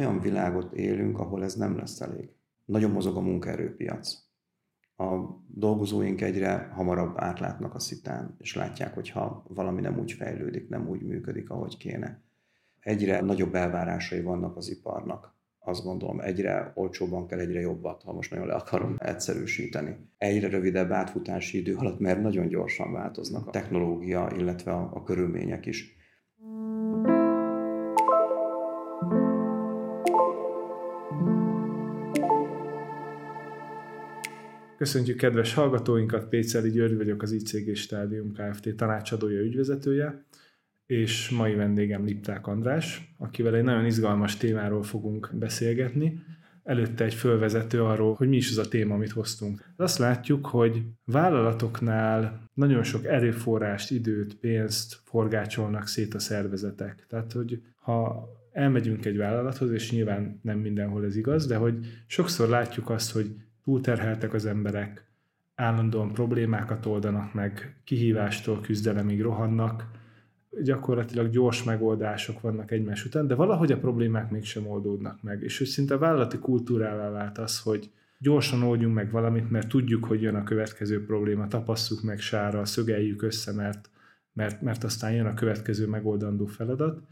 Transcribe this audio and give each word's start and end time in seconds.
olyan 0.00 0.20
világot 0.20 0.72
élünk, 0.72 1.18
ahol 1.18 1.44
ez 1.44 1.54
nem 1.54 1.76
lesz 1.76 2.00
elég. 2.00 2.28
Nagyon 2.64 2.90
mozog 2.90 3.16
a 3.16 3.20
munkaerőpiac. 3.20 4.16
A 4.96 5.04
dolgozóink 5.46 6.20
egyre 6.20 6.70
hamarabb 6.74 7.14
átlátnak 7.16 7.74
a 7.74 7.78
szitán, 7.78 8.36
és 8.38 8.54
látják, 8.54 8.94
hogyha 8.94 9.44
valami 9.48 9.80
nem 9.80 9.98
úgy 9.98 10.12
fejlődik, 10.12 10.68
nem 10.68 10.88
úgy 10.88 11.02
működik, 11.02 11.50
ahogy 11.50 11.76
kéne. 11.76 12.22
Egyre 12.80 13.20
nagyobb 13.20 13.54
elvárásai 13.54 14.20
vannak 14.20 14.56
az 14.56 14.70
iparnak 14.70 15.38
azt 15.62 15.84
gondolom 15.84 16.20
egyre 16.20 16.72
olcsóbban 16.74 17.26
kell, 17.26 17.38
egyre 17.38 17.60
jobbat, 17.60 18.02
ha 18.02 18.12
most 18.12 18.30
nagyon 18.30 18.46
le 18.46 18.54
akarom 18.54 18.96
egyszerűsíteni. 18.98 19.96
Egyre 20.18 20.48
rövidebb 20.48 20.90
átfutási 20.90 21.58
idő 21.58 21.76
alatt, 21.76 21.98
mert 21.98 22.22
nagyon 22.22 22.48
gyorsan 22.48 22.92
változnak 22.92 23.46
a 23.46 23.50
technológia, 23.50 24.30
illetve 24.36 24.72
a, 24.72 24.90
a 24.94 25.02
körülmények 25.02 25.66
is. 25.66 25.96
Köszöntjük 34.80 35.16
kedves 35.16 35.54
hallgatóinkat, 35.54 36.28
Péceli 36.28 36.70
György 36.70 36.96
vagyok, 36.96 37.22
az 37.22 37.32
ICG 37.32 37.76
Stádium 37.76 38.32
Kft. 38.32 38.74
tanácsadója, 38.76 39.40
ügyvezetője 39.40 40.24
és 40.86 41.30
mai 41.30 41.54
vendégem 41.54 42.04
Lipták 42.04 42.46
András, 42.46 43.14
akivel 43.18 43.54
egy 43.54 43.62
nagyon 43.62 43.84
izgalmas 43.84 44.36
témáról 44.36 44.82
fogunk 44.82 45.30
beszélgetni. 45.34 46.22
Előtte 46.62 47.04
egy 47.04 47.14
fölvezető 47.14 47.82
arról, 47.84 48.14
hogy 48.14 48.28
mi 48.28 48.36
is 48.36 48.50
az 48.50 48.58
a 48.58 48.68
téma, 48.68 48.94
amit 48.94 49.10
hoztunk. 49.10 49.64
Azt 49.76 49.98
látjuk, 49.98 50.46
hogy 50.46 50.82
vállalatoknál 51.04 52.44
nagyon 52.54 52.82
sok 52.82 53.04
erőforrást, 53.04 53.90
időt, 53.90 54.34
pénzt 54.34 55.00
forgácsolnak 55.04 55.86
szét 55.86 56.14
a 56.14 56.18
szervezetek. 56.18 57.06
Tehát, 57.08 57.32
hogy 57.32 57.62
ha 57.74 58.28
elmegyünk 58.52 59.04
egy 59.04 59.16
vállalathoz, 59.16 59.70
és 59.70 59.92
nyilván 59.92 60.40
nem 60.42 60.58
mindenhol 60.58 61.04
ez 61.04 61.16
igaz, 61.16 61.46
de 61.46 61.56
hogy 61.56 61.86
sokszor 62.06 62.48
látjuk 62.48 62.90
azt, 62.90 63.12
hogy 63.12 63.34
túlterheltek 63.70 64.34
az 64.34 64.46
emberek, 64.46 65.04
állandóan 65.54 66.12
problémákat 66.12 66.86
oldanak 66.86 67.34
meg, 67.34 67.76
kihívástól 67.84 68.60
küzdelemig 68.60 69.22
rohannak, 69.22 69.90
gyakorlatilag 70.62 71.30
gyors 71.30 71.64
megoldások 71.64 72.40
vannak 72.40 72.70
egymás 72.70 73.04
után, 73.04 73.26
de 73.26 73.34
valahogy 73.34 73.72
a 73.72 73.78
problémák 73.78 74.30
mégsem 74.30 74.66
oldódnak 74.66 75.22
meg. 75.22 75.42
És 75.42 75.58
hogy 75.58 75.66
szinte 75.66 75.96
vállalati 75.96 76.38
kultúrává 76.38 77.10
vált 77.10 77.38
az, 77.38 77.60
hogy 77.60 77.90
gyorsan 78.18 78.62
oldjunk 78.62 78.94
meg 78.94 79.10
valamit, 79.10 79.50
mert 79.50 79.68
tudjuk, 79.68 80.04
hogy 80.04 80.22
jön 80.22 80.34
a 80.34 80.44
következő 80.44 81.04
probléma, 81.04 81.46
tapasszuk 81.46 82.02
meg 82.02 82.20
sára, 82.20 82.64
szögeljük 82.64 83.22
össze, 83.22 83.52
mert, 83.52 83.90
mert, 84.32 84.62
mert 84.62 84.84
aztán 84.84 85.12
jön 85.12 85.26
a 85.26 85.34
következő 85.34 85.86
megoldandó 85.86 86.46
feladat 86.46 87.02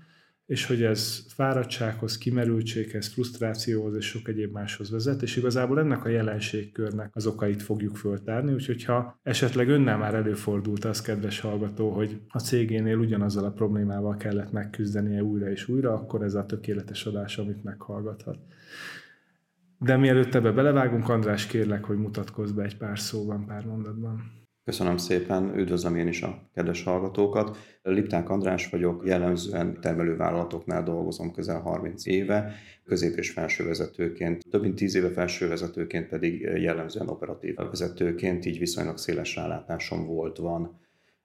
és 0.48 0.66
hogy 0.66 0.82
ez 0.82 1.24
fáradtsághoz, 1.27 2.18
kimerültséghez, 2.18 3.06
frusztrációhoz 3.06 3.96
és 3.96 4.06
sok 4.06 4.28
egyéb 4.28 4.52
máshoz 4.52 4.91
vezet, 4.91 5.22
és 5.22 5.36
igazából 5.36 5.78
ennek 5.78 6.04
a 6.04 6.08
jelenségkörnek 6.08 7.10
az 7.12 7.27
okait 7.27 7.62
fogjuk 7.62 7.96
föltárni, 7.96 8.52
úgyhogy 8.52 8.84
ha 8.84 9.19
esetleg 9.22 9.69
önnel 9.69 9.96
már 9.96 10.14
előfordult 10.14 10.84
az, 10.84 11.00
kedves 11.00 11.41
hallgató, 11.41 11.91
hogy 11.91 12.20
a 12.28 12.38
cégénél 12.38 12.98
ugyanazzal 12.98 13.44
a 13.44 13.50
problémával 13.50 14.16
kellett 14.16 14.52
megküzdenie 14.52 15.22
újra 15.22 15.50
és 15.50 15.69
újra, 15.69 15.92
akkor 15.92 16.22
ez 16.22 16.34
a 16.34 16.46
tökéletes 16.46 17.06
adás, 17.06 17.38
amit 17.38 17.64
meghallgathat. 17.64 18.38
De 19.78 19.96
mielőtt 19.96 20.34
ebbe 20.34 20.50
belevágunk, 20.50 21.08
András, 21.08 21.46
kérlek, 21.46 21.84
hogy 21.84 21.96
mutatkozz 21.96 22.50
be 22.50 22.62
egy 22.62 22.76
pár 22.76 22.98
szóban, 22.98 23.46
pár 23.46 23.66
mondatban. 23.66 24.46
Köszönöm 24.69 24.97
szépen, 24.97 25.58
üdvözlöm 25.58 25.97
én 25.97 26.06
is 26.06 26.22
a 26.22 26.48
kedves 26.55 26.83
hallgatókat. 26.83 27.56
Lipták 27.83 28.28
András 28.28 28.69
vagyok, 28.70 29.02
jellemzően 29.06 29.80
termelővállalatoknál 29.80 30.83
dolgozom 30.83 31.33
közel 31.33 31.60
30 31.60 32.06
éve, 32.06 32.54
közép- 32.84 33.16
és 33.16 33.31
felsővezetőként, 33.31 34.43
több 34.50 34.62
mint 34.62 34.75
10 34.75 34.94
éve 34.94 35.10
felsővezetőként 35.10 36.09
pedig 36.09 36.41
jellemzően 36.41 37.09
operatív 37.09 37.54
vezetőként, 37.54 38.44
így 38.44 38.59
viszonylag 38.59 38.98
széles 38.98 39.34
rálátásom 39.34 40.06
volt, 40.06 40.37
van 40.37 40.81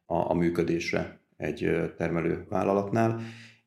a, 0.06 0.16
a 0.16 0.34
működésre 0.34 1.20
egy 1.38 1.72
termelő 1.98 2.46
vállalatnál 2.50 3.22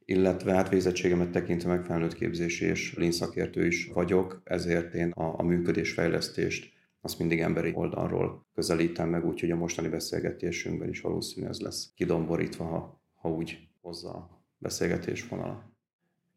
illetve 0.04 0.52
hát 0.52 0.68
végzettségemet 0.68 1.30
tekintve 1.30 1.68
meg 1.68 1.84
felnőtt 1.84 2.14
képzési 2.14 2.64
és 2.64 2.94
lean 2.94 3.50
is 3.52 3.90
vagyok, 3.94 4.40
ezért 4.44 4.94
én 4.94 5.10
a, 5.10 5.38
a 5.38 5.42
működésfejlesztést 5.42 6.74
azt 7.06 7.18
mindig 7.18 7.40
emberi 7.40 7.72
oldalról 7.74 8.46
közelítem 8.54 9.08
meg, 9.08 9.26
úgyhogy 9.26 9.50
a 9.50 9.56
mostani 9.56 9.88
beszélgetésünkben 9.88 10.88
is 10.88 11.00
valószínű 11.00 11.46
ez 11.46 11.60
lesz 11.60 11.92
kidomborítva, 11.94 12.64
ha, 12.64 13.00
ha 13.14 13.28
úgy 13.30 13.68
hozza 13.80 14.08
a 14.08 14.42
beszélgetés 14.58 15.28
vonala. 15.28 15.74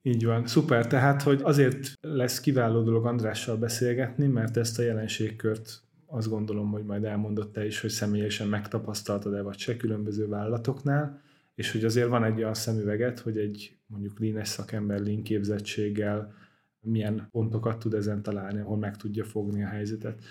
Így 0.02 0.26
van, 0.26 0.48
szuper. 0.48 0.88
Tehát, 0.88 1.22
hogy 1.22 1.42
azért 1.44 1.94
lesz 2.02 2.40
kiváló 2.40 2.84
dolog 2.84 3.06
Andrással 3.06 3.58
beszélgetni, 3.58 4.28
mert 4.28 4.58
ezt 4.58 4.80
a 4.80 4.82
jelenségkört 4.82 5.82
azt 6.06 6.30
gondolom, 6.30 6.72
hogy 6.72 6.84
majd 6.84 7.04
elmondott 7.04 7.54
te 7.54 7.66
is, 7.66 7.82
hogy 7.82 7.90
személyesen 7.90 8.48
megtapasztaltad-e 8.48 9.42
vagy 9.42 9.58
se 9.58 9.78
különböző 9.78 10.28
vállalatoknál, 10.28 11.22
és 11.56 11.72
hogy 11.72 11.84
azért 11.84 12.08
van 12.08 12.24
egy 12.24 12.38
olyan 12.38 12.54
szemüveget, 12.54 13.20
hogy 13.20 13.38
egy 13.38 13.78
mondjuk 13.86 14.20
línes 14.20 14.48
szakember 14.48 15.00
lean 15.00 15.24
képzettséggel 15.24 16.34
milyen 16.82 17.28
pontokat 17.32 17.80
tud 17.80 17.94
ezen 17.94 18.22
találni, 18.22 18.60
ahol 18.60 18.78
meg 18.78 18.98
tudja 18.98 19.24
fogni 19.24 19.64
a 19.64 19.68
helyzetet. 19.68 20.24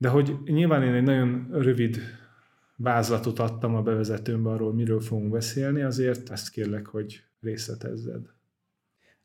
De 0.00 0.08
hogy 0.08 0.36
nyilván 0.44 0.82
én 0.82 0.94
egy 0.94 1.02
nagyon 1.02 1.48
rövid 1.50 1.96
vázlatot 2.76 3.38
adtam 3.38 3.74
a 3.74 3.82
bevezetőmbe 3.82 4.50
arról, 4.50 4.74
miről 4.74 5.00
fogunk 5.00 5.30
beszélni, 5.30 5.82
azért 5.82 6.30
ezt 6.30 6.50
kérlek, 6.50 6.86
hogy 6.86 7.24
részletezzed. 7.40 8.26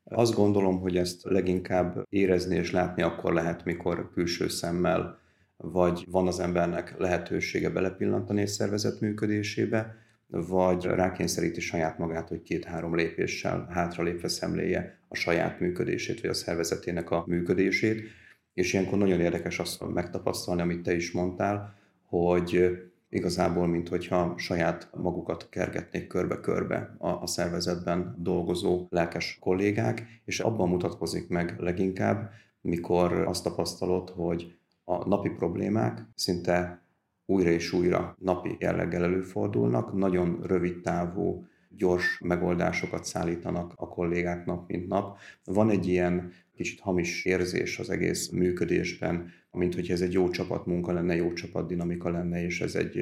Azt 0.04 0.36
gondolom, 0.36 0.80
hogy 0.80 0.98
ezt 0.98 1.24
leginkább 1.24 2.06
érezni 2.10 2.56
és 2.56 2.72
látni 2.72 3.02
akkor 3.02 3.34
lehet, 3.34 3.66
mikor 3.66 4.12
külső 4.12 4.48
szemmel, 4.48 5.20
vagy 5.58 6.06
van 6.12 6.28
az 6.28 6.40
embernek 6.40 6.98
lehetősége 6.98 7.70
belepillantani 7.70 8.42
egy 8.42 8.48
szervezet 8.48 9.00
működésébe, 9.00 9.96
vagy 10.28 10.86
rákényszeríti 10.86 11.60
saját 11.60 11.98
magát, 11.98 12.30
hogy 12.30 12.42
két-három 12.42 12.96
lépéssel 12.96 13.68
hátralépve 13.70 14.28
szemléje 14.28 15.00
a 15.08 15.16
saját 15.16 15.60
működését, 15.60 16.22
vagy 16.22 16.30
a 16.30 16.34
szervezetének 16.34 17.12
a 17.12 17.24
működését 17.28 18.24
és 18.56 18.74
ilyenkor 18.74 18.98
nagyon 18.98 19.20
érdekes 19.20 19.60
azt 19.60 19.94
megtapasztalni, 19.94 20.62
amit 20.62 20.84
te 20.84 20.96
is 20.96 21.12
mondtál, 21.12 21.76
hogy 22.06 22.78
igazából, 23.10 23.68
mint 23.68 23.88
hogyha 23.88 24.34
saját 24.38 24.90
magukat 24.94 25.50
kergetnék 25.50 26.08
körbe-körbe 26.08 26.96
a, 26.98 27.10
a 27.10 27.28
szervezetben 27.28 28.16
dolgozó 28.18 28.88
lelkes 28.90 29.38
kollégák, 29.40 30.22
és 30.26 30.40
abban 30.40 30.70
mutatkozik 30.70 31.30
meg 31.30 31.56
leginkább, 31.60 32.30
mikor 32.62 33.14
azt 33.14 33.44
tapasztalod, 33.44 34.10
hogy 34.10 34.58
a 34.84 35.08
napi 35.08 35.30
problémák 35.30 36.06
szinte 36.16 36.82
újra 37.26 37.50
és 37.50 37.74
újra 37.74 38.16
napi 38.20 38.56
jelleggel 38.60 39.04
előfordulnak, 39.04 39.94
nagyon 39.94 40.40
rövid 40.44 40.82
távú, 40.82 41.46
gyors 41.78 42.20
megoldásokat 42.20 43.06
szállítanak 43.06 43.74
a 43.76 43.88
kollégák 43.88 44.46
nap 44.46 44.68
mint 44.68 44.88
nap. 44.88 45.18
Van 45.44 45.70
egy 45.70 45.88
ilyen 45.88 46.32
kicsit 46.56 46.80
hamis 46.80 47.26
érzés 47.26 47.80
az 47.80 47.90
egész 47.90 48.30
működésben, 48.30 49.32
mint 49.52 49.76
hogy 49.76 49.90
ez 49.90 50.02
egy 50.02 50.14
jó 50.14 50.30
csapat 50.30 50.66
munka 50.66 50.92
lenne, 50.92 51.16
jó 51.16 51.34
csapat 51.34 51.68
dinamika 51.68 52.10
lenne, 52.10 52.44
és 52.44 52.62
ez 52.62 52.76
egy, 52.76 52.98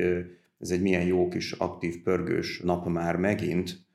ez 0.60 0.72
egy 0.72 0.82
milyen 0.82 1.06
jó 1.06 1.28
kis 1.28 1.52
aktív, 1.52 2.02
pörgős 2.02 2.60
nap 2.60 2.88
már 2.88 3.16
megint, 3.16 3.86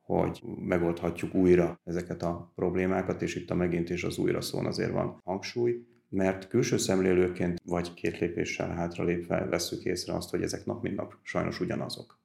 hogy 0.00 0.42
megoldhatjuk 0.58 1.34
újra 1.34 1.80
ezeket 1.84 2.22
a 2.22 2.52
problémákat, 2.54 3.22
és 3.22 3.34
itt 3.34 3.50
a 3.50 3.54
megint 3.54 3.90
és 3.90 4.04
az 4.04 4.18
újra 4.18 4.40
szón 4.40 4.66
azért 4.66 4.90
van 4.90 5.20
hangsúly, 5.24 5.84
mert 6.08 6.48
külső 6.48 6.76
szemlélőként 6.76 7.60
vagy 7.64 7.94
két 7.94 8.18
lépéssel 8.18 8.70
hátralépve 8.70 9.44
veszük 9.44 9.84
észre 9.84 10.14
azt, 10.14 10.30
hogy 10.30 10.42
ezek 10.42 10.64
nap 10.64 10.82
mint 10.82 10.96
nap 10.96 11.14
sajnos 11.22 11.60
ugyanazok. 11.60 12.19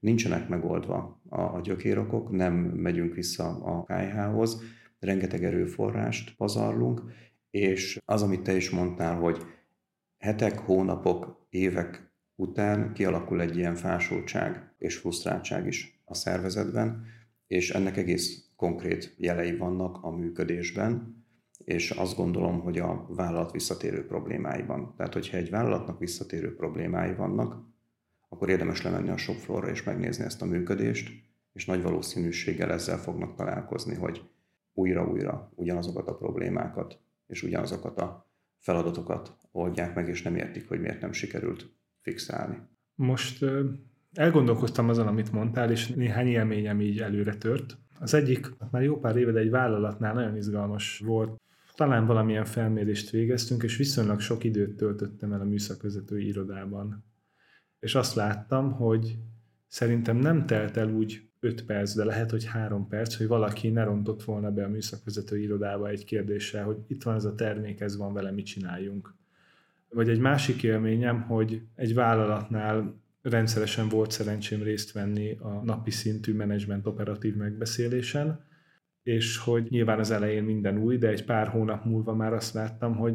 Nincsenek 0.00 0.48
megoldva 0.48 1.20
a 1.28 1.60
gyökérokok, 1.60 2.30
nem 2.30 2.54
megyünk 2.54 3.14
vissza 3.14 3.48
a 3.48 3.84
KH-hoz, 3.84 4.62
rengeteg 4.98 5.44
erőforrást 5.44 6.36
pazarlunk, 6.36 7.02
és 7.50 8.00
az, 8.04 8.22
amit 8.22 8.42
te 8.42 8.56
is 8.56 8.70
mondtál, 8.70 9.16
hogy 9.16 9.38
hetek, 10.18 10.58
hónapok, 10.58 11.46
évek 11.50 12.12
után 12.34 12.92
kialakul 12.92 13.40
egy 13.40 13.56
ilyen 13.56 13.74
fásultság 13.74 14.74
és 14.78 14.96
frusztráltság 14.96 15.66
is 15.66 16.00
a 16.04 16.14
szervezetben, 16.14 17.04
és 17.46 17.70
ennek 17.70 17.96
egész 17.96 18.50
konkrét 18.56 19.14
jelei 19.18 19.56
vannak 19.56 19.98
a 20.02 20.10
működésben, 20.10 21.24
és 21.64 21.90
azt 21.90 22.16
gondolom, 22.16 22.60
hogy 22.60 22.78
a 22.78 23.06
vállalat 23.08 23.52
visszatérő 23.52 24.06
problémáiban. 24.06 24.94
Tehát, 24.96 25.12
hogyha 25.12 25.36
egy 25.36 25.50
vállalatnak 25.50 25.98
visszatérő 25.98 26.54
problémái 26.54 27.14
vannak, 27.14 27.69
akkor 28.32 28.48
érdemes 28.48 28.82
lemenni 28.82 29.08
a 29.08 29.16
shopfloorra 29.16 29.70
és 29.70 29.82
megnézni 29.82 30.24
ezt 30.24 30.42
a 30.42 30.46
működést, 30.46 31.10
és 31.52 31.66
nagy 31.66 31.82
valószínűséggel 31.82 32.72
ezzel 32.72 32.98
fognak 32.98 33.34
találkozni, 33.34 33.94
hogy 33.94 34.22
újra-újra 34.72 35.52
ugyanazokat 35.54 36.08
a 36.08 36.14
problémákat 36.14 36.98
és 37.26 37.42
ugyanazokat 37.42 38.00
a 38.00 38.30
feladatokat 38.58 39.36
oldják 39.52 39.94
meg, 39.94 40.08
és 40.08 40.22
nem 40.22 40.36
értik, 40.36 40.68
hogy 40.68 40.80
miért 40.80 41.00
nem 41.00 41.12
sikerült 41.12 41.72
fixálni. 42.00 42.56
Most 42.94 43.44
elgondolkoztam 44.12 44.88
azon, 44.88 45.06
amit 45.06 45.32
mondtál, 45.32 45.70
és 45.70 45.88
néhány 45.88 46.26
élményem 46.26 46.80
így 46.80 47.00
előre 47.00 47.36
tört. 47.36 47.78
Az 47.98 48.14
egyik 48.14 48.46
már 48.70 48.82
jó 48.82 48.98
pár 48.98 49.16
éve, 49.16 49.40
egy 49.40 49.50
vállalatnál 49.50 50.14
nagyon 50.14 50.36
izgalmas 50.36 50.98
volt. 50.98 51.40
Talán 51.74 52.06
valamilyen 52.06 52.44
felmérést 52.44 53.10
végeztünk, 53.10 53.62
és 53.62 53.76
viszonylag 53.76 54.20
sok 54.20 54.44
időt 54.44 54.76
töltöttem 54.76 55.32
el 55.32 55.40
a 55.40 55.44
műszakvezetői 55.44 56.26
irodában. 56.26 57.09
És 57.80 57.94
azt 57.94 58.14
láttam, 58.14 58.72
hogy 58.72 59.18
szerintem 59.66 60.16
nem 60.16 60.46
telt 60.46 60.76
el 60.76 60.88
úgy 60.88 61.30
5 61.40 61.64
perc, 61.64 61.94
de 61.94 62.04
lehet, 62.04 62.30
hogy 62.30 62.44
3 62.44 62.88
perc, 62.88 63.16
hogy 63.16 63.26
valaki 63.26 63.68
ne 63.68 63.84
rontott 63.84 64.22
volna 64.22 64.50
be 64.50 64.64
a 64.64 64.68
műszakvezetői 64.68 65.42
irodába 65.42 65.88
egy 65.88 66.04
kérdéssel, 66.04 66.64
hogy 66.64 66.76
itt 66.86 67.02
van 67.02 67.14
ez 67.14 67.24
a 67.24 67.34
termék, 67.34 67.80
ez 67.80 67.96
van 67.96 68.12
vele, 68.12 68.30
mit 68.30 68.46
csináljunk. 68.46 69.14
Vagy 69.88 70.08
egy 70.08 70.18
másik 70.18 70.62
élményem, 70.62 71.22
hogy 71.22 71.62
egy 71.74 71.94
vállalatnál 71.94 73.00
rendszeresen 73.22 73.88
volt 73.88 74.10
szerencsém 74.10 74.62
részt 74.62 74.92
venni 74.92 75.36
a 75.40 75.62
napi 75.64 75.90
szintű 75.90 76.34
menedzsment 76.34 76.86
operatív 76.86 77.36
megbeszélésen, 77.36 78.44
és 79.02 79.38
hogy 79.38 79.66
nyilván 79.70 79.98
az 79.98 80.10
elején 80.10 80.44
minden 80.44 80.78
új, 80.78 80.98
de 80.98 81.08
egy 81.08 81.24
pár 81.24 81.48
hónap 81.48 81.84
múlva 81.84 82.14
már 82.14 82.32
azt 82.32 82.54
láttam, 82.54 82.96
hogy 82.96 83.14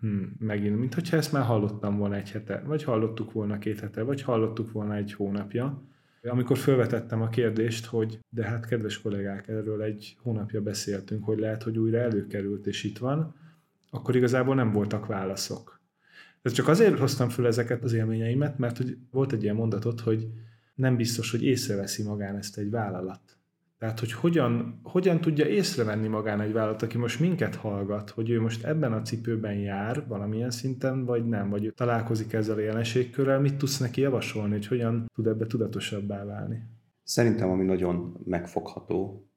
hm, 0.00 0.22
megint, 0.38 0.78
mintha 0.78 1.16
ezt 1.16 1.32
már 1.32 1.44
hallottam 1.44 1.96
volna 1.96 2.16
egy 2.16 2.30
hete, 2.30 2.62
vagy 2.66 2.84
hallottuk 2.84 3.32
volna 3.32 3.58
két 3.58 3.80
hete, 3.80 4.02
vagy 4.02 4.22
hallottuk 4.22 4.72
volna 4.72 4.94
egy 4.94 5.12
hónapja. 5.12 5.82
Amikor 6.22 6.58
felvetettem 6.58 7.22
a 7.22 7.28
kérdést, 7.28 7.86
hogy 7.86 8.18
de 8.28 8.44
hát 8.44 8.66
kedves 8.66 9.00
kollégák, 9.00 9.48
erről 9.48 9.82
egy 9.82 10.16
hónapja 10.22 10.60
beszéltünk, 10.60 11.24
hogy 11.24 11.38
lehet, 11.38 11.62
hogy 11.62 11.78
újra 11.78 11.98
előkerült 11.98 12.66
és 12.66 12.84
itt 12.84 12.98
van, 12.98 13.34
akkor 13.90 14.16
igazából 14.16 14.54
nem 14.54 14.72
voltak 14.72 15.06
válaszok. 15.06 15.80
Ez 16.42 16.52
csak 16.52 16.68
azért 16.68 16.98
hoztam 16.98 17.28
föl 17.28 17.46
ezeket 17.46 17.84
az 17.84 17.92
élményeimet, 17.92 18.58
mert 18.58 18.76
hogy 18.76 18.98
volt 19.10 19.32
egy 19.32 19.42
ilyen 19.42 19.54
mondatot, 19.54 20.00
hogy 20.00 20.28
nem 20.74 20.96
biztos, 20.96 21.30
hogy 21.30 21.44
észreveszi 21.44 22.02
magán 22.02 22.36
ezt 22.36 22.58
egy 22.58 22.70
vállalat. 22.70 23.39
Tehát, 23.80 24.00
hogy 24.00 24.12
hogyan, 24.12 24.80
hogyan 24.82 25.20
tudja 25.20 25.46
észrevenni 25.46 26.08
magán 26.08 26.40
egy 26.40 26.52
vállalat, 26.52 26.82
aki 26.82 26.98
most 26.98 27.20
minket 27.20 27.54
hallgat, 27.54 28.10
hogy 28.10 28.30
ő 28.30 28.40
most 28.40 28.64
ebben 28.64 28.92
a 28.92 29.02
cipőben 29.02 29.54
jár 29.54 30.06
valamilyen 30.06 30.50
szinten, 30.50 31.04
vagy 31.04 31.28
nem, 31.28 31.50
vagy 31.50 31.64
ő 31.64 31.70
találkozik 31.70 32.32
ezzel 32.32 32.56
a 32.56 32.60
jelenségkörrel, 32.60 33.40
mit 33.40 33.56
tudsz 33.56 33.78
neki 33.78 34.00
javasolni, 34.00 34.52
hogy 34.52 34.66
hogyan 34.66 35.10
tud 35.14 35.26
ebbe 35.26 35.46
tudatosabbá 35.46 36.24
válni? 36.24 36.62
Szerintem, 37.02 37.50
ami 37.50 37.64
nagyon 37.64 38.20
megfogható, 38.24 39.28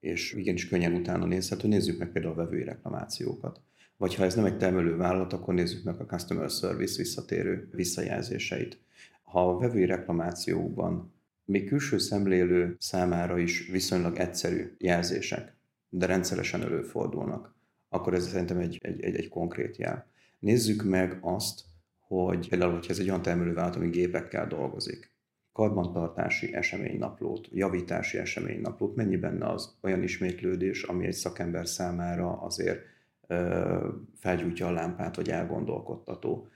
és 0.00 0.32
igenis 0.32 0.68
könnyen 0.68 0.92
utána 0.92 1.26
nézhető, 1.26 1.68
nézzük 1.68 1.98
meg 1.98 2.12
például 2.12 2.32
a 2.32 2.36
vevői 2.36 2.64
reklamációkat. 2.64 3.60
Vagy 3.96 4.14
ha 4.14 4.24
ez 4.24 4.34
nem 4.34 4.44
egy 4.44 4.56
termelő 4.56 4.96
vállalat, 4.96 5.32
akkor 5.32 5.54
nézzük 5.54 5.84
meg 5.84 6.00
a 6.00 6.04
customer 6.04 6.50
service 6.50 6.96
visszatérő 6.96 7.68
visszajelzéseit. 7.72 8.78
Ha 9.22 9.48
a 9.48 9.58
vevői 9.58 9.86
reklamációban 9.86 11.14
még 11.46 11.68
külső 11.68 11.98
szemlélő 11.98 12.76
számára 12.78 13.38
is 13.38 13.68
viszonylag 13.68 14.16
egyszerű 14.16 14.74
jelzések, 14.78 15.54
de 15.88 16.06
rendszeresen 16.06 16.62
előfordulnak, 16.62 17.54
akkor 17.88 18.14
ez 18.14 18.28
szerintem 18.28 18.58
egy, 18.58 18.78
egy, 18.82 19.00
egy, 19.00 19.16
egy 19.16 19.28
konkrét 19.28 19.76
jel. 19.76 20.06
Nézzük 20.38 20.82
meg 20.82 21.18
azt, 21.20 21.60
hogy 21.98 22.48
például, 22.48 22.72
hogyha 22.72 22.92
ez 22.92 22.98
egy 22.98 23.08
olyan 23.08 23.22
termelővállalat, 23.22 23.76
ami 23.76 23.88
gépekkel 23.88 24.46
dolgozik, 24.46 25.14
karbantartási 25.52 26.54
eseménynaplót, 26.54 27.48
javítási 27.52 28.18
eseménynaplót, 28.18 28.96
mennyi 28.96 29.16
benne 29.16 29.48
az 29.48 29.76
olyan 29.80 30.02
ismétlődés, 30.02 30.82
ami 30.82 31.06
egy 31.06 31.12
szakember 31.12 31.66
számára 31.66 32.40
azért 32.40 32.80
ö, 33.26 33.88
felgyújtja 34.14 34.66
a 34.66 34.70
lámpát, 34.70 35.16
vagy 35.16 35.30
elgondolkodtató. 35.30 36.48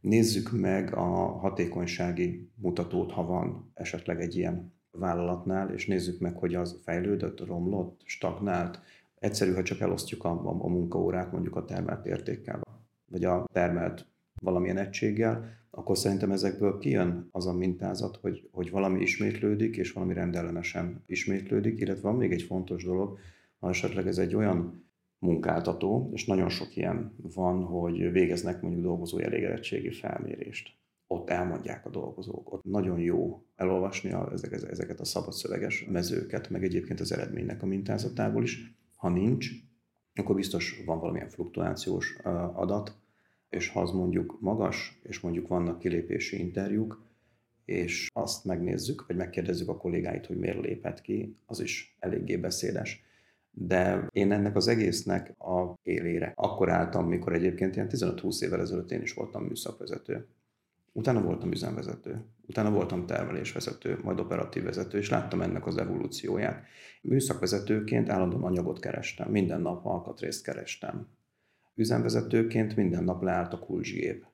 Nézzük 0.00 0.50
meg 0.52 0.94
a 0.94 1.04
hatékonysági 1.38 2.50
mutatót, 2.54 3.12
ha 3.12 3.26
van 3.26 3.70
esetleg 3.74 4.20
egy 4.20 4.36
ilyen 4.36 4.72
vállalatnál, 4.90 5.70
és 5.70 5.86
nézzük 5.86 6.20
meg, 6.20 6.36
hogy 6.36 6.54
az 6.54 6.80
fejlődött, 6.82 7.46
romlott, 7.46 8.00
stagnált. 8.04 8.80
Egyszerű, 9.14 9.52
ha 9.52 9.62
csak 9.62 9.80
elosztjuk 9.80 10.24
a, 10.24 10.30
a, 10.44 10.68
munkaórát 10.68 11.32
mondjuk 11.32 11.56
a 11.56 11.64
termelt 11.64 12.06
értékkel, 12.06 12.60
vagy 13.10 13.24
a 13.24 13.44
termelt 13.52 14.06
valamilyen 14.42 14.76
egységgel, 14.76 15.58
akkor 15.70 15.98
szerintem 15.98 16.30
ezekből 16.30 16.78
kijön 16.78 17.28
az 17.32 17.46
a 17.46 17.52
mintázat, 17.52 18.16
hogy, 18.16 18.48
hogy 18.52 18.70
valami 18.70 19.00
ismétlődik, 19.00 19.76
és 19.76 19.92
valami 19.92 20.14
rendellenesen 20.14 21.02
ismétlődik, 21.06 21.80
illetve 21.80 22.08
van 22.08 22.16
még 22.16 22.32
egy 22.32 22.42
fontos 22.42 22.84
dolog, 22.84 23.18
ha 23.58 23.68
esetleg 23.68 24.06
ez 24.06 24.18
egy 24.18 24.34
olyan 24.34 24.89
munkáltató, 25.20 26.10
és 26.12 26.26
nagyon 26.26 26.48
sok 26.48 26.76
ilyen 26.76 27.14
van, 27.34 27.64
hogy 27.64 28.12
végeznek 28.12 28.60
mondjuk 28.62 28.82
dolgozói 28.82 29.22
elégedettségi 29.22 29.90
felmérést. 29.90 30.78
Ott 31.06 31.30
elmondják 31.30 31.86
a 31.86 31.90
dolgozók, 31.90 32.52
ott 32.52 32.64
nagyon 32.64 32.98
jó 32.98 33.42
elolvasni 33.56 34.12
a, 34.12 34.32
ezeket 34.70 35.00
a 35.00 35.04
szabadszöveges 35.04 35.86
mezőket, 35.90 36.50
meg 36.50 36.64
egyébként 36.64 37.00
az 37.00 37.12
eredménynek 37.12 37.62
a 37.62 37.66
mintázatából 37.66 38.42
is. 38.42 38.74
Ha 38.96 39.08
nincs, 39.08 39.50
akkor 40.14 40.34
biztos 40.34 40.82
van 40.86 40.98
valamilyen 40.98 41.28
fluktuációs 41.28 42.16
adat, 42.54 42.96
és 43.48 43.68
ha 43.68 43.80
az 43.80 43.90
mondjuk 43.90 44.40
magas, 44.40 45.00
és 45.02 45.20
mondjuk 45.20 45.48
vannak 45.48 45.78
kilépési 45.78 46.38
interjúk, 46.38 47.02
és 47.64 48.08
azt 48.12 48.44
megnézzük, 48.44 49.06
vagy 49.06 49.16
megkérdezzük 49.16 49.68
a 49.68 49.76
kollégáit, 49.76 50.26
hogy 50.26 50.38
miért 50.38 50.60
lépett 50.60 51.00
ki, 51.00 51.36
az 51.46 51.60
is 51.60 51.96
eléggé 51.98 52.36
beszédes 52.36 53.02
de 53.66 54.08
én 54.10 54.32
ennek 54.32 54.56
az 54.56 54.68
egésznek 54.68 55.34
a 55.38 55.74
élére 55.82 56.32
akkor 56.36 56.70
álltam, 56.70 57.08
mikor 57.08 57.32
egyébként 57.32 57.74
ilyen 57.74 57.88
15-20 57.90 58.42
évvel 58.42 58.60
ezelőtt 58.60 58.90
én 58.90 59.02
is 59.02 59.12
voltam 59.12 59.44
műszakvezető. 59.44 60.26
Utána 60.92 61.22
voltam 61.22 61.52
üzemvezető, 61.52 62.24
utána 62.46 62.70
voltam 62.70 63.06
termelésvezető, 63.06 63.98
majd 64.02 64.20
operatív 64.20 64.62
vezető, 64.62 64.98
és 64.98 65.10
láttam 65.10 65.42
ennek 65.42 65.66
az 65.66 65.76
evolúcióját. 65.76 66.64
Műszakvezetőként 67.02 68.08
állandóan 68.08 68.44
anyagot 68.44 68.80
kerestem, 68.80 69.30
minden 69.30 69.60
nap 69.60 69.86
alkatrészt 69.86 70.44
kerestem. 70.44 71.08
Üzemvezetőként 71.74 72.76
minden 72.76 73.04
nap 73.04 73.22
leállt 73.22 73.52
a 73.52 73.58
kulcsgép. 73.58 74.26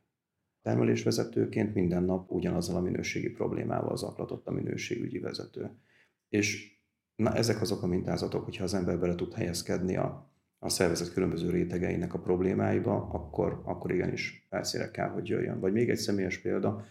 Termelésvezetőként 0.63 1.75
minden 1.75 2.03
nap 2.03 2.31
ugyanazzal 2.31 2.77
a 2.77 2.81
minőségi 2.81 3.31
problémával 3.31 3.97
zaklatott 3.97 4.47
a 4.47 4.53
minőségügyi 4.53 5.19
vezető. 5.19 5.71
És 6.29 6.76
Na, 7.17 7.35
ezek 7.35 7.61
azok 7.61 7.83
a 7.83 7.87
mintázatok, 7.87 8.45
hogyha 8.45 8.65
az 8.65 8.75
ember 8.75 8.99
bele 8.99 9.15
tud 9.15 9.35
helyezkedni 9.35 9.97
a, 9.97 10.31
a 10.59 10.69
szervezet 10.69 11.13
különböző 11.13 11.51
rétegeinek 11.51 12.15
a 12.15 12.19
problémáiba, 12.19 13.09
akkor, 13.13 13.63
akkor 13.65 13.93
igenis 13.93 14.47
felszére 14.49 14.91
kell, 14.91 15.09
hogy 15.09 15.29
jöjjön. 15.29 15.61
Vagy 15.61 15.73
még 15.73 15.91
egy 15.91 15.99
személyes 15.99 16.39
példa, 16.39 16.85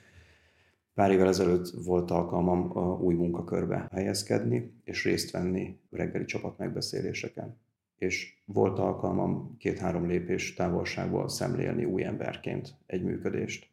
Pár 0.96 1.12
évvel 1.12 1.28
ezelőtt 1.28 1.70
volt 1.84 2.12
alkalmam 2.12 2.78
a 2.78 3.00
új 3.00 3.14
munkakörbe 3.14 3.88
helyezkedni, 3.92 4.74
és 4.84 5.04
részt 5.04 5.32
venni 5.32 5.80
reggeli 5.92 6.26
csapat 6.26 6.58
megbeszéléseken. 6.58 7.58
És 7.98 8.42
volt 8.46 8.80
alkalmam 8.80 9.58
két-három 9.58 10.08
lépés 10.08 10.54
távolságból 10.54 11.30
szemlélni 11.30 11.86
új 11.86 12.04
emberként 12.04 12.76
egy 12.86 13.04
működést. 13.04 13.70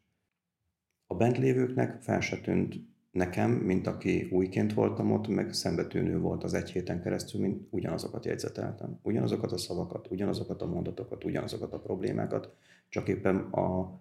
A 1.06 1.14
bent 1.14 1.38
lévőknek 1.38 2.02
fel 2.02 2.20
se 2.20 2.40
tűnt 2.40 2.74
nekem, 3.12 3.50
mint 3.50 3.86
aki 3.86 4.28
újként 4.30 4.74
voltam 4.74 5.12
ott, 5.12 5.28
meg 5.28 5.52
szembetűnő 5.52 6.18
volt 6.18 6.44
az 6.44 6.54
egy 6.54 6.70
héten 6.70 7.02
keresztül, 7.02 7.40
mint 7.40 7.66
ugyanazokat 7.70 8.24
jegyzeteltem. 8.24 8.98
Ugyanazokat 9.02 9.52
a 9.52 9.58
szavakat, 9.58 10.10
ugyanazokat 10.10 10.62
a 10.62 10.66
mondatokat, 10.66 11.24
ugyanazokat 11.24 11.72
a 11.72 11.80
problémákat, 11.80 12.54
csak 12.88 13.08
éppen 13.08 13.36
a, 13.36 14.00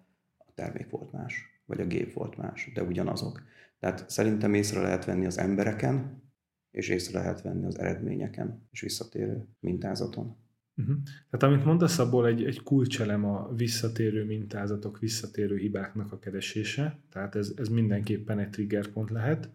termék 0.54 0.90
volt 0.90 1.12
más, 1.12 1.62
vagy 1.66 1.80
a 1.80 1.86
gép 1.86 2.12
volt 2.12 2.36
más, 2.36 2.70
de 2.74 2.82
ugyanazok. 2.82 3.42
Tehát 3.78 4.10
szerintem 4.10 4.54
észre 4.54 4.80
lehet 4.80 5.04
venni 5.04 5.26
az 5.26 5.38
embereken, 5.38 6.22
és 6.70 6.88
észre 6.88 7.18
lehet 7.18 7.42
venni 7.42 7.64
az 7.64 7.78
eredményeken, 7.78 8.68
és 8.70 8.80
visszatérő 8.80 9.48
mintázaton. 9.60 10.36
Uh-huh. 10.76 10.96
Tehát 11.30 11.54
amit 11.54 11.64
mondasz, 11.64 11.98
abból 11.98 12.26
egy, 12.26 12.44
egy 12.44 12.62
kulcselem 12.62 13.24
a 13.24 13.54
visszatérő 13.54 14.24
mintázatok, 14.24 14.98
visszatérő 14.98 15.56
hibáknak 15.56 16.12
a 16.12 16.18
keresése, 16.18 16.98
tehát 17.10 17.34
ez, 17.34 17.52
ez 17.56 17.68
mindenképpen 17.68 18.38
egy 18.38 18.50
triggerpont 18.50 19.10
lehet, 19.10 19.50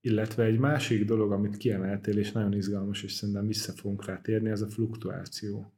illetve 0.00 0.44
egy 0.44 0.58
másik 0.58 1.04
dolog, 1.04 1.32
amit 1.32 1.56
kiemeltél, 1.56 2.18
és 2.18 2.32
nagyon 2.32 2.52
izgalmas, 2.52 3.02
és 3.02 3.12
szerintem 3.12 3.46
vissza 3.46 3.72
fogunk 3.72 4.04
rá 4.06 4.20
térni, 4.20 4.50
az 4.50 4.62
a 4.62 4.68
fluktuáció. 4.68 5.72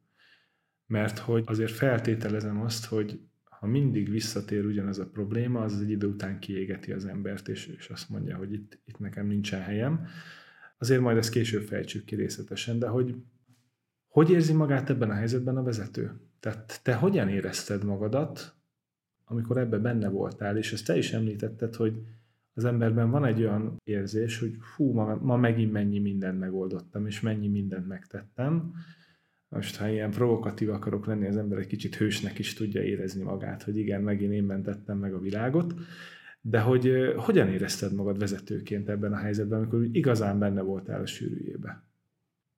Mert 0.87 1.19
hogy 1.19 1.45
azért 1.47 1.73
feltételezem 1.73 2.61
azt, 2.61 2.85
hogy 2.85 3.21
ha 3.45 3.67
mindig 3.67 4.11
visszatér 4.11 4.65
ugyanaz 4.65 4.99
a 4.99 5.11
probléma, 5.11 5.61
az 5.61 5.81
egy 5.81 5.91
idő 5.91 6.07
után 6.07 6.39
kiégeti 6.39 6.93
az 6.93 7.05
embert, 7.05 7.49
és, 7.49 7.67
és 7.67 7.89
azt 7.89 8.09
mondja, 8.09 8.37
hogy 8.37 8.53
itt, 8.53 8.81
itt 8.85 8.99
nekem 8.99 9.27
nincsen 9.27 9.61
helyem. 9.61 10.07
Azért 10.79 11.01
majd 11.01 11.17
ezt 11.17 11.31
később 11.31 11.63
fejtsük 11.63 12.05
ki 12.05 12.15
részletesen, 12.15 12.79
de 12.79 12.87
hogy 12.87 13.15
hogy 14.13 14.31
érzi 14.31 14.53
magát 14.53 14.91
ebben 14.91 15.11
a 15.11 15.15
helyzetben 15.15 15.57
a 15.57 15.63
vezető? 15.63 16.13
Tehát 16.41 16.81
te 16.83 16.95
hogyan 16.95 17.29
érezted 17.29 17.85
magadat, 17.85 18.55
amikor 19.25 19.57
ebbe 19.57 19.79
benne 19.79 20.09
voltál, 20.09 20.57
és 20.57 20.73
ezt 20.73 20.87
te 20.87 20.97
is 20.97 21.13
említetted, 21.13 21.75
hogy 21.75 22.03
az 22.55 22.65
emberben 22.65 23.11
van 23.11 23.25
egy 23.25 23.41
olyan 23.41 23.77
érzés, 23.85 24.39
hogy 24.39 24.57
hú, 24.77 24.93
ma, 24.93 25.19
ma 25.21 25.37
megint 25.37 25.73
mennyi 25.73 25.99
mindent 25.99 26.39
megoldottam, 26.39 27.07
és 27.07 27.21
mennyi 27.21 27.49
mindent 27.49 27.89
megtettem. 27.89 28.75
Most, 29.49 29.77
ha 29.77 29.89
ilyen 29.89 30.11
provokatív 30.11 30.71
akarok 30.71 31.07
lenni, 31.07 31.27
az 31.27 31.37
ember 31.37 31.59
egy 31.59 31.67
kicsit 31.67 31.95
hősnek 31.95 32.39
is 32.39 32.55
tudja 32.55 32.83
érezni 32.83 33.23
magát, 33.23 33.63
hogy 33.63 33.77
igen, 33.77 34.03
megint 34.03 34.33
én 34.33 34.45
mentettem 34.45 34.99
meg 34.99 35.15
a 35.15 35.21
világot. 35.21 35.75
De 36.41 36.61
hogy 36.61 37.15
hogyan 37.17 37.49
érezted 37.49 37.95
magad 37.95 38.19
vezetőként 38.19 38.89
ebben 38.89 39.13
a 39.13 39.17
helyzetben, 39.17 39.59
amikor 39.59 39.89
igazán 39.93 40.39
benne 40.39 40.63
voltál 40.63 41.01
a 41.01 41.07
sűrűjébe? 41.07 41.83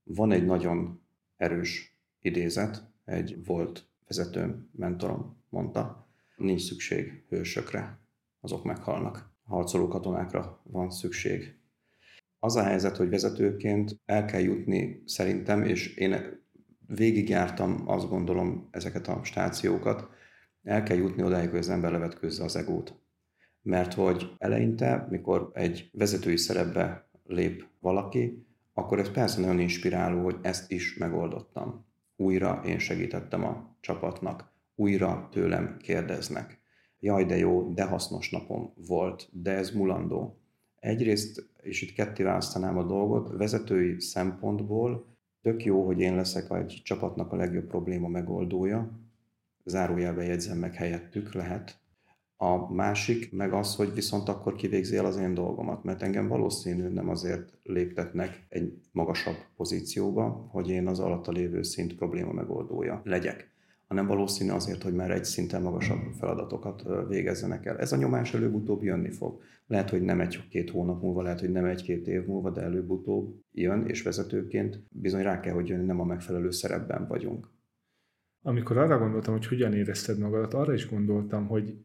Van 0.05 0.33
egy 0.33 0.45
nagyon 0.45 1.03
erős 1.45 1.99
idézet, 2.21 2.83
egy 3.05 3.45
volt 3.45 3.89
vezetőm, 4.07 4.69
mentorom 4.77 5.37
mondta, 5.49 6.09
nincs 6.37 6.63
szükség 6.63 7.25
hősökre, 7.29 7.99
azok 8.41 8.65
meghalnak. 8.65 9.33
Harcoló 9.45 9.89
katonákra 9.89 10.61
van 10.63 10.91
szükség. 10.91 11.59
Az 12.39 12.57
a 12.57 12.63
helyzet, 12.63 12.97
hogy 12.97 13.09
vezetőként 13.09 14.01
el 14.05 14.25
kell 14.25 14.41
jutni 14.41 15.03
szerintem, 15.07 15.63
és 15.63 15.95
én 15.95 16.43
végigjártam 16.87 17.83
azt 17.87 18.09
gondolom 18.09 18.69
ezeket 18.71 19.09
a 19.09 19.21
stációkat, 19.25 20.09
el 20.63 20.83
kell 20.83 20.97
jutni 20.97 21.23
odáig, 21.23 21.51
hogy 21.51 21.59
az 21.59 21.69
ember 21.69 21.93
levetkőzze 21.93 22.45
az 22.45 22.57
egót. 22.57 22.95
Mert 23.63 23.95
hogy 23.95 24.35
eleinte, 24.39 25.07
mikor 25.11 25.51
egy 25.55 25.91
vezetői 25.93 26.37
szerepbe 26.37 27.09
lép 27.25 27.67
valaki, 27.81 28.47
akkor 28.75 28.99
ez 28.99 29.11
persze 29.11 29.41
nagyon 29.41 29.61
inspiráló, 29.61 30.23
hogy 30.23 30.37
ezt 30.43 30.71
is 30.71 30.97
megoldottam. 30.97 31.85
Újra 32.17 32.63
én 32.67 32.79
segítettem 32.79 33.45
a 33.45 33.77
csapatnak, 33.81 34.53
újra 34.75 35.29
tőlem 35.31 35.77
kérdeznek. 35.79 36.63
Jaj, 37.01 37.25
de 37.25 37.37
jó, 37.37 37.73
de 37.73 37.85
hasznos 37.85 38.31
napom 38.31 38.73
volt, 38.87 39.29
de 39.33 39.51
ez 39.51 39.71
mulandó. 39.71 40.39
Egyrészt, 40.81 41.49
és 41.63 41.83
itt 41.83 41.95
ketté 41.95 42.23
választanám 42.23 42.79
a 42.79 42.85
dolgot, 42.85 43.37
vezetői 43.37 44.01
szempontból 44.01 45.07
tök 45.43 45.65
jó, 45.65 45.87
hogy 45.87 46.01
én 46.01 46.15
leszek 46.15 46.51
egy 46.51 46.81
csapatnak 46.85 47.33
a 47.33 47.37
legjobb 47.37 47.67
probléma 47.67 48.09
megoldója, 48.09 48.91
zárójelbe 49.65 50.25
jegyzem 50.25 50.59
meg 50.59 50.75
helyettük, 50.75 51.35
lehet. 51.35 51.79
A 52.45 52.73
másik 52.73 53.33
meg 53.33 53.53
az, 53.53 53.77
hogy 53.77 53.95
viszont 53.95 54.29
akkor 54.29 54.55
kivégzi 54.55 54.97
el 54.97 55.05
az 55.05 55.17
én 55.17 55.35
dolgomat, 55.35 55.85
mert 55.85 56.03
engem 56.03 56.29
valószínű 56.29 56.89
nem 56.89 57.09
azért 57.09 57.53
léptetnek 57.63 58.47
egy 58.49 58.73
magasabb 58.93 59.37
pozícióba, 59.57 60.49
hogy 60.51 60.69
én 60.69 60.87
az 60.87 60.99
alatta 60.99 61.33
lévő 61.33 61.63
szint 61.63 61.95
probléma 61.95 62.33
megoldója 62.33 63.01
legyek 63.05 63.53
hanem 63.87 64.07
valószínű 64.07 64.51
azért, 64.51 64.83
hogy 64.83 64.95
már 64.95 65.11
egy 65.11 65.25
szinten 65.25 65.63
magasabb 65.63 65.99
feladatokat 66.19 66.85
végezzenek 67.09 67.67
el. 67.67 67.79
Ez 67.79 67.93
a 67.93 67.97
nyomás 67.97 68.35
előbb-utóbb 68.35 68.83
jönni 68.83 69.11
fog. 69.11 69.43
Lehet, 69.67 69.91
hogy 69.91 70.03
nem 70.03 70.21
egy-két 70.21 70.71
hónap 70.71 71.03
múlva, 71.03 71.23
lehet, 71.23 71.41
hogy 71.41 71.51
nem 71.51 71.65
egy-két 71.65 72.07
év 72.07 72.27
múlva, 72.27 72.51
de 72.51 72.61
előbb-utóbb 72.61 73.35
jön, 73.53 73.87
és 73.87 74.03
vezetőként 74.03 74.83
bizony 74.89 75.23
rá 75.23 75.41
kell, 75.41 75.55
hogy 75.55 75.69
jönni, 75.69 75.85
nem 75.85 76.01
a 76.01 76.05
megfelelő 76.05 76.51
szerepben 76.51 77.07
vagyunk. 77.07 77.49
Amikor 78.43 78.77
arra 78.77 78.99
gondoltam, 78.99 79.35
hogy 79.35 79.47
hogyan 79.47 79.73
érezted 79.73 80.19
magadat, 80.19 80.55
arra 80.55 80.75
is 80.75 80.89
gondoltam, 80.89 81.47
hogy 81.47 81.77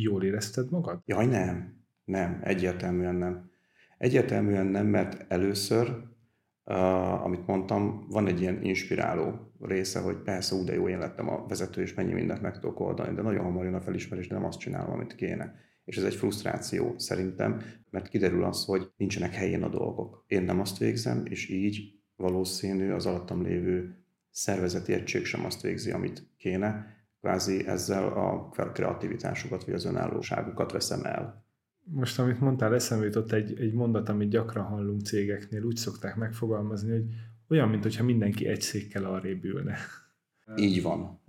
jól 0.00 0.24
érezted 0.24 0.70
magad? 0.70 1.02
Jaj, 1.04 1.26
nem. 1.26 1.80
Nem, 2.04 2.40
egyértelműen 2.42 3.14
nem. 3.14 3.50
Egyértelműen 3.98 4.66
nem, 4.66 4.86
mert 4.86 5.32
először 5.32 6.10
Uh, 6.64 7.24
amit 7.24 7.46
mondtam, 7.46 8.06
van 8.08 8.26
egy 8.26 8.40
ilyen 8.40 8.62
inspiráló 8.62 9.52
része, 9.60 10.00
hogy 10.00 10.16
persze, 10.16 10.54
úgy 10.54 10.64
de 10.64 10.74
jó, 10.74 10.88
én 10.88 10.98
lettem 10.98 11.28
a 11.28 11.46
vezető, 11.46 11.82
és 11.82 11.94
mennyi 11.94 12.12
mindent 12.12 12.42
meg 12.42 12.54
tudok 12.54 12.80
oldani, 12.80 13.14
de 13.14 13.22
nagyon 13.22 13.44
hamar 13.44 13.64
jön 13.64 13.74
a 13.74 13.80
felismerés, 13.80 14.28
de 14.28 14.34
nem 14.34 14.44
azt 14.44 14.58
csinálom, 14.58 14.92
amit 14.92 15.14
kéne. 15.14 15.54
És 15.84 15.96
ez 15.96 16.04
egy 16.04 16.14
frusztráció 16.14 16.94
szerintem, 16.98 17.62
mert 17.90 18.08
kiderül 18.08 18.44
az, 18.44 18.64
hogy 18.64 18.90
nincsenek 18.96 19.34
helyén 19.34 19.62
a 19.62 19.68
dolgok. 19.68 20.24
Én 20.26 20.42
nem 20.42 20.60
azt 20.60 20.78
végzem, 20.78 21.22
és 21.24 21.48
így 21.48 22.00
valószínű 22.16 22.90
az 22.90 23.06
alattam 23.06 23.42
lévő 23.42 23.96
szervezeti 24.30 24.92
egység 24.92 25.24
sem 25.24 25.44
azt 25.44 25.62
végzi, 25.62 25.90
amit 25.90 26.26
kéne. 26.36 26.86
Kvázi 27.22 27.66
ezzel 27.66 28.08
a 28.08 28.48
kreativitásukat 28.72 29.64
vagy 29.64 29.74
az 29.74 29.84
önállóságukat 29.84 30.72
veszem 30.72 31.04
el 31.04 31.42
most, 31.84 32.18
amit 32.18 32.40
mondtál, 32.40 32.74
eszembe 32.74 33.04
jutott 33.04 33.32
egy, 33.32 33.60
egy 33.60 33.72
mondat, 33.72 34.08
amit 34.08 34.30
gyakran 34.30 34.64
hallunk 34.64 35.00
cégeknél, 35.00 35.62
úgy 35.62 35.76
szokták 35.76 36.16
megfogalmazni, 36.16 36.90
hogy 36.90 37.04
olyan, 37.48 37.68
mintha 37.68 38.04
mindenki 38.04 38.46
egy 38.46 38.60
székkel 38.60 39.04
arrébb 39.04 39.44
ülne. 39.44 39.76
Így 40.56 40.82
van. 40.82 41.20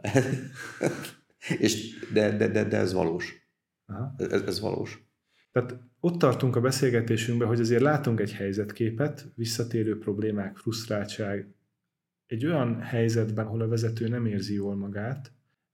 És 1.59 1.99
de, 2.13 2.37
de, 2.37 2.47
de, 2.47 2.63
de 2.63 2.77
ez 2.77 2.93
valós. 2.93 3.51
Aha. 3.85 4.15
Ez, 4.17 4.41
ez 4.41 4.59
valós. 4.59 5.11
Tehát 5.51 5.79
ott 5.99 6.19
tartunk 6.19 6.55
a 6.55 6.61
beszélgetésünkben, 6.61 7.47
hogy 7.47 7.59
azért 7.59 7.81
látunk 7.81 8.19
egy 8.19 8.33
helyzetképet, 8.33 9.31
visszatérő 9.35 9.97
problémák, 9.97 10.57
frusztráltság, 10.57 11.53
egy 12.25 12.45
olyan 12.45 12.81
helyzetben, 12.81 13.45
ahol 13.45 13.61
a 13.61 13.67
vezető 13.67 14.07
nem 14.07 14.25
érzi 14.25 14.53
jól 14.53 14.75
magát, 14.75 15.31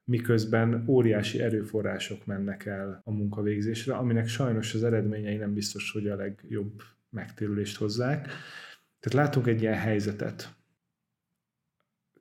miközben 0.09 0.83
óriási 0.87 1.39
erőforrások 1.39 2.25
mennek 2.25 2.65
el 2.65 3.01
a 3.03 3.11
munkavégzésre, 3.11 3.93
aminek 3.95 4.27
sajnos 4.27 4.73
az 4.73 4.83
eredményei 4.83 5.35
nem 5.35 5.53
biztos, 5.53 5.91
hogy 5.91 6.07
a 6.07 6.15
legjobb 6.15 6.81
megtérülést 7.09 7.77
hozzák. 7.77 8.21
Tehát 8.99 9.25
látunk 9.25 9.47
egy 9.47 9.61
ilyen 9.61 9.77
helyzetet. 9.77 10.55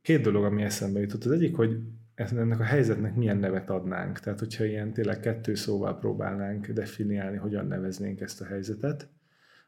Két 0.03 0.23
dolog, 0.23 0.45
ami 0.45 0.63
eszembe 0.63 1.01
jutott. 1.01 1.25
Az 1.25 1.31
egyik, 1.31 1.57
hogy 1.57 1.81
ennek 2.15 2.61
a 2.61 2.65
helyzetnek 2.65 3.15
milyen 3.15 3.37
nevet 3.37 3.71
adnánk. 3.71 4.19
Tehát, 4.19 4.39
hogyha 4.39 4.65
ilyen 4.65 4.93
tényleg 4.93 5.21
kettő 5.21 5.55
szóval 5.55 5.99
próbálnánk 5.99 6.67
definiálni, 6.67 7.37
hogyan 7.37 7.67
neveznénk 7.67 8.21
ezt 8.21 8.41
a 8.41 8.45
helyzetet, 8.45 9.09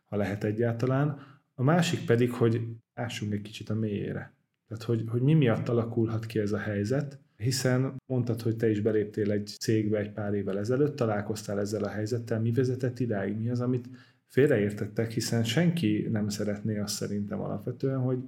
ha 0.04 0.16
lehet 0.16 0.44
egyáltalán. 0.44 1.20
A 1.54 1.62
másik 1.62 2.06
pedig, 2.06 2.32
hogy 2.32 2.60
ássunk 2.94 3.32
egy 3.32 3.42
kicsit 3.42 3.68
a 3.68 3.74
mélyére. 3.74 4.34
Tehát, 4.68 4.82
hogy, 4.82 5.04
hogy 5.08 5.22
mi 5.22 5.34
miatt 5.34 5.68
alakulhat 5.68 6.26
ki 6.26 6.38
ez 6.38 6.52
a 6.52 6.58
helyzet, 6.58 7.20
hiszen 7.40 7.96
mondtad, 8.06 8.40
hogy 8.40 8.56
te 8.56 8.70
is 8.70 8.80
beléptél 8.80 9.30
egy 9.30 9.46
cégbe 9.60 9.98
egy 9.98 10.12
pár 10.12 10.34
évvel 10.34 10.58
ezelőtt, 10.58 10.96
találkoztál 10.96 11.60
ezzel 11.60 11.84
a 11.84 11.88
helyzettel, 11.88 12.40
mi 12.40 12.52
vezetett 12.52 12.98
idáig, 12.98 13.36
mi 13.36 13.50
az, 13.50 13.60
amit 13.60 13.88
félreértettek, 14.26 15.10
hiszen 15.10 15.44
senki 15.44 16.08
nem 16.10 16.28
szeretné 16.28 16.78
azt 16.78 16.94
szerintem 16.94 17.40
alapvetően, 17.40 17.98
hogy 17.98 18.18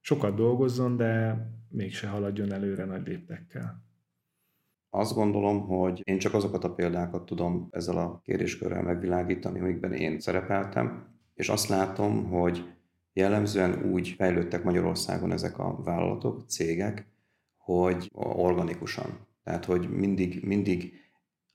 sokat 0.00 0.34
dolgozzon, 0.34 0.96
de 0.96 1.44
mégse 1.68 2.08
haladjon 2.08 2.52
előre 2.52 2.84
nagy 2.84 3.06
léptekkel. 3.06 3.82
Azt 4.90 5.14
gondolom, 5.14 5.60
hogy 5.60 6.00
én 6.04 6.18
csak 6.18 6.34
azokat 6.34 6.64
a 6.64 6.74
példákat 6.74 7.24
tudom 7.24 7.68
ezzel 7.70 7.96
a 7.96 8.20
kérdéskörrel 8.24 8.82
megvilágítani, 8.82 9.60
amikben 9.60 9.92
én 9.92 10.20
szerepeltem, 10.20 11.08
és 11.34 11.48
azt 11.48 11.68
látom, 11.68 12.24
hogy 12.24 12.64
jellemzően 13.12 13.92
úgy 13.92 14.08
fejlődtek 14.08 14.64
Magyarországon 14.64 15.32
ezek 15.32 15.58
a 15.58 15.82
vállalatok, 15.82 16.42
cégek, 16.48 17.06
hogy 17.78 18.10
organikusan. 18.12 19.26
Tehát, 19.44 19.64
hogy 19.64 19.88
mindig, 19.90 20.42
mindig 20.42 20.92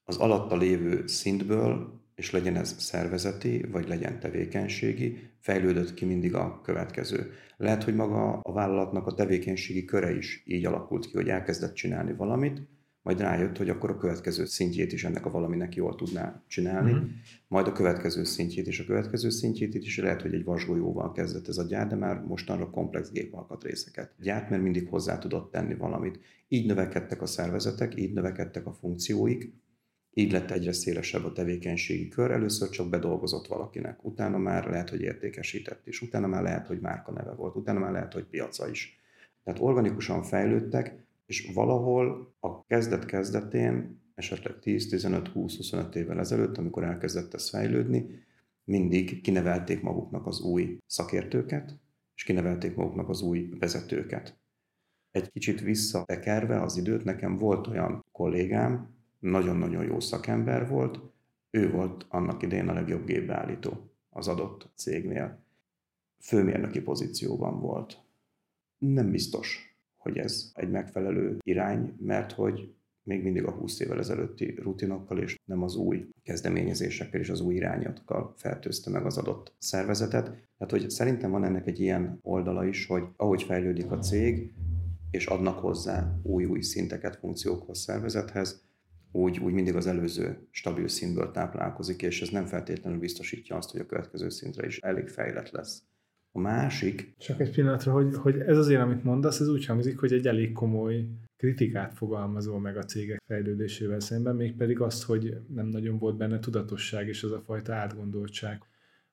az 0.04 0.18
alatta 0.18 0.58
lévő 0.58 1.08
szintből, 1.08 2.04
és 2.16 2.32
legyen 2.32 2.56
ez 2.56 2.76
szervezeti, 2.78 3.66
vagy 3.72 3.88
legyen 3.88 4.20
tevékenységi, 4.20 5.30
fejlődött 5.40 5.94
ki 5.94 6.06
mindig 6.06 6.36
a 6.36 6.62
következő. 6.64 7.32
Lehet, 7.58 7.84
hogy 7.84 7.96
maga 7.96 8.40
a 8.40 8.52
vállalatnak 8.52 9.08
a 9.08 9.14
tevékenységi 9.14 9.86
köre 9.86 10.16
is 10.16 10.44
így 10.46 10.66
alakult 10.66 11.06
ki, 11.06 11.14
hogy 11.14 11.30
elkezdett 11.30 11.74
csinálni 11.74 12.14
valamit, 12.14 12.62
majd 13.06 13.20
rájött, 13.20 13.58
hogy 13.58 13.70
akkor 13.70 13.90
a 13.90 13.98
következő 13.98 14.46
szintjét 14.46 14.92
is 14.92 15.04
ennek 15.04 15.26
a 15.26 15.32
valaminek 15.32 15.76
jól 15.76 15.96
tudná 15.96 16.44
csinálni, 16.48 16.92
mm-hmm. 16.92 17.06
majd 17.48 17.68
a 17.68 17.72
következő 17.72 18.24
szintjét 18.24 18.68
és 18.68 18.80
a 18.80 18.86
következő 18.86 19.30
szintjét 19.30 19.76
is 19.76 19.98
lehet, 19.98 20.22
hogy 20.22 20.34
egy 20.34 20.44
vasgolyóval 20.44 21.12
kezdett 21.12 21.48
ez 21.48 21.58
a 21.58 21.64
gyár, 21.64 21.88
de 21.88 21.96
már 21.96 22.22
mostanra 22.22 22.70
komplex 22.70 23.12
gépalkatrészeket 23.12 24.12
gyárt, 24.22 24.50
mert 24.50 24.62
mindig 24.62 24.88
hozzá 24.90 25.18
tudott 25.18 25.52
tenni 25.52 25.76
valamit. 25.76 26.20
Így 26.48 26.66
növekedtek 26.66 27.22
a 27.22 27.26
szervezetek, 27.26 27.96
így 27.96 28.14
növekedtek 28.14 28.66
a 28.66 28.74
funkcióik, 28.74 29.54
így 30.14 30.32
lett 30.32 30.52
egyre 30.52 30.74
szélesebb 30.74 31.26
a 31.26 31.32
tevékenységi 31.32 32.08
kör, 32.08 32.32
először 32.32 32.70
csak 32.70 32.90
bedolgozott 32.90 33.48
valakinek, 33.48 34.04
utána 34.04 34.38
már 34.38 34.66
lehet, 34.66 34.90
hogy 34.90 35.02
értékesített 35.02 35.88
is, 35.88 36.02
utána 36.02 36.28
már 36.28 36.42
lehet, 36.42 36.68
hogy 36.68 36.80
márka 36.80 37.12
neve 37.12 37.32
volt, 37.32 37.56
utána 37.56 37.80
már 37.80 37.92
lehet, 37.92 38.14
hogy 38.14 38.26
piaca 38.26 38.70
is. 38.70 39.00
Tehát 39.44 39.60
organikusan 39.60 40.24
fejlődtek, 40.24 41.04
és 41.25 41.51
valahol 41.53 42.36
a 42.39 42.65
kezdet-kezdetén, 42.65 44.03
esetleg 44.15 44.55
10-15-20-25 44.62 45.96
évvel 45.96 46.20
ezelőtt, 46.20 46.58
amikor 46.58 46.84
elkezdett 46.84 47.34
ez 47.34 47.50
fejlődni, 47.50 48.24
mindig 48.63 49.22
kinevelték 49.22 49.82
maguknak 49.82 50.25
az 50.25 50.41
új 50.41 50.77
szakértőket, 50.86 51.79
és 52.15 52.24
kinevelték 52.24 52.75
maguknak 52.75 53.10
az 53.10 53.22
új 53.22 53.50
vezetőket. 53.60 54.39
Egy 55.12 55.32
kicsit 55.32 55.62
visszatekerve 55.62 56.62
az 56.62 56.77
időt, 56.77 57.03
nekem 57.03 57.38
volt 57.38 57.67
olyan 57.67 58.05
kollégám, 58.12 58.96
nagyon-nagyon 59.20 59.84
jó 59.84 60.00
szakember 60.00 60.70
volt, 60.70 61.00
ő 61.50 61.72
volt 61.72 62.05
annak 62.10 62.44
idején 62.44 62.67
a 62.67 62.74
legjobb 62.74 63.05
gépbeállító 63.05 63.91
az 64.10 64.27
adott 64.27 64.70
cégnél. 64.75 65.44
Főmérnöki 66.20 66.82
pozícióban 66.82 67.60
volt. 67.60 68.03
Nem 68.77 69.12
biztos, 69.12 69.75
hogy 70.06 70.18
ez 70.18 70.52
egy 70.54 70.70
megfelelő 70.70 71.38
irány, 71.44 71.96
mert 72.00 72.32
hogy 72.32 72.74
még 73.04 73.24
mindig 73.24 73.44
a 73.44 73.52
20 73.52 73.80
évvel 73.80 74.00
ezelőtti 74.00 74.56
rutinokkal 74.62 75.20
és 75.20 75.40
nem 75.46 75.64
az 75.64 75.76
új 75.76 76.08
kezdeményezésekkel 76.24 77.20
és 77.20 77.30
az 77.30 77.42
új 77.42 77.56
irányokkal 77.56 78.34
fertőzte 78.38 78.90
meg 78.90 79.06
az 79.06 79.18
adott 79.18 79.54
szervezetet. 79.58 80.24
Tehát, 80.24 80.70
hogy 80.70 80.90
szerintem 80.90 81.32
van 81.32 81.44
ennek 81.44 81.68
egy 81.68 81.80
ilyen 81.80 82.20
oldala 82.22 82.66
is, 82.66 82.86
hogy 82.86 83.04
ahogy 83.16 83.44
fejlődik 83.44 83.92
a 83.92 84.00
cég, 84.00 84.54
és 85.12 85.26
adnak 85.26 85.60
hozzá 85.60 86.20
új-új 86.24 86.62
szinteket, 86.62 87.16
funkciókhoz, 87.16 87.80
szervezethez, 87.80 88.64
úgy, 89.12 89.40
úgy 89.40 89.54
mindig 89.54 89.76
az 89.76 89.88
előző 89.88 90.48
stabil 90.52 90.88
szintből 90.88 91.32
táplálkozik, 91.32 92.02
és 92.02 92.22
ez 92.22 92.30
nem 92.30 92.46
feltétlenül 92.46 93.00
biztosítja 93.00 93.56
azt, 93.56 93.72
hogy 93.72 93.82
a 93.82 93.86
következő 93.86 94.30
szintre 94.30 94.66
is 94.66 94.80
elég 94.80 95.08
fejlett 95.08 95.52
lesz 95.52 95.84
A 96.36 96.39
másik... 96.39 97.13
Csak 97.18 97.39
egy 97.39 97.51
pillanatra, 97.51 97.92
hogy, 97.92 98.15
hogy 98.15 98.39
ez 98.39 98.58
azért, 98.58 98.82
amit 98.82 99.04
mondasz, 99.04 99.39
ez 99.39 99.48
úgy 99.48 99.65
hangzik, 99.65 100.00
hogy 100.00 100.13
egy 100.13 100.27
elég 100.27 100.54
komoly 100.54 101.06
kritikát 101.38 101.94
fogalmazol 101.94 102.60
meg 102.60 102.77
a 102.77 102.84
cégek 102.84 103.22
fejlődésével 103.27 104.00
szemben, 104.00 104.36
mégpedig 104.36 104.80
azt, 104.80 105.04
hogy 105.04 105.38
nem 105.48 105.65
nagyon 105.65 105.98
volt 105.98 106.18
benne 106.18 106.39
tudatosság 106.39 107.08
és 107.08 107.24
az 107.24 107.32
a 107.32 107.42
fajta 107.46 107.74
átgondoltság. 107.74 108.62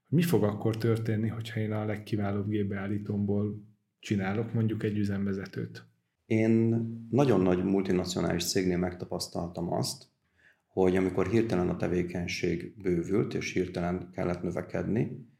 Mi 0.09 0.23
fog 0.23 0.45
akkor 0.45 0.76
történni, 0.76 1.29
hogyha 1.29 1.61
én 1.61 1.73
a 1.73 1.85
legkiválóbb 1.85 2.49
gépbeállítómból 2.49 3.64
csinálok 3.99 4.52
mondjuk 4.52 4.83
egy 4.83 4.99
üzemvezetőt? 4.99 5.85
Én 6.26 6.85
nagyon 7.11 7.41
nagy 7.41 7.64
multinacionális 7.64 8.45
cégnél 8.45 8.79
megtapasztaltam 8.79 9.73
azt, 9.73 10.05
hogy 10.67 10.97
amikor 10.97 11.26
hirtelen 11.26 11.69
a 11.69 11.76
tevékenység 11.76 12.75
bővült, 12.83 13.35
és 13.35 13.52
hirtelen 13.52 14.11
kellett 14.12 14.43
növekedni, 14.43 15.31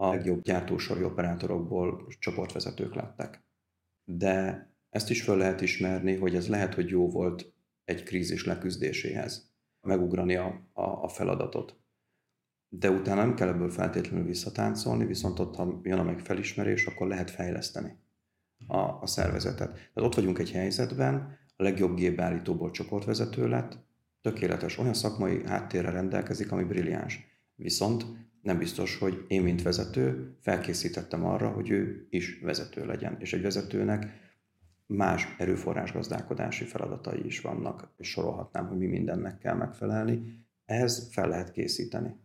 a 0.00 0.08
legjobb 0.08 0.42
gyártósori 0.42 1.04
operátorokból 1.04 2.06
csoportvezetők 2.18 2.94
lettek. 2.94 3.44
De 4.04 4.66
ezt 4.90 5.10
is 5.10 5.22
föl 5.22 5.36
lehet 5.36 5.60
ismerni, 5.60 6.16
hogy 6.16 6.34
ez 6.34 6.48
lehet, 6.48 6.74
hogy 6.74 6.88
jó 6.88 7.10
volt 7.10 7.52
egy 7.84 8.02
krízis 8.02 8.44
leküzdéséhez, 8.44 9.52
megugrani 9.80 10.36
a, 10.36 10.68
a, 10.72 10.82
a 10.82 11.08
feladatot. 11.08 11.80
De 12.68 12.90
utána 12.90 13.20
nem 13.20 13.34
kell 13.34 13.48
ebből 13.48 13.70
feltétlenül 13.70 14.26
visszatáncolni, 14.26 15.06
viszont 15.06 15.38
ott, 15.38 15.54
ha 15.54 15.80
jön 15.82 15.98
a 15.98 16.02
meg 16.02 16.18
felismerés, 16.18 16.86
akkor 16.86 17.06
lehet 17.06 17.30
fejleszteni 17.30 17.98
a, 18.66 18.78
a 18.78 19.06
szervezetet. 19.06 19.72
Tehát 19.72 20.08
ott 20.10 20.14
vagyunk 20.14 20.38
egy 20.38 20.50
helyzetben, 20.50 21.38
a 21.56 21.62
legjobb 21.62 21.96
gépbeállítóból 21.96 22.70
csoportvezető 22.70 23.48
lett, 23.48 23.78
tökéletes, 24.20 24.78
olyan 24.78 24.94
szakmai 24.94 25.46
háttérre 25.46 25.90
rendelkezik, 25.90 26.52
ami 26.52 26.64
brilliáns. 26.64 27.26
Viszont 27.54 28.04
nem 28.42 28.58
biztos, 28.58 28.98
hogy 28.98 29.24
én, 29.28 29.42
mint 29.42 29.62
vezető, 29.62 30.36
felkészítettem 30.40 31.24
arra, 31.24 31.48
hogy 31.48 31.70
ő 31.70 32.06
is 32.10 32.38
vezető 32.42 32.86
legyen. 32.86 33.16
És 33.20 33.32
egy 33.32 33.42
vezetőnek 33.42 34.06
más 34.86 35.34
erőforrásgazdálkodási 35.38 36.64
feladatai 36.64 37.24
is 37.24 37.40
vannak, 37.40 37.92
és 37.96 38.08
sorolhatnám, 38.08 38.66
hogy 38.66 38.78
mi 38.78 38.86
mindennek 38.86 39.38
kell 39.38 39.54
megfelelni. 39.54 40.44
Ehhez 40.64 41.08
fel 41.12 41.28
lehet 41.28 41.52
készíteni. 41.52 42.16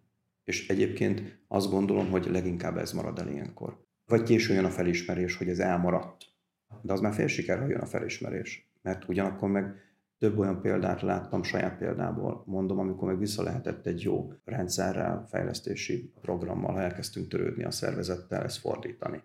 És 0.44 0.68
egyébként 0.68 1.44
azt 1.48 1.70
gondolom, 1.70 2.10
hogy 2.10 2.26
leginkább 2.26 2.78
ez 2.78 2.92
marad 2.92 3.20
el 3.20 3.28
ilyenkor. 3.28 3.84
Vagy 4.06 4.24
késő 4.24 4.54
jön 4.54 4.66
a 4.66 4.70
felismerés, 4.70 5.38
hogy 5.38 5.50
ez 5.50 5.60
elmaradt. 5.60 6.26
De 6.82 6.94
az 6.94 7.00
már 7.00 7.14
fél 7.14 7.28
siker, 7.28 7.60
ha 7.60 7.68
jön 7.68 7.80
a 7.80 7.86
felismerés. 7.86 8.72
Mert 8.82 9.10
ugyanakkor 9.10 9.50
meg 9.50 9.76
több 10.26 10.38
olyan 10.38 10.62
példát 10.62 11.02
láttam 11.02 11.44
saját 11.44 11.78
példából, 11.78 12.44
mondom, 12.46 12.80
amikor 12.80 13.08
meg 13.08 13.18
vissza 13.20 13.44
lehetett 13.44 13.86
egy 13.86 14.02
jó 14.02 14.34
rendszerrel, 14.46 15.26
fejlesztési 15.30 16.12
programmal, 16.22 16.74
ha 16.74 16.82
elkezdtünk 16.82 17.28
törődni 17.28 17.64
a 17.64 17.72
szervezettel, 17.72 18.44
ezt 18.44 18.58
fordítani. 18.58 19.22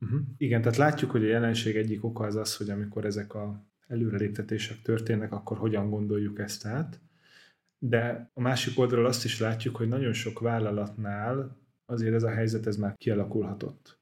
Uh-huh. 0.00 0.20
Igen, 0.36 0.60
tehát 0.62 0.76
látjuk, 0.76 1.10
hogy 1.10 1.24
a 1.24 1.28
jelenség 1.28 1.76
egyik 1.76 2.04
oka 2.04 2.24
az 2.24 2.36
az, 2.36 2.56
hogy 2.56 2.70
amikor 2.70 3.04
ezek 3.04 3.34
a 3.34 3.64
előreléptetések 3.86 4.82
történnek, 4.82 5.32
akkor 5.32 5.56
hogyan 5.56 5.90
gondoljuk 5.90 6.38
ezt 6.38 6.66
át. 6.66 7.00
De 7.78 8.30
a 8.34 8.40
másik 8.40 8.78
oldalról 8.78 9.06
azt 9.06 9.24
is 9.24 9.40
látjuk, 9.40 9.76
hogy 9.76 9.88
nagyon 9.88 10.12
sok 10.12 10.40
vállalatnál 10.40 11.56
azért 11.86 12.14
ez 12.14 12.22
a 12.22 12.30
helyzet 12.30 12.66
ez 12.66 12.76
már 12.76 12.96
kialakulhatott. 12.96 13.98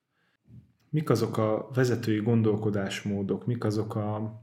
Mik 0.89 1.11
azok 1.11 1.37
a 1.37 1.71
vezetői 1.75 2.19
gondolkodásmódok, 2.19 3.47
mik 3.47 3.65
azok 3.65 3.95
a 3.95 4.41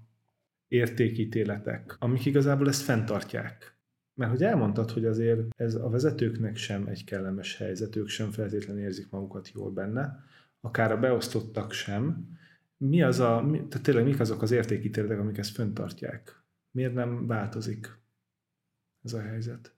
értékítéletek, 0.69 1.95
amik 1.99 2.25
igazából 2.25 2.67
ezt 2.67 2.81
fenntartják. 2.81 3.77
Mert 4.13 4.31
hogy 4.31 4.43
elmondtad, 4.43 4.91
hogy 4.91 5.05
azért 5.05 5.39
ez 5.55 5.75
a 5.75 5.89
vezetőknek 5.89 6.55
sem 6.55 6.87
egy 6.87 7.03
kellemes 7.03 7.57
helyzet, 7.57 7.95
ők 7.95 8.07
sem 8.07 8.31
feltétlenül 8.31 8.81
érzik 8.81 9.09
magukat 9.09 9.51
jól 9.51 9.71
benne, 9.71 10.23
akár 10.61 10.91
a 10.91 10.99
beosztottak 10.99 11.71
sem. 11.71 12.27
Mi 12.77 13.01
az 13.01 13.19
a, 13.19 13.45
tehát 13.51 13.81
tényleg 13.83 14.03
mik 14.03 14.19
azok 14.19 14.41
az 14.41 14.51
értékítéletek, 14.51 15.19
amik 15.19 15.37
ezt 15.37 15.55
fenntartják? 15.55 16.43
Miért 16.71 16.93
nem 16.93 17.27
változik 17.27 17.99
ez 19.03 19.13
a 19.13 19.21
helyzet? 19.21 19.75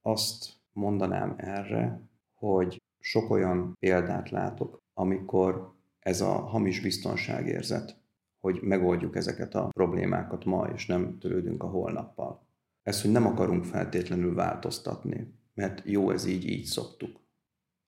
Azt 0.00 0.52
mondanám 0.72 1.34
erre, 1.36 2.00
hogy 2.34 2.82
sok 3.00 3.30
olyan 3.30 3.76
példát 3.80 4.30
látok, 4.30 4.78
amikor 4.94 5.74
ez 5.98 6.20
a 6.20 6.32
hamis 6.32 6.80
biztonságérzet 6.80 8.00
hogy 8.46 8.62
megoldjuk 8.62 9.16
ezeket 9.16 9.54
a 9.54 9.68
problémákat 9.68 10.44
ma, 10.44 10.70
és 10.74 10.86
nem 10.86 11.18
törődünk 11.18 11.62
a 11.62 11.66
holnappal. 11.66 12.46
Ez, 12.82 13.02
hogy 13.02 13.10
nem 13.10 13.26
akarunk 13.26 13.64
feltétlenül 13.64 14.34
változtatni, 14.34 15.34
mert 15.54 15.82
jó, 15.84 16.10
ez 16.10 16.26
így, 16.26 16.48
így 16.48 16.64
szoktuk. 16.64 17.20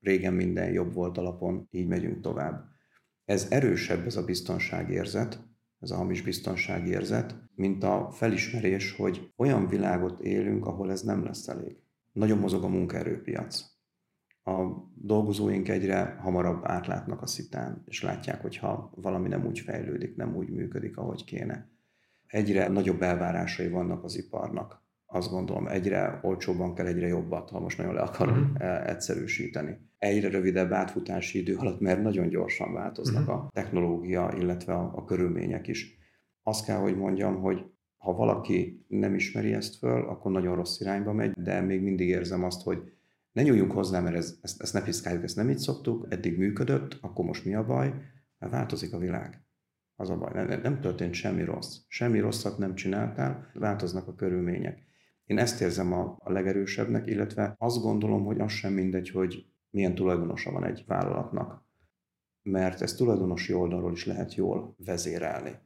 Régen 0.01 0.35
minden 0.35 0.73
jobb 0.73 0.93
volt 0.93 1.19
alapon, 1.19 1.69
így 1.71 1.87
megyünk 1.87 2.21
tovább. 2.21 2.65
Ez 3.25 3.47
erősebb 3.51 4.07
ez 4.07 4.17
a 4.17 4.25
biztonságérzet, 4.25 5.43
ez 5.81 5.91
a 5.91 5.97
hamis 5.97 6.23
biztonságérzet, 6.23 7.35
mint 7.55 7.83
a 7.83 8.11
felismerés, 8.11 8.97
hogy 8.97 9.33
olyan 9.37 9.69
világot 9.69 10.21
élünk, 10.21 10.67
ahol 10.67 10.91
ez 10.91 11.03
nem 11.03 11.25
lesz 11.25 11.49
elég. 11.49 11.77
Nagyon 12.13 12.39
mozog 12.39 12.65
a 12.65 12.69
munkaerőpiac 12.69 13.78
a 14.49 14.87
dolgozóink 14.95 15.69
egyre 15.69 16.17
hamarabb 16.21 16.61
átlátnak 16.63 17.23
a 17.23 17.27
szitán, 17.27 17.83
és 17.87 18.03
látják, 18.03 18.43
hogyha 18.43 18.93
valami 18.95 19.29
nem 19.29 19.47
úgy 19.47 19.59
fejlődik, 19.59 20.17
nem 20.17 20.37
úgy 20.37 20.49
működik, 20.49 20.97
ahogy 20.97 21.25
kéne. 21.25 21.69
Egyre 22.27 22.69
nagyobb 22.69 23.03
elvárásai 23.03 23.69
vannak 23.69 24.05
az 24.05 24.17
iparnak. 24.17 24.87
Azt 25.07 25.31
gondolom, 25.31 25.67
egyre 25.67 26.19
olcsóbban 26.23 26.75
kell 26.75 26.87
egyre 26.87 27.07
jobbat, 27.07 27.51
ha 27.51 27.61
most 27.61 27.79
nagyon 27.79 27.95
le 27.95 28.01
akarom 28.01 28.53
uh-huh. 28.55 28.89
egyszerűsíteni. 28.89 29.79
Egyre 29.99 30.29
rövidebb 30.29 30.73
átfutási 30.73 31.39
idő 31.39 31.57
alatt, 31.57 31.81
mert 31.81 32.03
nagyon 32.03 32.29
gyorsan 32.29 32.73
változnak 32.73 33.23
uh-huh. 33.23 33.37
a 33.37 33.49
technológia, 33.53 34.33
illetve 34.39 34.75
a, 34.75 34.93
a 34.95 35.05
körülmények 35.05 35.69
is. 35.69 35.99
Azt 36.43 36.65
kell, 36.65 36.79
hogy 36.79 36.97
mondjam, 36.97 37.41
hogy 37.41 37.65
ha 37.97 38.13
valaki 38.13 38.85
nem 38.89 39.15
ismeri 39.15 39.53
ezt 39.53 39.77
föl, 39.77 40.09
akkor 40.09 40.33
nagyon 40.33 40.57
rossz 40.57 40.81
irányba 40.81 41.13
megy, 41.13 41.33
de 41.33 41.61
még 41.61 41.83
mindig 41.83 42.09
érzem 42.09 42.45
azt, 42.45 42.63
hogy 42.63 42.93
ne 43.39 43.45
nyúljunk 43.45 43.73
hozzá, 43.73 44.01
mert 44.01 44.17
ez, 44.17 44.39
ezt, 44.43 44.63
ezt 44.63 44.73
ne 44.73 44.83
piszkáljuk, 44.83 45.23
ezt 45.23 45.37
nem 45.37 45.51
így 45.51 45.59
szoktuk, 45.59 46.07
eddig 46.09 46.39
működött, 46.39 46.99
akkor 47.01 47.25
most 47.25 47.45
mi 47.45 47.55
a 47.55 47.65
baj? 47.65 47.95
Mert 48.39 48.53
változik 48.53 48.93
a 48.93 48.99
világ. 48.99 49.43
Az 49.95 50.11
a 50.11 50.17
baj. 50.17 50.47
Nem, 50.47 50.61
nem 50.61 50.81
történt 50.81 51.15
semmi 51.15 51.45
rossz. 51.45 51.77
Semmi 51.89 52.19
rosszat 52.19 52.59
nem 52.59 52.75
csináltál, 52.75 53.51
változnak 53.55 54.09
a 54.09 54.15
körülmények. 54.15 54.79
Én 55.25 55.39
ezt 55.39 55.61
érzem 55.61 55.93
a, 55.93 56.17
a 56.19 56.33
legerősebbnek, 56.33 57.07
illetve 57.07 57.55
azt 57.59 57.83
gondolom, 57.83 58.25
hogy 58.25 58.41
az 58.41 58.53
sem 58.53 58.73
mindegy, 58.73 59.11
hogy 59.11 59.47
milyen 59.71 59.95
tulajdonosa 59.95 60.51
van 60.51 60.65
egy 60.65 60.85
vállalatnak. 60.87 61.67
Mert 62.43 62.81
ezt 62.81 62.97
tulajdonosi 62.97 63.53
oldalról 63.53 63.93
is 63.93 64.07
lehet 64.07 64.35
jól 64.35 64.75
vezérelni. 64.85 65.59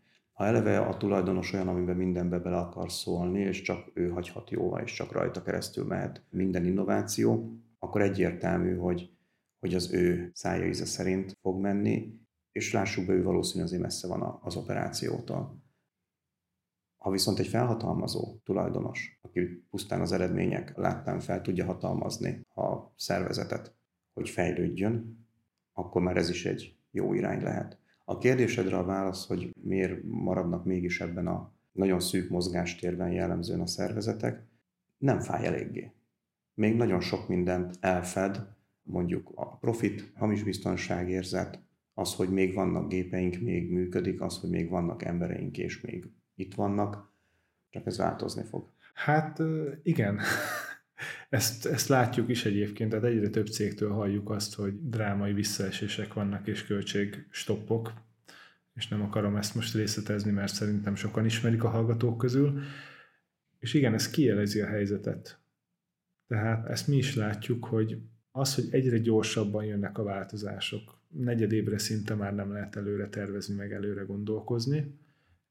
Ha 0.43 0.49
eleve 0.49 0.79
a 0.81 0.97
tulajdonos 0.97 1.53
olyan, 1.53 1.69
amiben 1.69 1.97
mindenbe 1.97 2.39
bele 2.39 2.57
akar 2.57 2.93
szólni, 2.93 3.41
és 3.41 3.61
csak 3.63 3.91
ő 3.95 4.09
hagyhat 4.09 4.51
jóvá, 4.51 4.83
és 4.83 4.93
csak 4.93 5.13
rajta 5.13 5.43
keresztül 5.43 5.85
mehet 5.85 6.23
minden 6.31 6.65
innováció, 6.65 7.57
akkor 7.79 8.03
egyértelmű, 8.03 8.77
hogy, 8.77 9.11
hogy 9.59 9.75
az 9.75 9.93
ő 9.93 10.31
szája 10.35 10.67
íze 10.67 10.85
szerint 10.85 11.37
fog 11.41 11.61
menni, 11.61 12.21
és 12.53 12.73
lássuk 12.73 13.07
be, 13.07 13.13
ő 13.13 13.23
valószínűleg 13.23 13.67
azért 13.67 13.83
messze 13.83 14.09
van 14.09 14.39
az 14.43 14.57
operációtól. 14.57 15.63
Ha 16.97 17.11
viszont 17.11 17.39
egy 17.39 17.49
felhatalmazó 17.49 18.37
tulajdonos, 18.45 19.19
aki 19.21 19.65
pusztán 19.71 20.01
az 20.01 20.13
eredmények 20.13 20.77
láttán 20.77 21.21
fel 21.21 21.41
tudja 21.41 21.65
hatalmazni 21.65 22.47
a 22.55 22.93
szervezetet, 22.97 23.75
hogy 24.13 24.29
fejlődjön, 24.29 25.27
akkor 25.73 26.03
már 26.03 26.17
ez 26.17 26.29
is 26.29 26.47
egy 26.47 26.77
jó 26.91 27.15
irány 27.15 27.43
lehet. 27.43 27.82
A 28.05 28.19
kérdésedre 28.19 28.77
a 28.77 28.85
válasz, 28.85 29.27
hogy 29.27 29.51
miért 29.63 30.03
maradnak 30.05 30.65
mégis 30.65 31.01
ebben 31.01 31.27
a 31.27 31.53
nagyon 31.73 32.01
szűk 32.01 32.31
mozgástérben 32.31 33.13
jellemzően 33.13 33.61
a 33.61 33.67
szervezetek, 33.67 34.47
nem 34.99 35.21
fáj 35.21 35.47
eléggé. 35.47 35.93
Még 36.55 36.77
nagyon 36.77 37.01
sok 37.01 37.29
mindent 37.29 37.77
elfed, 37.81 38.47
mondjuk 38.83 39.33
a 39.35 39.57
profit, 39.57 40.13
hamis 40.15 40.43
biztonságérzet, 40.43 41.61
az, 41.95 42.15
hogy 42.15 42.31
még 42.31 42.55
vannak 42.55 42.89
gépeink, 42.89 43.41
még 43.41 43.71
működik, 43.71 44.21
az, 44.21 44.39
hogy 44.39 44.51
még 44.51 44.69
vannak 44.69 45.05
embereink, 45.05 45.59
és 45.59 45.81
még 45.81 46.11
itt 46.35 46.55
vannak, 46.55 47.13
csak 47.71 47.87
ez 47.87 47.99
változni 47.99 48.43
fog. 48.43 48.71
Hát 48.95 49.43
igen, 49.83 50.21
ezt, 51.29 51.67
ezt 51.67 51.89
látjuk 51.89 52.29
is 52.29 52.45
egyébként, 52.45 52.91
tehát 52.91 53.05
egyre 53.05 53.29
több 53.29 53.47
cégtől 53.47 53.91
halljuk 53.91 54.31
azt, 54.31 54.55
hogy 54.55 54.89
drámai 54.89 55.33
visszaesések 55.33 56.13
vannak 56.13 56.47
és 56.47 56.67
költségstoppok, 56.67 57.93
és 58.75 58.89
nem 58.89 59.03
akarom 59.03 59.37
ezt 59.37 59.55
most 59.55 59.75
részletezni, 59.75 60.31
mert 60.31 60.55
szerintem 60.55 60.95
sokan 60.95 61.25
ismerik 61.25 61.65
a 61.65 61.69
hallgatók 61.69 62.19
közül. 62.19 62.61
És 63.59 63.75
igen, 63.75 63.95
ez 63.95 64.11
kielezi 64.11 64.61
a 64.61 64.67
helyzetet. 64.67 65.41
Tehát 66.27 66.69
ezt 66.69 66.89
mi 66.89 66.97
is 66.97 67.15
látjuk, 67.15 67.65
hogy 67.65 67.99
az, 68.31 68.55
hogy 68.55 68.69
egyre 68.71 68.99
gyorsabban 68.99 69.65
jönnek 69.65 69.99
a 69.99 70.03
változások, 70.03 71.01
negyedébre 71.09 71.79
szinte 71.79 72.15
már 72.15 72.35
nem 72.35 72.53
lehet 72.53 72.77
előre 72.77 73.09
tervezni, 73.09 73.55
meg 73.55 73.73
előre 73.73 74.03
gondolkozni, 74.03 74.99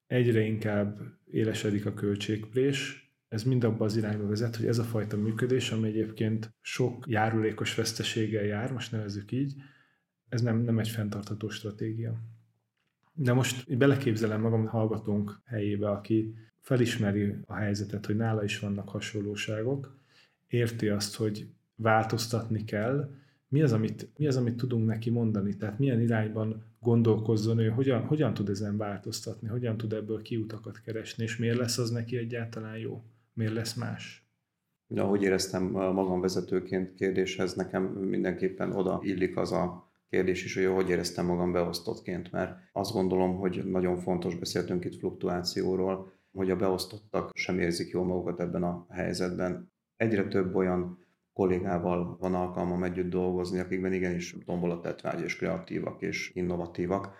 egyre 0.07 0.41
inkább 0.41 0.99
élesedik 1.31 1.85
a 1.85 1.93
költségprés, 1.93 3.10
ez 3.31 3.43
mind 3.43 3.63
abba 3.63 3.85
az 3.85 3.95
irányba 3.95 4.27
vezet, 4.27 4.55
hogy 4.55 4.65
ez 4.65 4.77
a 4.77 4.83
fajta 4.83 5.17
működés, 5.17 5.71
ami 5.71 5.87
egyébként 5.87 6.53
sok 6.61 7.05
járulékos 7.07 7.75
veszteséggel 7.75 8.43
jár, 8.43 8.71
most 8.71 8.91
nevezzük 8.91 9.31
így, 9.31 9.55
ez 10.29 10.41
nem, 10.41 10.57
nem 10.57 10.79
egy 10.79 10.89
fenntartható 10.89 11.49
stratégia. 11.49 12.21
De 13.13 13.33
most 13.33 13.77
beleképzelem 13.77 14.41
magam 14.41 14.65
hallgatónk 14.65 15.41
helyébe, 15.45 15.89
aki 15.89 16.33
felismeri 16.59 17.35
a 17.45 17.53
helyzetet, 17.53 18.05
hogy 18.05 18.15
nála 18.15 18.43
is 18.43 18.59
vannak 18.59 18.89
hasonlóságok, 18.89 19.99
érti 20.47 20.87
azt, 20.87 21.15
hogy 21.15 21.47
változtatni 21.75 22.63
kell, 22.63 23.15
mi 23.47 23.61
az, 23.61 23.73
amit, 23.73 24.09
mi 24.17 24.27
az, 24.27 24.35
amit 24.35 24.57
tudunk 24.57 24.85
neki 24.85 25.09
mondani, 25.09 25.57
tehát 25.57 25.79
milyen 25.79 26.01
irányban 26.01 26.63
gondolkozzon 26.79 27.59
ő, 27.59 27.69
hogyan, 27.69 28.01
hogyan 28.05 28.33
tud 28.33 28.49
ezen 28.49 28.77
változtatni, 28.77 29.47
hogyan 29.47 29.77
tud 29.77 29.93
ebből 29.93 30.21
kiutakat 30.21 30.81
keresni, 30.81 31.23
és 31.23 31.37
miért 31.37 31.57
lesz 31.57 31.77
az 31.77 31.89
neki 31.89 32.17
egyáltalán 32.17 32.77
jó, 32.77 33.03
miért 33.33 33.53
lesz 33.53 33.73
más. 33.73 34.25
Ahogy 34.95 35.23
éreztem 35.23 35.63
magam 35.63 36.21
vezetőként 36.21 36.93
kérdéshez, 36.95 37.53
nekem 37.53 37.83
mindenképpen 37.83 38.71
oda 38.71 38.99
illik 39.03 39.37
az 39.37 39.51
a 39.51 39.91
kérdés 40.09 40.43
is, 40.43 40.55
hogy 40.55 40.65
hogy 40.65 40.89
éreztem 40.89 41.25
magam 41.25 41.51
beosztottként, 41.51 42.31
mert 42.31 42.57
azt 42.71 42.91
gondolom, 42.91 43.35
hogy 43.35 43.61
nagyon 43.65 43.97
fontos, 43.97 44.35
beszéltünk 44.35 44.85
itt 44.85 44.95
fluktuációról, 44.95 46.11
hogy 46.31 46.51
a 46.51 46.55
beosztottak 46.55 47.31
sem 47.33 47.59
érzik 47.59 47.89
jól 47.89 48.05
magukat 48.05 48.39
ebben 48.39 48.63
a 48.63 48.85
helyzetben. 48.89 49.71
Egyre 49.95 50.27
több 50.27 50.55
olyan 50.55 51.05
kollégával 51.33 52.17
van 52.19 52.35
alkalmam 52.35 52.83
együtt 52.83 53.09
dolgozni, 53.09 53.59
akikben 53.59 53.93
igenis 53.93 54.35
tettvágy 54.81 55.21
és 55.21 55.35
kreatívak 55.35 56.01
és 56.01 56.31
innovatívak. 56.33 57.13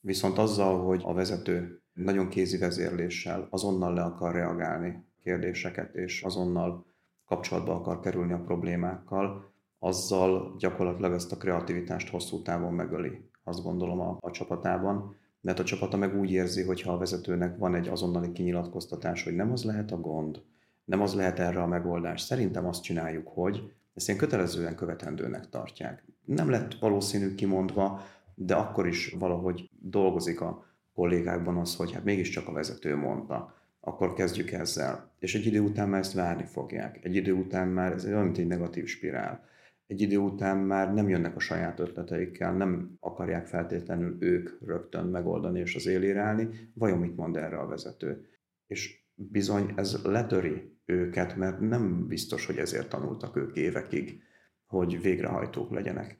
Viszont 0.00 0.38
azzal, 0.38 0.84
hogy 0.84 1.00
a 1.04 1.14
vezető 1.14 1.82
nagyon 1.92 2.28
kézi 2.28 2.58
vezérléssel 2.58 3.46
azonnal 3.50 3.94
le 3.94 4.02
akar 4.02 4.34
reagálni 4.34 5.08
kérdéseket, 5.22 5.94
és 5.94 6.22
azonnal 6.22 6.86
kapcsolatba 7.26 7.74
akar 7.74 8.00
kerülni 8.00 8.32
a 8.32 8.42
problémákkal, 8.44 9.52
azzal 9.78 10.54
gyakorlatilag 10.58 11.12
ezt 11.12 11.32
a 11.32 11.36
kreativitást 11.36 12.08
hosszú 12.08 12.42
távon 12.42 12.72
megöli, 12.72 13.28
azt 13.44 13.62
gondolom 13.62 14.00
a, 14.00 14.16
a 14.20 14.30
csapatában, 14.30 15.16
mert 15.40 15.58
a 15.58 15.64
csapata 15.64 15.96
meg 15.96 16.18
úgy 16.18 16.30
érzi, 16.30 16.62
hogy 16.62 16.82
ha 16.82 16.92
a 16.92 16.98
vezetőnek 16.98 17.58
van 17.58 17.74
egy 17.74 17.88
azonnali 17.88 18.32
kinyilatkoztatás, 18.32 19.24
hogy 19.24 19.34
nem 19.34 19.52
az 19.52 19.64
lehet 19.64 19.90
a 19.90 20.00
gond, 20.00 20.42
nem 20.84 21.00
az 21.00 21.14
lehet 21.14 21.38
erre 21.38 21.62
a 21.62 21.66
megoldás. 21.66 22.20
Szerintem 22.20 22.66
azt 22.66 22.82
csináljuk, 22.82 23.28
hogy 23.28 23.72
ezt 23.94 24.08
ilyen 24.08 24.20
kötelezően 24.20 24.74
követendőnek 24.74 25.48
tartják. 25.48 26.04
Nem 26.24 26.50
lett 26.50 26.74
valószínű 26.74 27.34
kimondva, 27.34 28.02
de 28.34 28.54
akkor 28.54 28.86
is 28.86 29.14
valahogy 29.18 29.70
dolgozik 29.78 30.40
a 30.40 30.64
kollégákban 30.94 31.56
az, 31.56 31.76
hogy 31.76 31.92
hát 31.92 32.04
mégiscsak 32.04 32.48
a 32.48 32.52
vezető 32.52 32.96
mondta, 32.96 33.54
akkor 33.80 34.12
kezdjük 34.12 34.50
ezzel. 34.50 35.12
És 35.18 35.34
egy 35.34 35.46
idő 35.46 35.60
után 35.60 35.88
már 35.88 36.00
ezt 36.00 36.12
várni 36.12 36.44
fogják. 36.44 36.98
Egy 37.04 37.14
idő 37.14 37.32
után 37.32 37.68
már 37.68 37.92
ez 37.92 38.04
olyan, 38.04 38.24
mint 38.24 38.38
egy 38.38 38.46
negatív 38.46 38.86
spirál. 38.86 39.48
Egy 39.86 40.00
idő 40.00 40.16
után 40.16 40.56
már 40.56 40.94
nem 40.94 41.08
jönnek 41.08 41.36
a 41.36 41.40
saját 41.40 41.78
ötleteikkel, 41.78 42.56
nem 42.56 42.96
akarják 43.00 43.46
feltétlenül 43.46 44.16
ők 44.20 44.66
rögtön 44.66 45.06
megoldani 45.06 45.60
és 45.60 45.74
az 45.74 45.86
élére 45.86 46.20
állni. 46.20 46.48
Vajon 46.74 46.98
mit 46.98 47.16
mond 47.16 47.36
erre 47.36 47.58
a 47.58 47.66
vezető? 47.66 48.28
És 48.66 49.04
bizony 49.14 49.72
ez 49.76 50.02
letöri 50.02 50.78
őket, 50.84 51.36
mert 51.36 51.60
nem 51.60 52.06
biztos, 52.06 52.46
hogy 52.46 52.56
ezért 52.56 52.88
tanultak 52.88 53.36
ők 53.36 53.56
évekig, 53.56 54.22
hogy 54.66 55.00
végrehajtók 55.00 55.70
legyenek. 55.70 56.18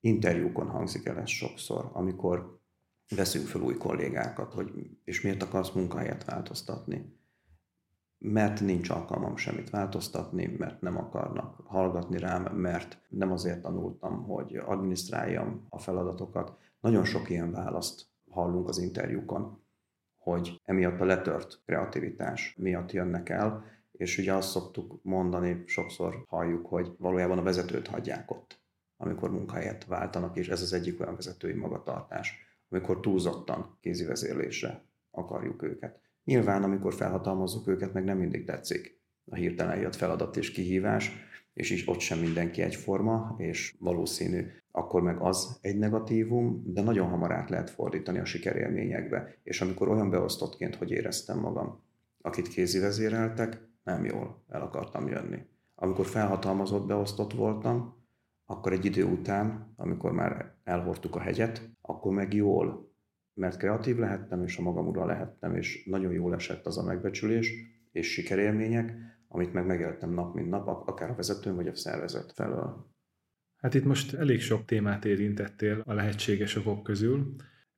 Interjúkon 0.00 0.68
hangzik 0.68 1.06
el 1.06 1.18
ez 1.18 1.28
sokszor, 1.28 1.90
amikor 1.92 2.60
veszünk 3.08 3.46
fel 3.46 3.60
új 3.60 3.76
kollégákat, 3.76 4.52
hogy 4.52 4.72
és 5.04 5.20
miért 5.20 5.42
akarsz 5.42 5.70
munkahelyet 5.70 6.24
változtatni. 6.24 7.18
Mert 8.18 8.60
nincs 8.60 8.90
alkalmam 8.90 9.36
semmit 9.36 9.70
változtatni, 9.70 10.54
mert 10.58 10.80
nem 10.80 10.96
akarnak 10.96 11.60
hallgatni 11.64 12.18
rám, 12.18 12.42
mert 12.42 12.98
nem 13.08 13.32
azért 13.32 13.62
tanultam, 13.62 14.22
hogy 14.22 14.56
adminisztráljam 14.56 15.66
a 15.68 15.78
feladatokat. 15.78 16.58
Nagyon 16.80 17.04
sok 17.04 17.30
ilyen 17.30 17.50
választ 17.50 18.06
hallunk 18.30 18.68
az 18.68 18.78
interjúkon 18.78 19.64
hogy 20.24 20.60
emiatt 20.64 21.00
a 21.00 21.04
letört 21.04 21.60
kreativitás 21.66 22.54
miatt 22.58 22.92
jönnek 22.92 23.28
el, 23.28 23.64
és 23.92 24.18
ugye 24.18 24.32
azt 24.32 24.50
szoktuk 24.50 24.98
mondani, 25.02 25.62
sokszor 25.66 26.24
halljuk, 26.28 26.66
hogy 26.66 26.94
valójában 26.98 27.38
a 27.38 27.42
vezetőt 27.42 27.86
hagyják 27.86 28.30
ott, 28.30 28.60
amikor 28.96 29.30
munkahelyet 29.30 29.84
váltanak, 29.84 30.36
és 30.36 30.48
ez 30.48 30.62
az 30.62 30.72
egyik 30.72 31.00
olyan 31.00 31.14
vezetői 31.14 31.52
magatartás, 31.52 32.43
amikor 32.74 33.00
túlzottan 33.00 33.78
kézi 33.80 34.04
vezérlésre 34.04 34.84
akarjuk 35.10 35.62
őket. 35.62 36.00
Nyilván, 36.24 36.62
amikor 36.62 36.94
felhatalmazzuk 36.94 37.66
őket, 37.68 37.92
meg 37.92 38.04
nem 38.04 38.18
mindig 38.18 38.44
tetszik 38.44 39.00
a 39.30 39.34
hirtelen 39.34 39.80
jött 39.80 39.94
feladat 39.94 40.36
és 40.36 40.50
kihívás, 40.50 41.12
és 41.52 41.70
is 41.70 41.88
ott 41.88 42.00
sem 42.00 42.18
mindenki 42.18 42.62
egyforma, 42.62 43.34
és 43.38 43.76
valószínű, 43.78 44.46
akkor 44.70 45.02
meg 45.02 45.20
az 45.20 45.58
egy 45.60 45.78
negatívum, 45.78 46.62
de 46.66 46.82
nagyon 46.82 47.08
hamar 47.08 47.32
át 47.32 47.50
lehet 47.50 47.70
fordítani 47.70 48.18
a 48.18 48.24
sikerélményekbe. 48.24 49.34
És 49.42 49.60
amikor 49.60 49.88
olyan 49.88 50.10
beosztottként, 50.10 50.74
hogy 50.76 50.90
éreztem 50.90 51.38
magam, 51.38 51.82
akit 52.20 52.48
kézi 52.48 52.78
vezéreltek, 52.78 53.68
nem 53.84 54.04
jól 54.04 54.44
el 54.48 54.62
akartam 54.62 55.08
jönni. 55.08 55.38
Amikor 55.74 56.06
felhatalmazott 56.06 56.86
beosztott 56.86 57.32
voltam, 57.32 58.03
akkor 58.44 58.72
egy 58.72 58.84
idő 58.84 59.04
után, 59.04 59.72
amikor 59.76 60.12
már 60.12 60.54
elhordtuk 60.64 61.16
a 61.16 61.20
hegyet, 61.20 61.70
akkor 61.80 62.12
meg 62.12 62.34
jól, 62.34 62.92
mert 63.34 63.56
kreatív 63.56 63.96
lehettem, 63.96 64.42
és 64.42 64.56
a 64.56 64.62
magam 64.62 64.86
ura 64.86 65.06
lehettem, 65.06 65.56
és 65.56 65.84
nagyon 65.86 66.12
jól 66.12 66.34
esett 66.34 66.66
az 66.66 66.78
a 66.78 66.84
megbecsülés, 66.84 67.52
és 67.92 68.12
sikerélmények, 68.12 68.94
amit 69.28 69.52
meg 69.52 69.66
megéltem 69.66 70.10
nap 70.10 70.34
mint 70.34 70.48
nap, 70.48 70.88
akár 70.88 71.10
a 71.10 71.14
vezetőn 71.14 71.54
vagy 71.54 71.68
a 71.68 71.74
szervezet 71.74 72.32
felől. 72.32 72.92
Hát 73.56 73.74
itt 73.74 73.84
most 73.84 74.14
elég 74.14 74.40
sok 74.40 74.64
témát 74.64 75.04
érintettél 75.04 75.82
a 75.84 75.92
lehetséges 75.92 76.56
okok 76.56 76.82
közül, 76.82 77.34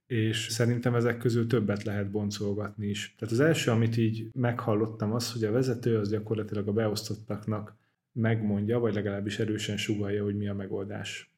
és 0.07 0.47
szerintem 0.51 0.95
ezek 0.95 1.19
közül 1.19 1.47
többet 1.47 1.83
lehet 1.83 2.11
boncolgatni 2.11 2.87
is. 2.87 3.15
Tehát 3.19 3.35
az 3.35 3.41
első, 3.41 3.71
amit 3.71 3.97
így 3.97 4.29
meghallottam, 4.33 5.13
az, 5.13 5.33
hogy 5.33 5.45
a 5.45 5.53
vezető 5.53 5.99
az 5.99 6.11
gyakorlatilag 6.11 6.69
a 6.69 6.73
beosztottaknak 6.73 7.77
megmondja, 8.17 8.79
vagy 8.79 8.95
legalábbis 8.95 9.39
erősen 9.39 9.77
sugalja, 9.77 10.25
hogy 10.25 10.37
mi 10.37 10.49
a 10.49 10.55
megoldás. 10.55 11.31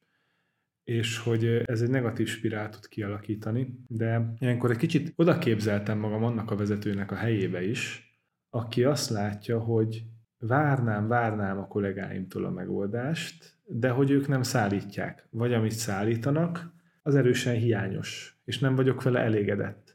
És 0.85 1.19
hogy 1.19 1.45
ez 1.65 1.83
egy 1.83 1.91
negatív 1.91 2.29
spirál 2.29 2.69
tud 2.69 2.89
kialakítani, 2.89 3.85
de 3.89 4.35
ilyenkor 4.39 4.71
egy 4.71 4.77
kicsit 4.77 5.13
oda 5.17 5.39
képzeltem 5.39 5.99
magam 5.99 6.25
annak 6.25 6.51
a 6.51 6.57
vezetőnek 6.57 7.11
a 7.11 7.15
helyébe 7.15 7.63
is, 7.65 8.13
aki 8.51 8.85
azt 8.85 9.11
látja, 9.11 9.59
hogy 9.59 10.05
várnám, 10.39 11.09
várnám 11.09 11.59
a 11.59 11.67
kollégáimtól 11.67 12.45
a 12.45 12.51
megoldást, 12.51 13.57
de 13.65 13.91
hogy 13.91 14.11
ők 14.11 14.29
nem 14.29 14.43
szállítják. 14.43 15.27
Vagy 15.31 15.53
amit 15.53 15.73
szállítanak, 15.73 16.77
az 17.03 17.15
erősen 17.15 17.55
hiányos, 17.55 18.41
és 18.45 18.59
nem 18.59 18.75
vagyok 18.75 19.03
vele 19.03 19.21
elégedett. 19.21 19.88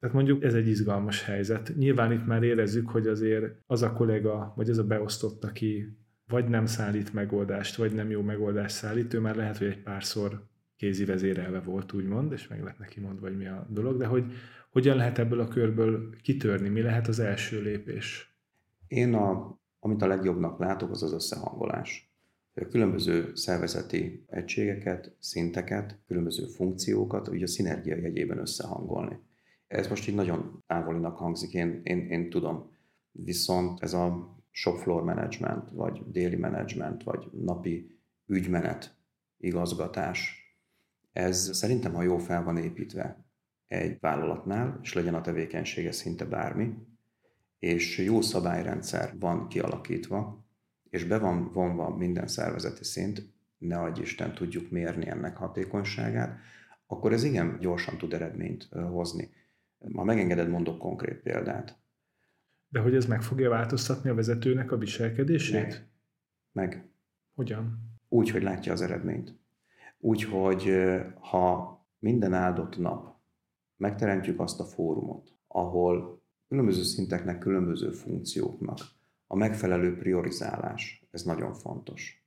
Tehát 0.00 0.14
mondjuk 0.14 0.42
ez 0.42 0.54
egy 0.54 0.68
izgalmas 0.68 1.24
helyzet. 1.24 1.72
Nyilván 1.76 2.12
itt 2.12 2.26
már 2.26 2.42
érezzük, 2.42 2.88
hogy 2.88 3.06
azért 3.06 3.44
az 3.66 3.82
a 3.82 3.92
kollega, 3.92 4.52
vagy 4.56 4.70
az 4.70 4.78
a 4.78 4.84
beosztott, 4.84 5.44
aki 5.44 5.96
vagy 6.28 6.48
nem 6.48 6.66
szállít 6.66 7.12
megoldást, 7.12 7.76
vagy 7.76 7.94
nem 7.94 8.10
jó 8.10 8.22
megoldást 8.22 8.74
szállít, 8.74 9.14
ő 9.14 9.20
már 9.20 9.36
lehet, 9.36 9.58
hogy 9.58 9.66
egy 9.66 9.82
párszor 9.82 10.46
kézi 10.76 11.04
vezérelve 11.04 11.60
volt, 11.60 11.92
úgymond, 11.92 12.32
és 12.32 12.48
meg 12.48 12.62
lett 12.62 12.78
neki 12.78 13.00
mondva, 13.00 13.26
hogy 13.26 13.36
mi 13.36 13.46
a 13.46 13.66
dolog, 13.70 13.96
de 13.96 14.06
hogy 14.06 14.24
hogyan 14.70 14.96
lehet 14.96 15.18
ebből 15.18 15.40
a 15.40 15.48
körből 15.48 16.16
kitörni, 16.22 16.68
mi 16.68 16.80
lehet 16.80 17.08
az 17.08 17.18
első 17.18 17.62
lépés? 17.62 18.36
Én, 18.86 19.14
a, 19.14 19.58
amit 19.78 20.02
a 20.02 20.06
legjobbnak 20.06 20.58
látok, 20.58 20.90
az 20.90 21.02
az 21.02 21.12
összehangolás. 21.12 22.12
Különböző 22.70 23.34
szervezeti 23.34 24.24
egységeket, 24.26 25.16
szinteket, 25.18 25.98
különböző 26.06 26.46
funkciókat, 26.46 27.28
ugye 27.28 27.44
a 27.44 27.48
szinergia 27.48 27.96
jegyében 27.96 28.38
összehangolni. 28.38 29.18
Ez 29.68 29.88
most 29.88 30.08
így 30.08 30.14
nagyon 30.14 30.62
távolinak 30.66 31.16
hangzik, 31.16 31.52
én, 31.52 31.80
én, 31.84 31.98
én 31.98 32.30
tudom. 32.30 32.70
Viszont 33.10 33.82
ez 33.82 33.92
a 33.92 34.36
shop 34.50 34.78
floor 34.78 35.02
management, 35.02 35.70
vagy 35.70 36.10
daily 36.10 36.36
management, 36.36 37.02
vagy 37.02 37.28
napi 37.32 37.98
ügymenet, 38.26 38.96
igazgatás, 39.36 40.38
ez 41.12 41.56
szerintem, 41.56 41.94
ha 41.94 42.02
jó 42.02 42.18
fel 42.18 42.44
van 42.44 42.56
építve 42.56 43.24
egy 43.66 44.00
vállalatnál, 44.00 44.78
és 44.82 44.92
legyen 44.92 45.14
a 45.14 45.20
tevékenysége 45.20 45.92
szinte 45.92 46.24
bármi, 46.24 46.74
és 47.58 47.98
jó 47.98 48.20
szabályrendszer 48.20 49.14
van 49.18 49.48
kialakítva, 49.48 50.44
és 50.90 51.04
be 51.04 51.18
van 51.18 51.52
vonva 51.52 51.96
minden 51.96 52.26
szervezeti 52.26 52.84
szint, 52.84 53.22
ne 53.58 53.80
adj 53.80 54.00
Isten 54.00 54.34
tudjuk 54.34 54.70
mérni 54.70 55.08
ennek 55.08 55.36
hatékonyságát, 55.36 56.38
akkor 56.86 57.12
ez 57.12 57.22
igen 57.24 57.58
gyorsan 57.60 57.98
tud 57.98 58.12
eredményt 58.12 58.68
hozni. 58.90 59.30
Ha 59.94 60.04
megengeded, 60.04 60.48
mondok 60.48 60.78
konkrét 60.78 61.22
példát. 61.22 61.78
De 62.68 62.80
hogy 62.80 62.94
ez 62.94 63.06
meg 63.06 63.22
fogja 63.22 63.50
változtatni 63.50 64.10
a 64.10 64.14
vezetőnek 64.14 64.72
a 64.72 64.76
viselkedését? 64.76 65.62
Meg. 65.62 65.88
meg. 66.52 66.90
Hogyan? 67.34 67.78
Úgy, 68.08 68.30
hogy 68.30 68.42
látja 68.42 68.72
az 68.72 68.80
eredményt. 68.80 69.38
Úgy, 69.98 70.22
hogy 70.22 70.72
ha 71.20 71.78
minden 71.98 72.34
áldott 72.34 72.78
nap 72.78 73.16
megteremtjük 73.76 74.40
azt 74.40 74.60
a 74.60 74.64
fórumot, 74.64 75.36
ahol 75.46 76.22
különböző 76.48 76.82
szinteknek, 76.82 77.38
különböző 77.38 77.90
funkcióknak 77.90 78.78
a 79.26 79.36
megfelelő 79.36 79.96
priorizálás, 79.96 81.06
ez 81.10 81.22
nagyon 81.22 81.54
fontos. 81.54 82.26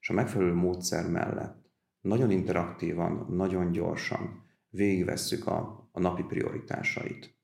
És 0.00 0.10
a 0.10 0.12
megfelelő 0.12 0.54
módszer 0.54 1.10
mellett 1.10 1.70
nagyon 2.00 2.30
interaktívan, 2.30 3.26
nagyon 3.30 3.70
gyorsan 3.70 4.44
végigvesszük 4.68 5.46
a, 5.46 5.81
a 5.92 6.00
napi 6.00 6.22
prioritásait. 6.22 7.36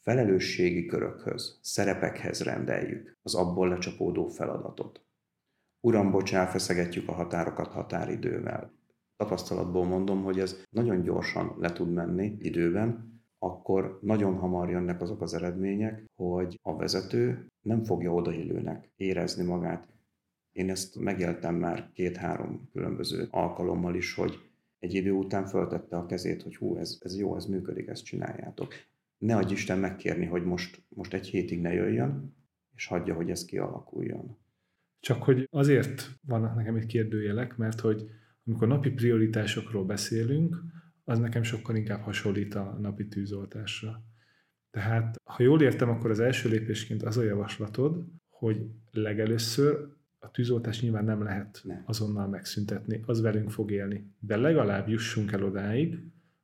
Felelősségi 0.00 0.86
körökhöz, 0.86 1.58
szerepekhez 1.62 2.42
rendeljük 2.42 3.18
az 3.22 3.34
abból 3.34 3.68
lecsapódó 3.68 4.26
feladatot. 4.26 5.04
Uram, 5.80 6.10
bocs, 6.10 6.34
elfeszegetjük 6.34 7.08
a 7.08 7.12
határokat 7.12 7.72
határidővel. 7.72 8.72
Tapasztalatból 9.16 9.84
mondom, 9.84 10.22
hogy 10.22 10.38
ez 10.38 10.64
nagyon 10.70 11.02
gyorsan 11.02 11.54
le 11.58 11.72
tud 11.72 11.92
menni 11.92 12.36
időben, 12.38 13.20
akkor 13.38 13.98
nagyon 14.02 14.36
hamar 14.36 14.70
jönnek 14.70 15.00
azok 15.00 15.20
az 15.20 15.34
eredmények, 15.34 16.10
hogy 16.14 16.58
a 16.62 16.76
vezető 16.76 17.46
nem 17.60 17.84
fogja 17.84 18.12
odaillőnek 18.12 18.90
érezni 18.96 19.44
magát. 19.44 19.88
Én 20.52 20.70
ezt 20.70 21.00
megéltem 21.00 21.54
már 21.54 21.90
két-három 21.92 22.68
különböző 22.72 23.28
alkalommal 23.30 23.94
is, 23.94 24.14
hogy 24.14 24.51
egy 24.82 24.94
idő 24.94 25.12
után 25.12 25.46
föltette 25.46 25.96
a 25.96 26.06
kezét, 26.06 26.42
hogy 26.42 26.56
hú, 26.56 26.76
ez, 26.76 26.98
ez 27.00 27.18
jó, 27.18 27.36
ez 27.36 27.44
működik, 27.44 27.88
ezt 27.88 28.04
csináljátok. 28.04 28.74
Ne 29.18 29.36
adj 29.36 29.52
Isten 29.52 29.78
megkérni, 29.78 30.26
hogy 30.26 30.44
most, 30.44 30.82
most 30.88 31.14
egy 31.14 31.26
hétig 31.26 31.60
ne 31.60 31.72
jöjjön, 31.72 32.36
és 32.74 32.86
hagyja, 32.86 33.14
hogy 33.14 33.30
ez 33.30 33.44
kialakuljon. 33.44 34.36
Csak 35.00 35.22
hogy 35.22 35.48
azért 35.50 36.18
vannak 36.26 36.54
nekem 36.54 36.76
itt 36.76 36.86
kérdőjelek, 36.86 37.56
mert 37.56 37.80
hogy 37.80 38.10
amikor 38.46 38.68
napi 38.68 38.90
prioritásokról 38.90 39.84
beszélünk, 39.84 40.56
az 41.04 41.18
nekem 41.18 41.42
sokkal 41.42 41.76
inkább 41.76 42.00
hasonlít 42.00 42.54
a 42.54 42.78
napi 42.80 43.08
tűzoltásra. 43.08 44.02
Tehát, 44.70 45.20
ha 45.24 45.42
jól 45.42 45.62
értem, 45.62 45.88
akkor 45.88 46.10
az 46.10 46.20
első 46.20 46.48
lépésként 46.48 47.02
az 47.02 47.16
a 47.16 47.22
javaslatod, 47.22 48.04
hogy 48.28 48.66
legelőször 48.90 49.88
a 50.22 50.30
tűzoltás 50.30 50.80
nyilván 50.80 51.04
nem 51.04 51.22
lehet 51.22 51.60
nem. 51.64 51.82
azonnal 51.86 52.28
megszüntetni, 52.28 53.02
az 53.06 53.20
velünk 53.20 53.50
fog 53.50 53.70
élni. 53.70 54.12
De 54.18 54.36
legalább 54.36 54.88
jussunk 54.88 55.32
el 55.32 55.44
odáig, 55.44 55.98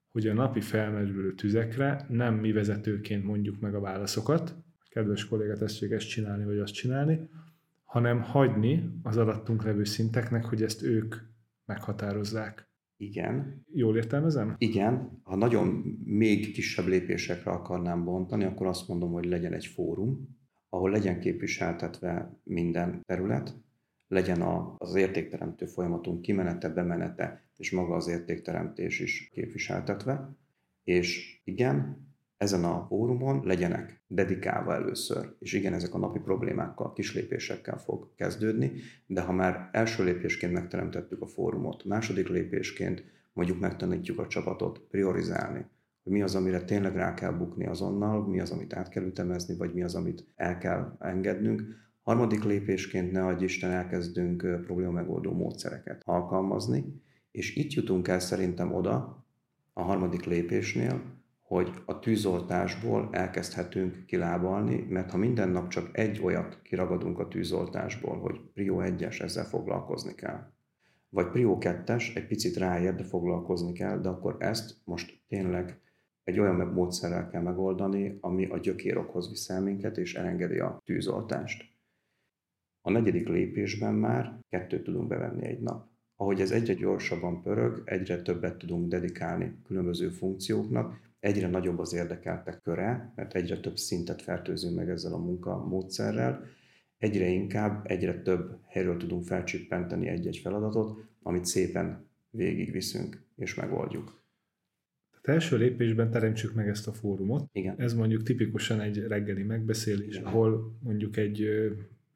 hogy 0.08 0.26
a 0.26 0.34
napi 0.34 0.60
felmerülő 0.60 1.34
tüzekre 1.34 2.06
nem 2.08 2.34
mi 2.34 2.52
vezetőként 2.52 3.24
mondjuk 3.24 3.60
meg 3.60 3.74
a 3.74 3.80
válaszokat, 3.80 4.56
kedves 4.88 5.26
kolléga 5.26 5.56
tessék 5.56 5.90
ezt 5.90 6.08
csinálni, 6.08 6.44
vagy 6.44 6.58
azt 6.58 6.72
csinálni, 6.72 7.28
hanem 7.84 8.22
hagyni 8.22 9.00
az 9.02 9.16
alattunk 9.16 9.64
levő 9.64 9.84
szinteknek, 9.84 10.44
hogy 10.44 10.62
ezt 10.62 10.82
ők 10.82 11.16
meghatározzák. 11.64 12.68
Igen. 12.96 13.64
Jól 13.72 13.96
értelmezem? 13.96 14.54
Igen. 14.58 15.20
Ha 15.22 15.36
nagyon 15.36 15.66
még 16.04 16.52
kisebb 16.52 16.86
lépésekre 16.86 17.50
akarnám 17.50 18.04
bontani, 18.04 18.44
akkor 18.44 18.66
azt 18.66 18.88
mondom, 18.88 19.12
hogy 19.12 19.24
legyen 19.24 19.52
egy 19.52 19.66
fórum, 19.66 20.36
ahol 20.68 20.90
legyen 20.90 21.20
képviseltetve 21.20 22.40
minden 22.44 23.02
terület, 23.04 23.56
legyen 24.08 24.42
az 24.78 24.94
értékteremtő 24.94 25.66
folyamatunk 25.66 26.22
kimenete, 26.22 26.68
bemenete, 26.68 27.42
és 27.56 27.70
maga 27.70 27.94
az 27.94 28.08
értékteremtés 28.08 29.00
is 29.00 29.30
képviseltetve. 29.32 30.36
És 30.84 31.40
igen, 31.44 32.06
ezen 32.36 32.64
a 32.64 32.86
fórumon 32.88 33.40
legyenek 33.44 34.02
dedikálva 34.06 34.74
először, 34.74 35.34
és 35.38 35.52
igen, 35.52 35.74
ezek 35.74 35.94
a 35.94 35.98
napi 35.98 36.18
problémákkal, 36.18 36.92
kislépésekkel 36.92 37.78
fog 37.78 38.14
kezdődni, 38.14 38.72
de 39.06 39.20
ha 39.20 39.32
már 39.32 39.68
első 39.72 40.04
lépésként 40.04 40.52
megteremtettük 40.52 41.22
a 41.22 41.26
fórumot, 41.26 41.84
második 41.84 42.28
lépésként 42.28 43.04
mondjuk 43.32 43.58
megtanítjuk 43.58 44.18
a 44.18 44.26
csapatot 44.26 44.78
priorizálni, 44.78 45.66
hogy 46.02 46.12
mi 46.12 46.22
az, 46.22 46.34
amire 46.34 46.64
tényleg 46.64 46.94
rá 46.94 47.14
kell 47.14 47.32
bukni 47.32 47.66
azonnal, 47.66 48.26
mi 48.26 48.40
az, 48.40 48.50
amit 48.50 48.74
át 48.74 48.88
kell 48.88 49.04
ütemezni, 49.04 49.56
vagy 49.56 49.74
mi 49.74 49.82
az, 49.82 49.94
amit 49.94 50.24
el 50.36 50.58
kell 50.58 50.96
engednünk, 50.98 51.62
Harmadik 52.08 52.44
lépésként 52.44 53.12
ne 53.12 53.26
adj 53.26 53.44
Isten 53.44 53.70
elkezdünk 53.70 54.60
problémamegoldó 54.64 55.32
módszereket 55.32 56.02
alkalmazni, 56.04 57.02
és 57.30 57.56
itt 57.56 57.72
jutunk 57.72 58.08
el 58.08 58.18
szerintem 58.18 58.74
oda, 58.74 59.26
a 59.72 59.82
harmadik 59.82 60.24
lépésnél, 60.24 61.02
hogy 61.40 61.70
a 61.84 61.98
tűzoltásból 61.98 63.08
elkezdhetünk 63.12 64.04
kilábalni, 64.06 64.86
mert 64.88 65.10
ha 65.10 65.16
minden 65.16 65.48
nap 65.48 65.68
csak 65.68 65.98
egy 65.98 66.20
olyat 66.22 66.58
kiragadunk 66.62 67.18
a 67.18 67.28
tűzoltásból, 67.28 68.18
hogy 68.18 68.40
Prio 68.54 68.76
1-es, 68.80 69.22
ezzel 69.22 69.44
foglalkozni 69.44 70.14
kell, 70.14 70.52
vagy 71.08 71.28
Prio 71.30 71.58
2-es, 71.60 72.16
egy 72.16 72.26
picit 72.26 72.56
ráér, 72.56 72.94
de 72.94 73.04
foglalkozni 73.04 73.72
kell, 73.72 74.00
de 74.00 74.08
akkor 74.08 74.36
ezt 74.38 74.76
most 74.84 75.20
tényleg 75.26 75.80
egy 76.24 76.38
olyan 76.38 76.66
módszerrel 76.66 77.28
kell 77.28 77.42
megoldani, 77.42 78.18
ami 78.20 78.46
a 78.46 78.58
gyökérokhoz 78.58 79.28
viszel 79.28 79.62
minket, 79.62 79.96
és 79.96 80.14
elengedi 80.14 80.58
a 80.58 80.82
tűzoltást. 80.84 81.76
A 82.88 82.90
negyedik 82.90 83.28
lépésben 83.28 83.94
már 83.94 84.38
kettőt 84.48 84.82
tudunk 84.82 85.08
bevenni 85.08 85.46
egy 85.46 85.60
nap. 85.60 85.88
Ahogy 86.16 86.40
ez 86.40 86.50
egyre 86.50 86.74
gyorsabban 86.74 87.42
pörög, 87.42 87.82
egyre 87.84 88.22
többet 88.22 88.58
tudunk 88.58 88.88
dedikálni 88.88 89.54
különböző 89.64 90.08
funkcióknak, 90.08 91.00
egyre 91.20 91.48
nagyobb 91.48 91.78
az 91.78 91.92
érdekeltek 91.92 92.60
köre, 92.62 93.12
mert 93.16 93.34
egyre 93.34 93.60
több 93.60 93.76
szintet 93.76 94.22
fertőzünk 94.22 94.76
meg 94.76 94.90
ezzel 94.90 95.12
a 95.12 95.18
munkamódszerrel, 95.18 96.44
egyre 96.98 97.26
inkább, 97.26 97.90
egyre 97.90 98.22
több 98.22 98.58
helyről 98.66 98.96
tudunk 98.96 99.24
felcsippenteni 99.24 100.08
egy-egy 100.08 100.36
feladatot, 100.36 101.04
amit 101.22 101.44
szépen 101.44 102.06
végigviszünk 102.30 103.22
és 103.36 103.54
megoldjuk. 103.54 104.22
Tehát 105.10 105.40
első 105.40 105.56
lépésben 105.56 106.10
teremtsük 106.10 106.54
meg 106.54 106.68
ezt 106.68 106.88
a 106.88 106.92
fórumot. 106.92 107.48
Igen. 107.52 107.74
Ez 107.78 107.94
mondjuk 107.94 108.22
tipikusan 108.22 108.80
egy 108.80 108.98
reggeli 108.98 109.42
megbeszélés, 109.42 110.14
Igen. 110.14 110.26
ahol 110.26 110.76
mondjuk 110.82 111.16
egy 111.16 111.48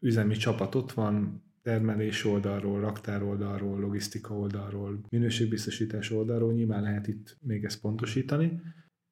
üzemi 0.02 0.36
csapat 0.36 0.74
ott 0.74 0.92
van, 0.92 1.42
termelés 1.62 2.24
oldalról, 2.24 2.80
raktár 2.80 3.22
oldalról, 3.22 3.80
logisztika 3.80 4.34
oldalról, 4.38 5.00
minőségbiztosítás 5.08 6.10
oldalról, 6.10 6.52
nyilván 6.52 6.82
lehet 6.82 7.08
itt 7.08 7.36
még 7.40 7.64
ezt 7.64 7.80
pontosítani, 7.80 8.60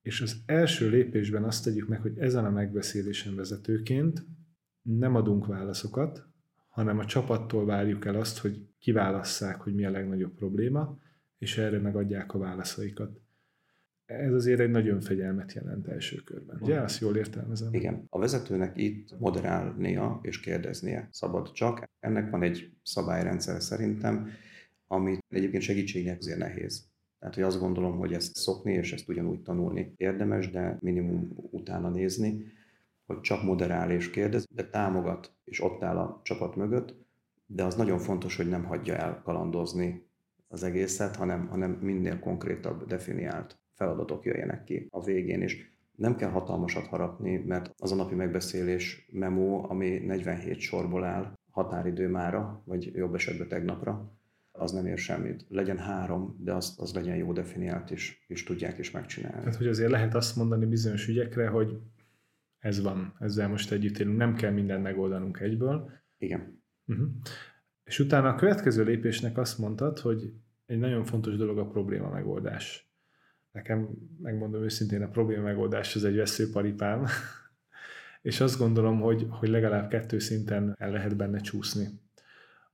és 0.03 0.21
az 0.21 0.43
első 0.47 0.89
lépésben 0.89 1.45
azt 1.45 1.65
tegyük 1.65 1.89
meg, 1.89 2.01
hogy 2.01 2.19
ezen 2.19 2.45
a 2.45 2.51
megbeszélésen 2.51 3.35
vezetőként 3.35 4.25
nem 4.83 5.15
adunk 5.15 5.47
válaszokat, 5.47 6.29
hanem 6.69 6.99
a 6.99 7.05
csapattól 7.05 7.65
várjuk 7.65 8.05
el 8.05 8.15
azt, 8.15 8.39
hogy 8.39 8.67
kiválasszák, 8.79 9.61
hogy 9.61 9.75
mi 9.75 9.85
a 9.85 9.91
legnagyobb 9.91 10.35
probléma, 10.35 10.99
és 11.39 11.59
erre 11.59 11.79
megadják 11.79 12.35
a 12.35 12.39
válaszaikat. 12.39 13.21
Ez 14.11 14.33
azért 14.33 14.61
egy 14.61 14.71
nagyon 14.71 15.01
fegyelmet 15.01 15.53
jelent 15.53 15.87
első 15.87 16.17
körben. 16.17 16.59
Ugye, 16.61 16.81
azt 16.81 17.01
jól 17.01 17.17
értelmezem? 17.17 17.75
Igen. 17.75 18.07
A 18.09 18.19
vezetőnek 18.19 18.77
itt 18.77 19.19
moderálnia 19.19 20.19
és 20.23 20.41
kérdeznie 20.41 21.09
szabad 21.11 21.53
csak. 21.53 21.89
Ennek 22.01 22.31
van 22.31 22.43
egy 22.43 22.71
szabályrendszer 22.83 23.63
szerintem, 23.63 24.29
ami 24.87 25.19
egyébként 25.29 25.63
segítségnek 25.63 26.19
azért 26.19 26.39
nehéz. 26.39 26.89
Tehát, 27.19 27.35
hogy 27.35 27.45
azt 27.45 27.61
gondolom, 27.61 27.99
hogy 27.99 28.13
ezt 28.13 28.37
szokni, 28.37 28.73
és 28.73 28.93
ezt 28.93 29.09
ugyanúgy 29.09 29.43
tanulni 29.43 29.93
érdemes, 29.97 30.51
de 30.51 30.79
minimum 30.81 31.33
utána 31.51 31.89
nézni, 31.89 32.45
hogy 33.07 33.21
csak 33.21 33.43
moderál 33.43 33.91
és 33.91 34.11
kérdez, 34.11 34.47
de 34.55 34.69
támogat, 34.69 35.33
és 35.45 35.63
ott 35.63 35.83
áll 35.83 35.99
a 35.99 36.21
csapat 36.25 36.57
mögött, 36.57 36.95
de 37.47 37.65
az 37.65 37.75
nagyon 37.75 37.99
fontos, 37.99 38.37
hogy 38.37 38.49
nem 38.49 38.65
hagyja 38.65 38.97
el 38.97 39.21
kalandozni 39.25 40.07
az 40.49 40.63
egészet, 40.63 41.17
hanem, 41.17 41.47
hanem 41.47 41.71
minél 41.71 42.19
konkrétabb, 42.19 42.87
definiált 42.87 43.60
feladatok 43.81 44.25
jöjjenek 44.25 44.65
ki 44.65 44.87
a 44.91 45.05
végén 45.05 45.43
is. 45.43 45.73
Nem 45.97 46.17
kell 46.17 46.31
hatalmasat 46.31 46.87
harapni, 46.87 47.37
mert 47.37 47.75
az 47.79 47.93
a 47.93 47.95
napi 47.95 48.15
megbeszélés 48.15 49.09
memo, 49.13 49.71
ami 49.71 49.99
47 49.99 50.59
sorból 50.59 51.05
áll, 51.05 51.39
határidő 51.51 52.09
mára, 52.09 52.63
vagy 52.65 52.95
jobb 52.95 53.15
esetben 53.15 53.49
tegnapra, 53.49 54.13
az 54.53 54.73
nem 54.73 54.87
ér 54.87 54.99
semmit. 54.99 55.45
Legyen 55.49 55.79
három, 55.79 56.37
de 56.39 56.55
az, 56.55 56.75
az 56.79 56.95
legyen 56.95 57.17
jó 57.17 57.33
definiált, 57.33 57.91
és, 57.91 58.25
és 58.27 58.43
tudják 58.43 58.79
is 58.79 58.91
megcsinálni. 58.91 59.39
Tehát, 59.39 59.57
hogy 59.57 59.67
azért 59.67 59.91
lehet 59.91 60.15
azt 60.15 60.37
mondani 60.37 60.67
bizonyos 60.67 61.09
ügyekre, 61.09 61.49
hogy 61.49 61.81
ez 62.59 62.83
van, 62.83 63.15
ezzel 63.19 63.49
most 63.49 63.73
együtt 63.73 63.99
élünk, 63.99 64.17
nem 64.17 64.35
kell 64.35 64.53
mindent 64.53 64.83
megoldanunk 64.83 65.41
egyből. 65.41 65.91
Igen. 66.19 66.63
Uh-huh. 66.87 67.09
És 67.85 67.99
utána 67.99 68.29
a 68.29 68.35
következő 68.35 68.85
lépésnek 68.85 69.39
azt 69.39 69.59
mondtad, 69.59 69.99
hogy 69.99 70.33
egy 70.67 70.79
nagyon 70.79 71.05
fontos 71.05 71.37
dolog 71.37 71.59
a 71.59 71.67
probléma 71.67 72.11
megoldás. 72.11 72.90
Nekem, 73.53 73.89
megmondom 74.23 74.63
őszintén, 74.63 75.03
a 75.03 75.09
probléma 75.09 75.43
megoldás 75.43 75.97
az 75.97 76.05
egy 76.05 76.17
veszőparipám, 76.17 77.07
és 78.23 78.41
azt 78.41 78.59
gondolom, 78.59 79.01
hogy, 79.01 79.27
hogy 79.31 79.49
legalább 79.49 79.89
kettő 79.89 80.19
szinten 80.19 80.75
el 80.79 80.91
lehet 80.91 81.17
benne 81.17 81.41
csúszni. 81.41 81.89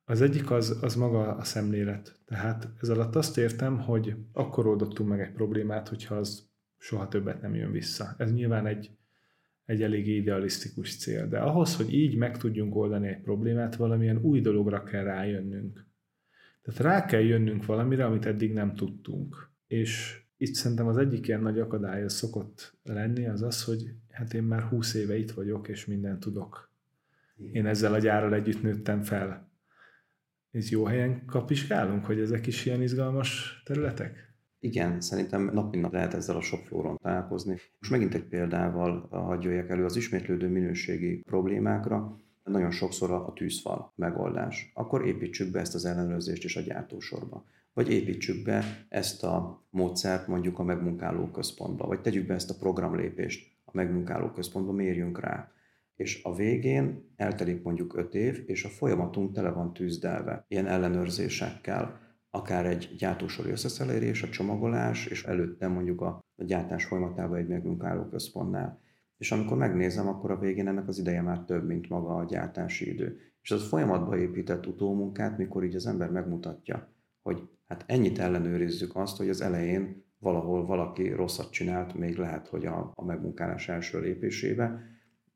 Az 0.04 0.20
egyik 0.20 0.50
az, 0.50 0.78
az 0.82 0.94
maga 0.94 1.36
a 1.36 1.44
szemlélet. 1.44 2.18
Tehát 2.24 2.68
ez 2.80 2.88
alatt 2.88 3.14
azt 3.16 3.38
értem, 3.38 3.78
hogy 3.78 4.16
akkor 4.32 4.66
oldottunk 4.66 5.08
meg 5.08 5.20
egy 5.20 5.32
problémát, 5.32 5.88
hogyha 5.88 6.14
az 6.14 6.48
soha 6.78 7.08
többet 7.08 7.42
nem 7.42 7.54
jön 7.54 7.72
vissza. 7.72 8.14
Ez 8.18 8.32
nyilván 8.32 8.66
egy, 8.66 8.90
egy 9.64 9.82
elég 9.82 10.06
idealisztikus 10.06 10.96
cél, 10.96 11.28
de 11.28 11.38
ahhoz, 11.38 11.76
hogy 11.76 11.94
így 11.94 12.16
meg 12.16 12.36
tudjunk 12.36 12.76
oldani 12.76 13.08
egy 13.08 13.20
problémát, 13.20 13.76
valamilyen 13.76 14.18
új 14.22 14.40
dologra 14.40 14.82
kell 14.82 15.04
rájönnünk. 15.04 15.86
Tehát 16.62 16.80
rá 16.80 17.04
kell 17.04 17.22
jönnünk 17.22 17.66
valamire, 17.66 18.04
amit 18.04 18.26
eddig 18.26 18.52
nem 18.52 18.74
tudtunk. 18.74 19.50
És 19.66 20.22
itt 20.36 20.54
szerintem 20.54 20.86
az 20.86 20.96
egyik 20.96 21.28
ilyen 21.28 21.40
nagy 21.40 21.58
akadály 21.58 22.08
szokott 22.08 22.76
lenni, 22.82 23.26
az 23.26 23.42
az, 23.42 23.64
hogy 23.64 23.94
hát 24.10 24.34
én 24.34 24.42
már 24.42 24.62
húsz 24.62 24.94
éve 24.94 25.16
itt 25.16 25.30
vagyok, 25.30 25.68
és 25.68 25.86
mindent 25.86 26.20
tudok. 26.20 26.70
Én 27.52 27.66
ezzel 27.66 27.94
a 27.94 27.98
gyárral 27.98 28.34
együtt 28.34 28.62
nőttem 28.62 29.02
fel. 29.02 29.50
Ez 30.50 30.70
jó 30.70 30.84
helyen 30.84 31.24
kapizsgálunk, 31.24 32.04
hogy 32.04 32.20
ezek 32.20 32.46
is 32.46 32.66
ilyen 32.66 32.82
izgalmas 32.82 33.62
területek? 33.64 34.34
Igen, 34.58 35.00
szerintem 35.00 35.50
nap 35.52 35.70
mint 35.70 35.82
nap 35.82 35.92
lehet 35.92 36.14
ezzel 36.14 36.36
a 36.36 36.40
shopflooron 36.40 36.96
találkozni. 36.96 37.60
Most 37.78 37.90
megint 37.90 38.14
egy 38.14 38.24
példával 38.24 39.08
hagyjuk 39.10 39.68
elő 39.68 39.84
az 39.84 39.96
ismétlődő 39.96 40.48
minőségi 40.48 41.22
problémákra. 41.26 42.20
Nagyon 42.44 42.70
sokszor 42.70 43.10
a 43.10 43.32
tűzfal 43.32 43.92
megoldás. 43.96 44.70
Akkor 44.74 45.06
építsük 45.06 45.50
be 45.50 45.60
ezt 45.60 45.74
az 45.74 45.84
ellenőrzést 45.84 46.44
is 46.44 46.56
a 46.56 46.60
gyártósorba. 46.60 47.44
Vagy 47.76 47.90
építsük 47.90 48.44
be 48.44 48.86
ezt 48.88 49.24
a 49.24 49.66
módszert 49.70 50.26
mondjuk 50.26 50.58
a 50.58 50.62
megmunkáló 50.62 51.30
központba, 51.30 51.86
vagy 51.86 52.00
tegyük 52.00 52.26
be 52.26 52.34
ezt 52.34 52.50
a 52.50 52.56
programlépést 52.58 53.56
a 53.64 53.70
megmunkáló 53.72 54.30
központba, 54.30 54.72
mérjünk 54.72 55.20
rá 55.20 55.50
és 55.96 56.22
a 56.24 56.34
végén 56.34 57.12
eltelik 57.16 57.62
mondjuk 57.62 57.96
öt 57.96 58.14
év, 58.14 58.42
és 58.46 58.64
a 58.64 58.68
folyamatunk 58.68 59.32
tele 59.32 59.50
van 59.50 59.72
tűzdelve 59.72 60.44
ilyen 60.48 60.66
ellenőrzésekkel, 60.66 62.00
akár 62.30 62.66
egy 62.66 62.94
gyártósori 62.98 63.50
összeszelérés, 63.50 64.22
a 64.22 64.28
csomagolás, 64.28 65.06
és 65.06 65.24
előtte 65.24 65.68
mondjuk 65.68 66.00
a, 66.00 66.24
a 66.36 66.44
gyártás 66.44 66.84
folyamatában 66.84 67.38
egy 67.38 67.48
megmunkáló 67.48 68.08
központnál. 68.08 68.80
És 69.16 69.32
amikor 69.32 69.56
megnézem, 69.56 70.08
akkor 70.08 70.30
a 70.30 70.38
végén 70.38 70.68
ennek 70.68 70.88
az 70.88 70.98
ideje 70.98 71.22
már 71.22 71.44
több, 71.44 71.66
mint 71.66 71.88
maga 71.88 72.14
a 72.14 72.24
gyártási 72.24 72.92
idő. 72.92 73.18
És 73.42 73.50
az 73.50 73.68
folyamatba 73.68 74.18
épített 74.18 74.66
utómunkát, 74.66 75.38
mikor 75.38 75.64
így 75.64 75.74
az 75.74 75.86
ember 75.86 76.10
megmutatja, 76.10 76.94
hogy 77.22 77.48
hát 77.68 77.84
ennyit 77.86 78.18
ellenőrizzük 78.18 78.96
azt, 78.96 79.16
hogy 79.16 79.28
az 79.28 79.40
elején 79.40 80.04
valahol 80.18 80.66
valaki 80.66 81.08
rosszat 81.08 81.50
csinált, 81.50 81.94
még 81.94 82.16
lehet, 82.16 82.48
hogy 82.48 82.66
a, 82.66 82.92
a 82.94 83.04
megmunkálás 83.04 83.68
első 83.68 84.00
lépésébe, 84.00 84.80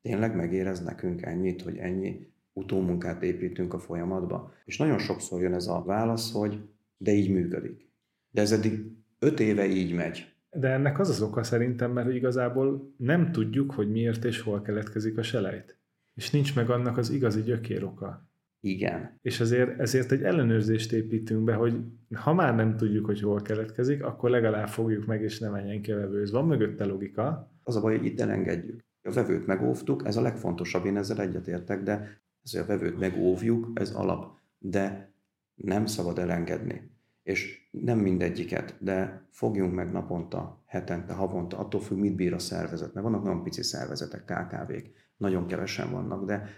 tényleg 0.03 0.37
megérez 0.37 0.85
nekünk 0.85 1.23
ennyit, 1.23 1.63
hogy 1.63 1.77
ennyi 1.77 2.29
utómunkát 2.53 3.23
építünk 3.23 3.75
a 3.75 3.79
folyamatba? 3.79 4.53
És 4.65 4.77
nagyon 4.79 4.99
sokszor 4.99 5.41
jön 5.41 5.55
ez 5.55 5.67
a 5.67 5.83
válasz, 5.83 6.33
hogy 6.33 6.69
de 6.97 7.13
így 7.13 7.31
működik. 7.31 7.89
De 8.31 8.41
ez 8.41 8.53
eddig 8.53 8.93
öt 9.19 9.41
éve 9.41 9.67
így 9.67 9.95
megy. 9.95 10.35
De 10.51 10.69
ennek 10.69 10.99
az 10.99 11.09
az 11.09 11.23
oka 11.23 11.43
szerintem, 11.43 11.93
mert 11.93 12.15
igazából 12.15 12.95
nem 12.97 13.33
tudjuk, 13.33 13.73
hogy 13.73 13.91
miért 13.91 14.25
és 14.25 14.41
hol 14.41 14.63
keletkezik 14.63 15.19
a 15.19 15.23
selejt. 15.23 15.79
És 16.15 16.31
nincs 16.31 16.55
meg 16.55 16.71
annak 16.71 16.97
az 16.97 17.11
igazi 17.11 17.43
gyökér 17.43 17.85
oka. 17.85 18.30
Igen. 18.61 19.19
És 19.23 19.41
ezért, 19.41 19.81
ezért 19.81 20.13
egy 20.13 20.23
ellenőrzést 20.23 20.93
építünk 20.93 21.45
be, 21.45 21.55
hogy 21.55 21.77
ha 22.15 22.33
már 22.33 22.55
nem 22.55 22.77
tudjuk, 22.77 23.07
hogy 23.07 23.21
hol 23.21 23.43
keletkezik, 23.43 24.05
akkor 24.05 24.31
legalább 24.31 24.69
fogjuk 24.69 25.07
meg, 25.07 25.23
és 25.23 25.39
ne 25.39 25.49
menjen 25.49 25.83
ki 25.83 25.93
a 25.93 25.97
vevőhöz. 25.97 26.31
Van 26.31 26.47
mögötte 26.47 26.85
logika. 26.85 27.53
Az 27.63 27.77
a 27.77 27.81
baj, 27.81 27.97
hogy 27.97 28.07
itt 28.07 28.21
elengedjük. 28.21 28.81
A 29.03 29.13
vevőt 29.13 29.47
megóvtuk, 29.47 30.07
ez 30.07 30.17
a 30.17 30.21
legfontosabb, 30.21 30.85
én 30.85 30.97
ezzel 30.97 31.21
egyetértek, 31.21 31.83
de 31.83 32.21
ez, 32.43 32.53
hogy 32.53 32.61
a 32.61 32.67
vevőt 32.67 32.99
megóvjuk, 32.99 33.71
ez 33.75 33.91
alap, 33.91 34.39
de 34.59 35.13
nem 35.55 35.87
szabad 35.87 36.19
elengedni. 36.19 36.91
És 37.23 37.69
nem 37.71 37.99
mindegyiket, 37.99 38.77
de 38.81 39.27
fogjunk 39.31 39.75
meg 39.75 39.93
naponta, 39.93 40.63
hetente, 40.67 41.13
havonta, 41.13 41.59
attól 41.59 41.81
függ, 41.81 41.99
mit 41.99 42.17
bír 42.17 42.33
a 42.33 42.39
szervezet. 42.39 42.95
Mert 42.95 43.07
vannak 43.07 43.23
nagyon 43.23 43.43
pici 43.43 43.63
szervezetek, 43.63 44.25
KKV-k, 44.25 44.91
nagyon 45.17 45.47
kevesen 45.47 45.91
vannak, 45.91 46.25
de 46.25 46.49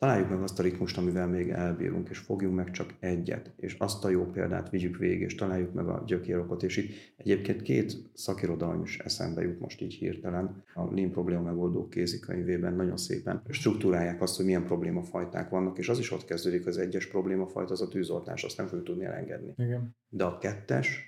találjuk 0.00 0.28
meg 0.28 0.42
azt 0.42 0.58
a 0.58 0.62
ritmust, 0.62 0.98
amivel 0.98 1.26
még 1.26 1.48
elbírunk, 1.48 2.08
és 2.08 2.18
fogjunk 2.18 2.54
meg 2.54 2.70
csak 2.70 2.94
egyet, 3.00 3.52
és 3.56 3.74
azt 3.78 4.04
a 4.04 4.08
jó 4.08 4.24
példát 4.24 4.70
vigyük 4.70 4.96
végig, 4.96 5.20
és 5.20 5.34
találjuk 5.34 5.72
meg 5.72 5.88
a 5.88 6.02
gyökérokot, 6.06 6.62
és 6.62 6.76
itt 6.76 6.92
egyébként 7.16 7.62
két 7.62 7.96
szakirodalom 8.14 8.82
is 8.82 8.98
eszembe 8.98 9.42
jut 9.42 9.60
most 9.60 9.80
így 9.80 9.94
hirtelen. 9.94 10.64
A 10.74 10.94
Lean 10.94 11.10
probléma 11.10 11.42
megoldó 11.42 11.88
kézikönyvében 11.88 12.74
nagyon 12.74 12.96
szépen 12.96 13.42
struktúrálják 13.48 14.22
azt, 14.22 14.36
hogy 14.36 14.44
milyen 14.44 14.64
problémafajták 14.64 15.48
vannak, 15.48 15.78
és 15.78 15.88
az 15.88 15.98
is 15.98 16.12
ott 16.12 16.24
kezdődik, 16.24 16.66
az 16.66 16.78
egyes 16.78 17.06
problémafajta, 17.06 17.72
az 17.72 17.80
a 17.80 17.88
tűzoltás, 17.88 18.44
azt 18.44 18.56
nem 18.56 18.66
fogjuk 18.66 18.86
tudni 18.86 19.04
elengedni. 19.04 19.54
Igen. 19.56 19.96
De 20.08 20.24
a 20.24 20.38
kettes, 20.38 21.04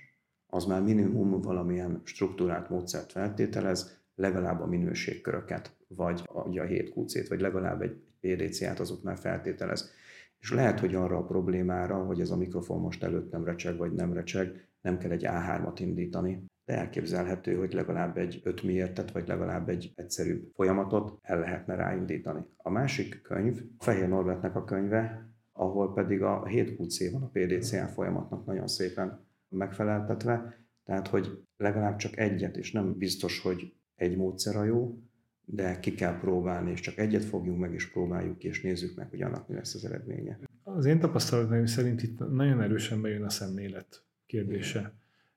az 0.47 0.65
már 0.65 0.81
minimum 0.83 1.41
valamilyen 1.41 2.01
struktúrált 2.03 2.69
módszert 2.69 3.11
feltételez, 3.11 4.01
legalább 4.15 4.61
a 4.61 4.67
minőségköröket, 4.67 5.75
vagy 5.87 6.21
a, 6.25 6.59
a 6.59 6.63
7 6.63 6.91
QC-t, 6.95 7.27
vagy 7.27 7.41
legalább 7.41 7.81
egy 7.81 7.95
PDC-át 8.27 8.79
azoknál 8.79 9.15
feltételez. 9.15 9.91
És 10.39 10.51
lehet, 10.51 10.79
hogy 10.79 10.95
arra 10.95 11.17
a 11.17 11.25
problémára, 11.25 12.03
hogy 12.05 12.19
ez 12.19 12.29
a 12.29 12.37
mikrofon 12.37 12.79
most 12.79 13.03
előttem 13.03 13.43
recseg, 13.43 13.77
vagy 13.77 13.91
nem 13.91 14.13
recseg, 14.13 14.67
nem 14.81 14.97
kell 14.97 15.11
egy 15.11 15.25
A3-at 15.27 15.75
indítani, 15.79 16.45
de 16.65 16.77
elképzelhető, 16.77 17.55
hogy 17.55 17.73
legalább 17.73 18.17
egy 18.17 18.41
5 18.43 18.63
miértet, 18.63 19.11
vagy 19.11 19.27
legalább 19.27 19.69
egy 19.69 19.91
egyszerűbb 19.95 20.49
folyamatot 20.53 21.19
el 21.21 21.39
lehetne 21.39 21.75
ráindítani. 21.75 22.41
A 22.57 22.69
másik 22.69 23.21
könyv, 23.21 23.61
Fehér 23.79 24.07
Norbertnek 24.07 24.55
a 24.55 24.63
könyve, 24.63 25.29
ahol 25.51 25.93
pedig 25.93 26.21
a 26.21 26.45
7 26.45 26.79
QC 26.79 27.11
van 27.11 27.23
a 27.23 27.29
PDCA 27.33 27.87
folyamatnak 27.87 28.45
nagyon 28.45 28.67
szépen 28.67 29.25
megfeleltetve, 29.49 30.57
tehát 30.83 31.07
hogy 31.07 31.43
legalább 31.57 31.95
csak 31.95 32.17
egyet, 32.17 32.57
és 32.57 32.71
nem 32.71 32.97
biztos, 32.97 33.41
hogy 33.41 33.73
egy 33.95 34.17
módszer 34.17 34.55
a 34.55 34.63
jó, 34.63 34.97
de 35.45 35.79
ki 35.79 35.93
kell 35.93 36.19
próbálni, 36.19 36.71
és 36.71 36.79
csak 36.79 36.97
egyet 36.97 37.25
fogjunk 37.25 37.59
meg, 37.59 37.73
és 37.73 37.89
próbáljuk 37.89 38.43
és 38.43 38.61
nézzük 38.61 38.95
meg, 38.95 39.09
hogy 39.09 39.21
annak 39.21 39.47
mi 39.47 39.55
lesz 39.55 39.73
az 39.73 39.85
eredménye. 39.85 40.39
Az 40.63 40.85
én 40.85 40.99
tapasztalataim 40.99 41.65
szerint 41.65 42.03
itt 42.03 42.19
nagyon 42.31 42.61
erősen 42.61 43.01
bejön 43.01 43.23
a 43.23 43.29
szemlélet 43.29 44.03
kérdése. 44.25 44.93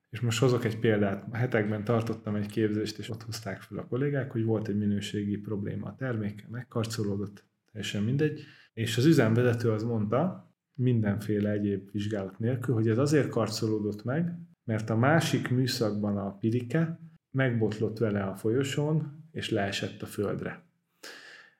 És 0.09 0.19
most 0.19 0.39
hozok 0.39 0.65
egy 0.65 0.79
példát. 0.79 1.27
A 1.31 1.35
hetekben 1.35 1.83
tartottam 1.83 2.35
egy 2.35 2.45
képzést, 2.45 2.97
és 2.97 3.09
ott 3.09 3.23
hozták 3.23 3.61
fel 3.61 3.77
a 3.77 3.87
kollégák, 3.87 4.31
hogy 4.31 4.43
volt 4.43 4.67
egy 4.67 4.77
minőségi 4.77 5.37
probléma 5.37 5.87
a 5.87 5.95
termékkel, 5.95 6.47
megkarcolódott, 6.49 7.43
teljesen 7.71 8.03
mindegy. 8.03 8.41
És 8.73 8.97
az 8.97 9.05
üzemvezető 9.05 9.71
az 9.71 9.83
mondta, 9.83 10.51
mindenféle 10.73 11.49
egyéb 11.49 11.91
vizsgálat 11.91 12.39
nélkül, 12.39 12.73
hogy 12.73 12.89
ez 12.89 12.97
azért 12.97 13.29
karcolódott 13.29 14.03
meg, 14.03 14.39
mert 14.63 14.89
a 14.89 14.95
másik 14.95 15.49
műszakban 15.49 16.17
a 16.17 16.37
pirike 16.37 16.99
megbotlott 17.31 17.97
vele 17.97 18.23
a 18.23 18.35
folyosón, 18.35 19.26
és 19.37 19.49
leesett 19.49 20.01
a 20.01 20.05
földre. 20.05 20.63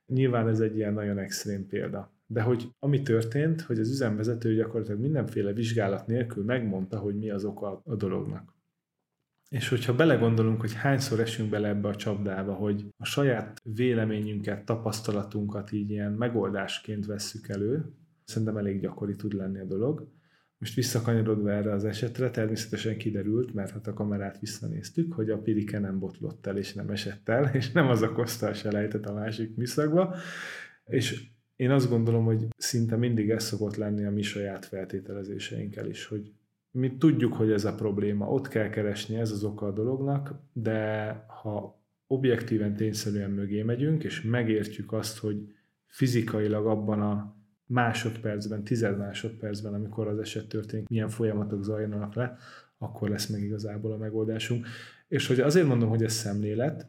Nyilván 0.06 0.48
ez 0.48 0.60
egy 0.60 0.76
ilyen 0.76 0.94
nagyon 0.94 1.18
extrém 1.18 1.68
példa. 1.68 2.12
De 2.28 2.42
hogy 2.42 2.68
ami 2.80 3.02
történt, 3.02 3.62
hogy 3.62 3.80
az 3.80 3.90
üzemvezető 3.90 4.56
gyakorlatilag 4.56 5.00
mindenféle 5.00 5.54
vizsgálat 5.54 6.08
nélkül 6.08 6.44
megmondta, 6.44 6.98
hogy 7.00 7.16
mi 7.16 7.30
az 7.30 7.46
oka 7.46 7.82
a 7.86 7.96
dolognak. 7.96 8.56
És 9.50 9.70
hogyha 9.70 9.96
belegondolunk, 9.96 10.60
hogy 10.60 10.74
hányszor 10.74 11.20
esünk 11.20 11.50
bele 11.50 11.68
ebbe 11.68 11.88
a 11.88 11.96
csapdába, 11.96 12.54
hogy 12.54 12.86
a 12.98 13.06
saját 13.06 13.62
véleményünket, 13.64 14.66
tapasztalatunkat 14.66 15.72
így 15.72 15.90
ilyen 15.90 16.12
megoldásként 16.12 17.06
vesszük 17.06 17.48
elő, 17.48 17.86
szerintem 18.24 18.58
elég 18.58 18.82
gyakori 18.82 19.16
tud 19.16 19.34
lenni 19.34 19.60
a 19.60 19.66
dolog, 19.66 20.08
most 20.58 20.74
visszakanyarodva 20.74 21.52
erre 21.52 21.74
az 21.74 21.86
esetre, 21.86 22.30
természetesen 22.30 22.98
kiderült, 22.98 23.54
mert 23.54 23.72
hát 23.72 23.88
a 23.88 23.94
kamerát 23.94 24.40
visszanéztük, 24.40 25.14
hogy 25.14 25.30
a 25.30 25.38
pirike 25.38 25.80
nem 25.80 26.00
botlott 26.00 26.46
el 26.46 26.58
és 26.58 26.74
nem 26.74 26.90
esett 26.90 27.30
el, 27.30 27.50
és 27.54 27.72
nem 27.72 27.88
az 27.88 28.04
okozta 28.04 28.48
a 28.48 28.54
selejtet 28.54 29.06
a 29.06 29.14
másik 29.14 29.56
műszakba. 29.56 30.16
És 30.86 31.28
én 31.56 31.72
azt 31.72 31.90
gondolom, 31.90 32.26
hogy 32.26 32.48
szinte 32.58 32.96
mindig 32.96 33.30
ez 33.30 33.44
szokott 33.44 33.76
lenni 33.76 34.06
a 34.06 34.12
mi 34.12 34.22
saját 34.22 34.66
feltételezéseinkkel 34.66 35.90
is, 35.90 36.06
hogy 36.06 36.32
mi 36.72 36.98
tudjuk, 36.98 37.34
hogy 37.34 37.52
ez 37.52 37.66
a 37.66 37.76
probléma, 37.76 38.30
ott 38.30 38.48
kell 38.48 38.70
keresni, 38.70 39.16
ez 39.16 39.32
az 39.32 39.44
oka 39.44 39.66
a 39.66 39.72
dolognak, 39.72 40.34
de 40.54 41.12
ha 41.28 41.82
objektíven, 42.08 42.76
tényszerűen 42.76 43.32
mögé 43.32 43.64
megyünk, 43.64 44.04
és 44.04 44.22
megértjük 44.22 44.92
azt, 44.94 45.18
hogy 45.18 45.54
fizikailag 45.88 46.66
abban 46.66 47.02
a 47.02 47.37
másodpercben, 47.68 48.64
tized 48.64 48.98
másodpercben, 48.98 49.74
amikor 49.74 50.08
az 50.08 50.20
eset 50.20 50.48
történik, 50.48 50.90
milyen 50.90 51.10
folyamatok 51.10 51.64
zajlanak 51.64 52.14
le, 52.14 52.38
akkor 52.78 53.10
lesz 53.10 53.28
meg 53.28 53.42
igazából 53.42 53.92
a 53.92 53.98
megoldásunk. 53.98 54.68
És 55.08 55.28
hogy 55.28 55.40
azért 55.40 55.68
mondom, 55.68 55.90
hogy 55.90 56.04
ez 56.04 56.14
szemlélet, 56.14 56.88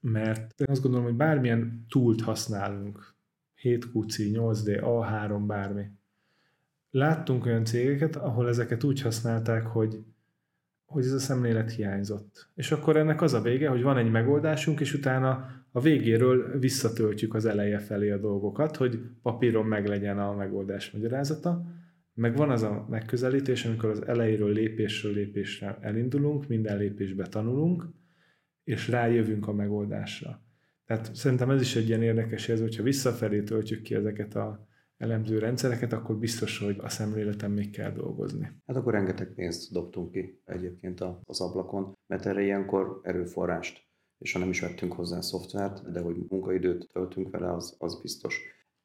mert 0.00 0.60
én 0.60 0.66
azt 0.70 0.82
gondolom, 0.82 1.06
hogy 1.06 1.16
bármilyen 1.16 1.86
túlt 1.88 2.20
használunk, 2.20 3.14
7QC, 3.62 4.30
8D, 4.32 4.80
A3, 4.80 5.42
bármi. 5.46 5.84
Láttunk 6.90 7.46
olyan 7.46 7.64
cégeket, 7.64 8.16
ahol 8.16 8.48
ezeket 8.48 8.84
úgy 8.84 9.00
használták, 9.00 9.66
hogy 9.66 10.04
hogy 10.94 11.04
ez 11.04 11.12
a 11.12 11.18
szemlélet 11.18 11.72
hiányzott. 11.72 12.48
És 12.54 12.72
akkor 12.72 12.96
ennek 12.96 13.22
az 13.22 13.34
a 13.34 13.40
vége, 13.40 13.68
hogy 13.68 13.82
van 13.82 13.96
egy 13.96 14.10
megoldásunk, 14.10 14.80
és 14.80 14.94
utána 14.94 15.50
a 15.76 15.80
végéről 15.80 16.58
visszatöltjük 16.58 17.34
az 17.34 17.44
eleje 17.44 17.78
felé 17.78 18.10
a 18.10 18.18
dolgokat, 18.18 18.76
hogy 18.76 19.00
papíron 19.22 19.66
meglegyen 19.66 20.18
a 20.18 20.34
megoldás 20.34 20.90
magyarázata, 20.90 21.66
meg 22.12 22.36
van 22.36 22.50
az 22.50 22.62
a 22.62 22.86
megközelítés, 22.90 23.64
amikor 23.64 23.90
az 23.90 24.06
elejéről 24.06 24.52
lépésről 24.52 25.12
lépésre 25.12 25.78
elindulunk, 25.80 26.48
minden 26.48 26.78
lépésbe 26.78 27.26
tanulunk, 27.26 27.86
és 28.64 28.88
rájövünk 28.88 29.48
a 29.48 29.52
megoldásra. 29.52 30.42
Tehát 30.84 31.14
szerintem 31.14 31.50
ez 31.50 31.60
is 31.60 31.76
egy 31.76 31.88
ilyen 31.88 32.02
érdekes 32.02 32.48
ez, 32.48 32.60
hogyha 32.60 32.82
visszafelé 32.82 33.42
töltjük 33.42 33.82
ki 33.82 33.94
ezeket 33.94 34.34
a 34.34 34.68
elemző 34.96 35.38
rendszereket, 35.38 35.92
akkor 35.92 36.16
biztos, 36.16 36.58
hogy 36.58 36.76
a 36.78 36.88
szemléleten 36.88 37.50
még 37.50 37.70
kell 37.70 37.92
dolgozni. 37.92 38.50
Hát 38.66 38.76
akkor 38.76 38.92
rengeteg 38.92 39.34
pénzt 39.34 39.72
dobtunk 39.72 40.10
ki 40.10 40.40
egyébként 40.44 41.00
az 41.24 41.40
ablakon, 41.40 41.92
mert 42.06 42.26
erre 42.26 42.42
ilyenkor 42.42 43.00
erőforrást, 43.02 43.92
és 44.18 44.32
ha 44.32 44.38
nem 44.38 44.50
is 44.50 44.60
vettünk 44.60 44.92
hozzá 44.92 45.20
szoftvert, 45.20 45.90
de 45.92 46.00
hogy 46.00 46.16
munkaidőt 46.28 46.88
töltünk 46.92 47.30
vele, 47.30 47.52
az, 47.52 47.76
az 47.78 48.00
biztos. 48.00 48.40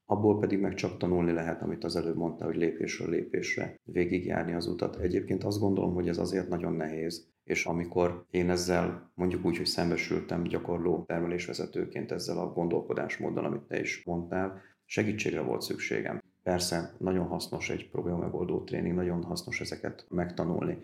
abból 0.05 0.39
pedig 0.39 0.59
meg 0.59 0.73
csak 0.73 0.97
tanulni 0.97 1.31
lehet, 1.31 1.61
amit 1.61 1.83
az 1.83 1.95
előbb 1.95 2.15
mondta, 2.15 2.45
hogy 2.45 2.55
lépésről 2.55 3.09
lépésre 3.09 3.79
végigjárni 3.83 4.53
az 4.53 4.67
utat. 4.67 4.95
Egyébként 4.95 5.43
azt 5.43 5.59
gondolom, 5.59 5.93
hogy 5.93 6.07
ez 6.07 6.17
azért 6.17 6.49
nagyon 6.49 6.73
nehéz, 6.73 7.27
és 7.43 7.65
amikor 7.65 8.25
én 8.31 8.49
ezzel 8.49 9.11
mondjuk 9.15 9.45
úgy, 9.45 9.57
hogy 9.57 9.65
szembesültem 9.65 10.43
gyakorló 10.43 11.03
termelésvezetőként 11.07 12.11
ezzel 12.11 12.37
a 12.37 12.53
gondolkodásmóddal, 12.53 13.45
amit 13.45 13.61
te 13.61 13.79
is 13.79 14.03
mondtál, 14.05 14.61
segítségre 14.85 15.41
volt 15.41 15.61
szükségem. 15.61 16.21
Persze 16.43 16.95
nagyon 16.97 17.25
hasznos 17.25 17.69
egy 17.69 17.89
problémamegoldó 17.89 18.63
tréning, 18.63 18.95
nagyon 18.95 19.23
hasznos 19.23 19.61
ezeket 19.61 20.05
megtanulni, 20.09 20.77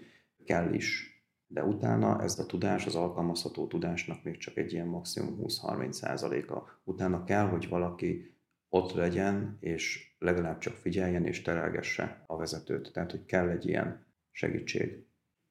kell 0.45 0.73
is, 0.73 1.14
de 1.55 1.63
utána 1.63 2.21
ez 2.21 2.39
a 2.39 2.45
tudás, 2.45 2.85
az 2.85 2.95
alkalmazható 2.95 3.67
tudásnak 3.67 4.23
még 4.23 4.37
csak 4.37 4.57
egy 4.57 4.73
ilyen 4.73 4.87
maximum 4.87 5.39
20-30 5.41 5.91
százaléka. 5.91 6.79
Utána 6.83 7.23
kell, 7.23 7.45
hogy 7.45 7.69
valaki 7.69 8.37
ott 8.69 8.93
legyen, 8.93 9.57
és 9.59 10.15
legalább 10.19 10.57
csak 10.57 10.73
figyeljen 10.73 11.25
és 11.25 11.41
terelgesse 11.41 12.23
a 12.27 12.37
vezetőt. 12.37 12.91
Tehát, 12.93 13.11
hogy 13.11 13.25
kell 13.25 13.49
egy 13.49 13.65
ilyen 13.65 14.05
segítség. 14.31 15.05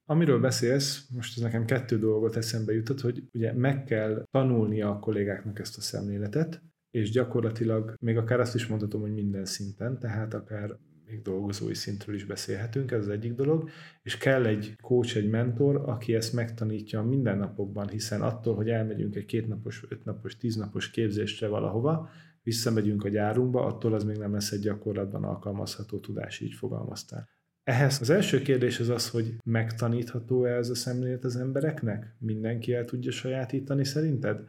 Amiről 0.05 0.40
beszélsz, 0.40 1.09
most 1.09 1.36
ez 1.36 1.42
nekem 1.42 1.64
kettő 1.64 1.98
dolgot 1.98 2.36
eszembe 2.36 2.72
jutott, 2.72 3.00
hogy 3.00 3.28
ugye 3.32 3.52
meg 3.52 3.84
kell 3.84 4.26
tanulnia 4.30 4.90
a 4.90 4.98
kollégáknak 4.98 5.59
ezt 5.59 5.76
a 5.76 5.80
szemléletet, 5.80 6.62
és 6.90 7.11
gyakorlatilag 7.11 7.94
még 8.00 8.16
akár 8.16 8.40
azt 8.40 8.55
is 8.55 8.66
mondhatom, 8.66 9.00
hogy 9.00 9.14
minden 9.14 9.44
szinten, 9.44 9.98
tehát 9.98 10.34
akár 10.34 10.78
még 11.07 11.22
dolgozói 11.22 11.74
szintről 11.74 12.14
is 12.14 12.24
beszélhetünk, 12.24 12.90
ez 12.90 13.00
az 13.00 13.09
egyik 13.09 13.34
dolog, 13.34 13.68
és 14.02 14.18
kell 14.18 14.46
egy 14.46 14.76
coach, 14.82 15.16
egy 15.16 15.28
mentor, 15.28 15.76
aki 15.76 16.14
ezt 16.14 16.32
megtanítja 16.32 16.98
a 17.00 17.05
mindennapokban, 17.05 17.88
hiszen 17.88 18.20
attól, 18.20 18.55
hogy 18.55 18.68
elmegyünk 18.68 19.14
egy 19.14 19.24
kétnapos, 19.24 19.84
ötnapos, 19.88 20.36
tíznapos 20.36 20.90
képzésre 20.90 21.46
valahova, 21.46 22.11
visszamegyünk 22.42 23.05
a 23.05 23.09
gyárunkba, 23.09 23.64
attól 23.64 23.94
az 23.94 24.05
még 24.05 24.16
nem 24.16 24.32
lesz 24.32 24.50
egy 24.50 24.61
gyakorlatban 24.61 25.24
alkalmazható 25.24 25.98
tudás, 25.98 26.40
így 26.40 26.55
fogalmaztál. 26.55 27.28
Ehhez 27.64 28.00
az 28.00 28.11
első 28.11 28.42
kérdés 28.42 28.80
az 28.80 28.88
az, 28.88 29.11
hogy 29.11 29.34
megtanítható-e 29.44 30.57
ez 30.57 30.68
a 30.68 30.74
szemlélet 30.74 31.24
az 31.24 31.36
embereknek? 31.36 32.14
Mindenki 32.18 32.74
el 32.74 32.84
tudja 32.84 33.11
sajátítani 33.11 33.84
szerinted? 33.84 34.48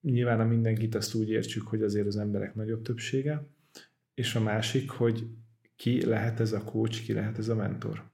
Nyilván 0.00 0.40
a 0.40 0.44
mindenkit 0.44 0.94
azt 0.94 1.14
úgy 1.14 1.30
értsük, 1.30 1.66
hogy 1.66 1.82
azért 1.82 2.06
az 2.06 2.16
emberek 2.16 2.54
nagyobb 2.54 2.82
többsége. 2.82 3.46
És 4.14 4.34
a 4.34 4.40
másik, 4.40 4.90
hogy 4.90 5.26
ki 5.76 6.04
lehet 6.04 6.40
ez 6.40 6.52
a 6.52 6.64
coach, 6.64 7.02
ki 7.02 7.12
lehet 7.12 7.38
ez 7.38 7.48
a 7.48 7.54
mentor? 7.54 8.10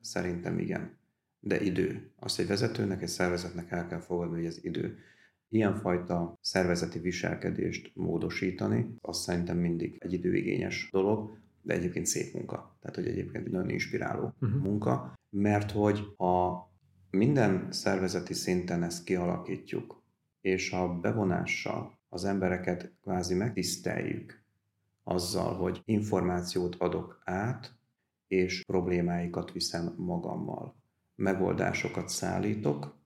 Szerintem 0.00 0.58
igen. 0.58 0.96
De 1.40 1.60
idő. 1.60 2.10
Azt 2.16 2.38
egy 2.38 2.46
vezetőnek, 2.46 3.02
egy 3.02 3.08
szervezetnek 3.08 3.70
el 3.70 3.86
kell 3.86 4.00
fogadni, 4.00 4.36
hogy 4.36 4.46
ez 4.46 4.64
idő. 4.64 4.98
Ilyenfajta 5.48 6.38
szervezeti 6.40 6.98
viselkedést 6.98 7.90
módosítani, 7.94 8.94
azt 9.00 9.22
szerintem 9.22 9.56
mindig 9.56 9.96
egy 9.98 10.12
időigényes 10.12 10.88
dolog, 10.92 11.38
de 11.62 11.74
egyébként 11.74 12.06
szép 12.06 12.34
munka. 12.34 12.76
Tehát, 12.80 12.96
hogy 12.96 13.06
egyébként 13.06 13.50
nagyon 13.50 13.70
inspiráló 13.70 14.34
uh-huh. 14.40 14.62
munka, 14.62 15.18
mert 15.30 15.70
hogy 15.70 15.98
a 16.16 16.66
minden 17.10 17.72
szervezeti 17.72 18.34
szinten 18.34 18.82
ezt 18.82 19.04
kialakítjuk, 19.04 20.02
és 20.40 20.72
a 20.72 20.98
bevonással 21.00 21.98
az 22.08 22.24
embereket 22.24 22.92
kvázi 23.02 23.34
megtiszteljük 23.34 24.42
azzal, 25.08 25.54
hogy 25.54 25.82
információt 25.84 26.74
adok 26.74 27.20
át, 27.24 27.76
és 28.26 28.64
problémáikat 28.64 29.52
viszem 29.52 29.94
magammal. 29.96 30.76
Megoldásokat 31.14 32.08
szállítok, 32.08 32.96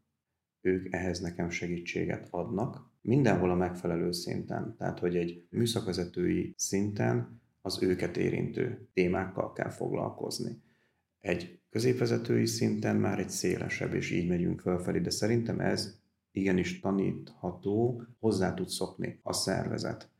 ők 0.61 0.93
ehhez 0.93 1.21
nekem 1.21 1.51
segítséget 1.51 2.29
adnak, 2.31 2.91
mindenhol 3.01 3.51
a 3.51 3.55
megfelelő 3.55 4.13
szinten. 4.13 4.75
Tehát, 4.79 4.99
hogy 4.99 5.17
egy 5.17 5.47
műszakvezetői 5.51 6.55
szinten 6.57 7.41
az 7.61 7.83
őket 7.83 8.17
érintő 8.17 8.89
témákkal 8.93 9.53
kell 9.53 9.71
foglalkozni. 9.71 10.63
Egy 11.21 11.61
középvezetői 11.71 12.47
szinten 12.47 12.97
már 12.97 13.19
egy 13.19 13.31
szélesebb, 13.31 13.95
és 13.95 14.11
így 14.11 14.29
megyünk 14.29 14.61
fölfelé, 14.61 14.99
de 14.99 15.11
szerintem 15.11 15.61
ez 15.61 16.01
igenis 16.31 16.81
tanítható, 16.81 18.03
hozzá 18.19 18.55
tud 18.55 18.69
szokni 18.69 19.21
a 19.23 19.33
szervezet 19.33 20.11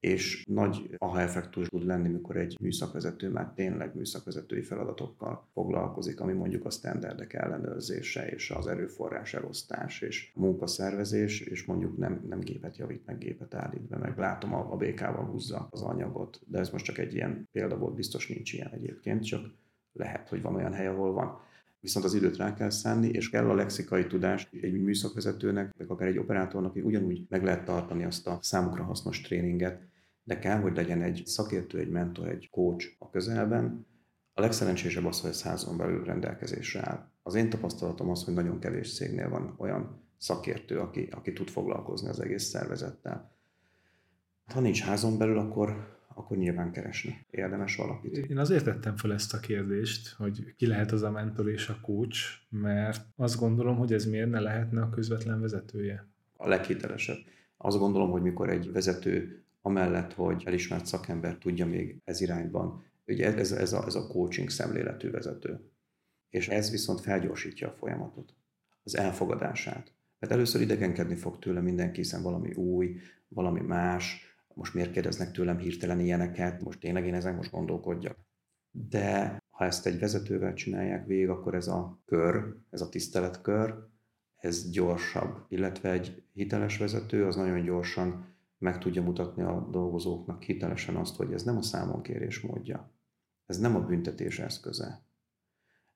és 0.00 0.44
nagy 0.48 0.94
aha 0.98 1.20
effektus 1.20 1.68
tud 1.68 1.84
lenni, 1.84 2.08
mikor 2.08 2.36
egy 2.36 2.56
műszakvezető 2.60 3.28
már 3.28 3.52
tényleg 3.54 3.94
műszakvezetői 3.94 4.62
feladatokkal 4.62 5.48
foglalkozik, 5.52 6.20
ami 6.20 6.32
mondjuk 6.32 6.64
a 6.64 6.70
standardek 6.70 7.32
ellenőrzése, 7.32 8.30
és 8.30 8.50
az 8.50 8.66
erőforrás 8.66 9.34
elosztás, 9.34 10.00
és 10.00 10.32
munkaszervezés, 10.34 11.40
és 11.40 11.64
mondjuk 11.64 11.98
nem, 11.98 12.24
nem 12.28 12.40
gépet 12.40 12.76
javít, 12.76 13.06
meg 13.06 13.18
gépet 13.18 13.54
állít 13.54 13.88
be, 13.88 13.96
meg 13.96 14.18
látom 14.18 14.54
a, 14.54 14.72
a 14.72 14.76
BK-val 14.76 15.24
húzza 15.24 15.68
az 15.70 15.82
anyagot, 15.82 16.40
de 16.46 16.58
ez 16.58 16.70
most 16.70 16.84
csak 16.84 16.98
egy 16.98 17.14
ilyen 17.14 17.48
példa 17.52 17.78
volt, 17.78 17.94
biztos 17.94 18.28
nincs 18.28 18.52
ilyen 18.52 18.70
egyébként, 18.72 19.24
csak 19.24 19.50
lehet, 19.92 20.28
hogy 20.28 20.42
van 20.42 20.54
olyan 20.54 20.72
hely, 20.72 20.86
ahol 20.86 21.12
van. 21.12 21.40
Viszont 21.80 22.04
az 22.04 22.14
időt 22.14 22.36
rá 22.36 22.54
kell 22.54 22.70
szánni, 22.70 23.08
és 23.08 23.30
kell 23.30 23.50
a 23.50 23.54
lexikai 23.54 24.06
tudást 24.06 24.48
egy 24.60 24.82
műszakvezetőnek, 24.82 25.74
vagy 25.76 25.86
akár 25.88 26.08
egy 26.08 26.18
operátornak, 26.18 26.72
hogy 26.72 26.82
ugyanúgy 26.82 27.26
meg 27.28 27.44
lehet 27.44 27.64
tartani 27.64 28.04
azt 28.04 28.26
a 28.26 28.38
számukra 28.42 28.84
hasznos 28.84 29.20
tréninget, 29.20 29.88
de 30.24 30.38
kell, 30.38 30.60
hogy 30.60 30.76
legyen 30.76 31.02
egy 31.02 31.22
szakértő, 31.24 31.78
egy 31.78 31.90
mentor, 31.90 32.28
egy 32.28 32.48
coach 32.50 32.86
a 32.98 33.10
közelben. 33.10 33.86
A 34.32 34.40
legszerencsésebb 34.40 35.04
az, 35.04 35.20
hogy 35.20 35.30
ez 35.30 35.42
házon 35.42 35.76
belül 35.76 36.04
rendelkezésre 36.04 36.80
áll. 36.88 37.10
Az 37.22 37.34
én 37.34 37.50
tapasztalatom 37.50 38.10
az, 38.10 38.24
hogy 38.24 38.34
nagyon 38.34 38.58
kevés 38.58 38.94
cégnél 38.94 39.28
van 39.28 39.54
olyan 39.58 40.08
szakértő, 40.18 40.78
aki, 40.78 41.08
aki 41.10 41.32
tud 41.32 41.48
foglalkozni 41.48 42.08
az 42.08 42.20
egész 42.20 42.44
szervezettel. 42.44 43.36
Ha 44.52 44.60
nincs 44.60 44.82
házon 44.82 45.18
belül, 45.18 45.38
akkor, 45.38 45.98
akkor 46.14 46.36
nyilván 46.36 46.72
keresni. 46.72 47.26
Érdemes 47.30 47.76
valakit. 47.76 48.16
Én 48.16 48.38
azért 48.38 48.64
tettem 48.64 48.96
fel 48.96 49.12
ezt 49.12 49.34
a 49.34 49.38
kérdést, 49.38 50.14
hogy 50.14 50.54
ki 50.56 50.66
lehet 50.66 50.92
az 50.92 51.02
a 51.02 51.10
mentor 51.10 51.50
és 51.50 51.68
a 51.68 51.78
coach, 51.82 52.18
mert 52.48 53.06
azt 53.16 53.38
gondolom, 53.38 53.76
hogy 53.76 53.92
ez 53.92 54.04
miért 54.04 54.30
ne 54.30 54.40
lehetne 54.40 54.82
a 54.82 54.90
közvetlen 54.90 55.40
vezetője. 55.40 56.08
A 56.36 56.48
leghitelesebb. 56.48 57.18
Azt 57.56 57.78
gondolom, 57.78 58.10
hogy 58.10 58.22
mikor 58.22 58.50
egy 58.50 58.72
vezető 58.72 59.44
amellett, 59.60 60.12
hogy 60.12 60.42
elismert 60.46 60.86
szakember 60.86 61.38
tudja 61.38 61.66
még 61.66 62.00
ez 62.04 62.20
irányban, 62.20 62.84
ugye 63.06 63.34
ez, 63.34 63.52
ez, 63.52 63.72
a, 63.72 63.84
ez 63.86 63.94
a 63.94 64.06
coaching 64.06 64.50
szemléletű 64.50 65.10
vezető. 65.10 65.70
És 66.28 66.48
ez 66.48 66.70
viszont 66.70 67.00
felgyorsítja 67.00 67.68
a 67.68 67.74
folyamatot, 67.78 68.34
az 68.82 68.96
elfogadását. 68.96 69.92
Mert 70.18 70.32
először 70.32 70.60
idegenkedni 70.60 71.14
fog 71.14 71.38
tőle 71.38 71.60
mindenki, 71.60 72.00
hiszen 72.00 72.22
valami 72.22 72.52
új, 72.52 72.96
valami 73.28 73.60
más, 73.60 74.30
most 74.54 74.74
miért 74.74 74.90
kérdeznek 74.90 75.30
tőlem 75.30 75.58
hirtelen 75.58 76.00
ilyeneket, 76.00 76.62
most 76.62 76.80
tényleg 76.80 77.06
én 77.06 77.14
ezen 77.14 77.34
most 77.34 77.50
gondolkodjak. 77.50 78.16
De 78.70 79.38
ha 79.50 79.64
ezt 79.64 79.86
egy 79.86 79.98
vezetővel 79.98 80.54
csinálják 80.54 81.06
végig, 81.06 81.28
akkor 81.28 81.54
ez 81.54 81.68
a 81.68 82.02
kör, 82.04 82.56
ez 82.70 82.80
a 82.80 82.88
tiszteletkör, 82.88 83.74
ez 84.36 84.70
gyorsabb, 84.70 85.44
illetve 85.48 85.90
egy 85.90 86.22
hiteles 86.32 86.78
vezető 86.78 87.26
az 87.26 87.36
nagyon 87.36 87.62
gyorsan 87.62 88.29
meg 88.60 88.78
tudja 88.78 89.02
mutatni 89.02 89.42
a 89.42 89.68
dolgozóknak 89.70 90.42
hitelesen 90.42 90.96
azt, 90.96 91.16
hogy 91.16 91.32
ez 91.32 91.42
nem 91.42 91.56
a 91.56 91.62
számonkérés 91.62 92.40
módja, 92.40 92.90
ez 93.46 93.58
nem 93.58 93.76
a 93.76 93.80
büntetés 93.80 94.38
eszköze, 94.38 95.02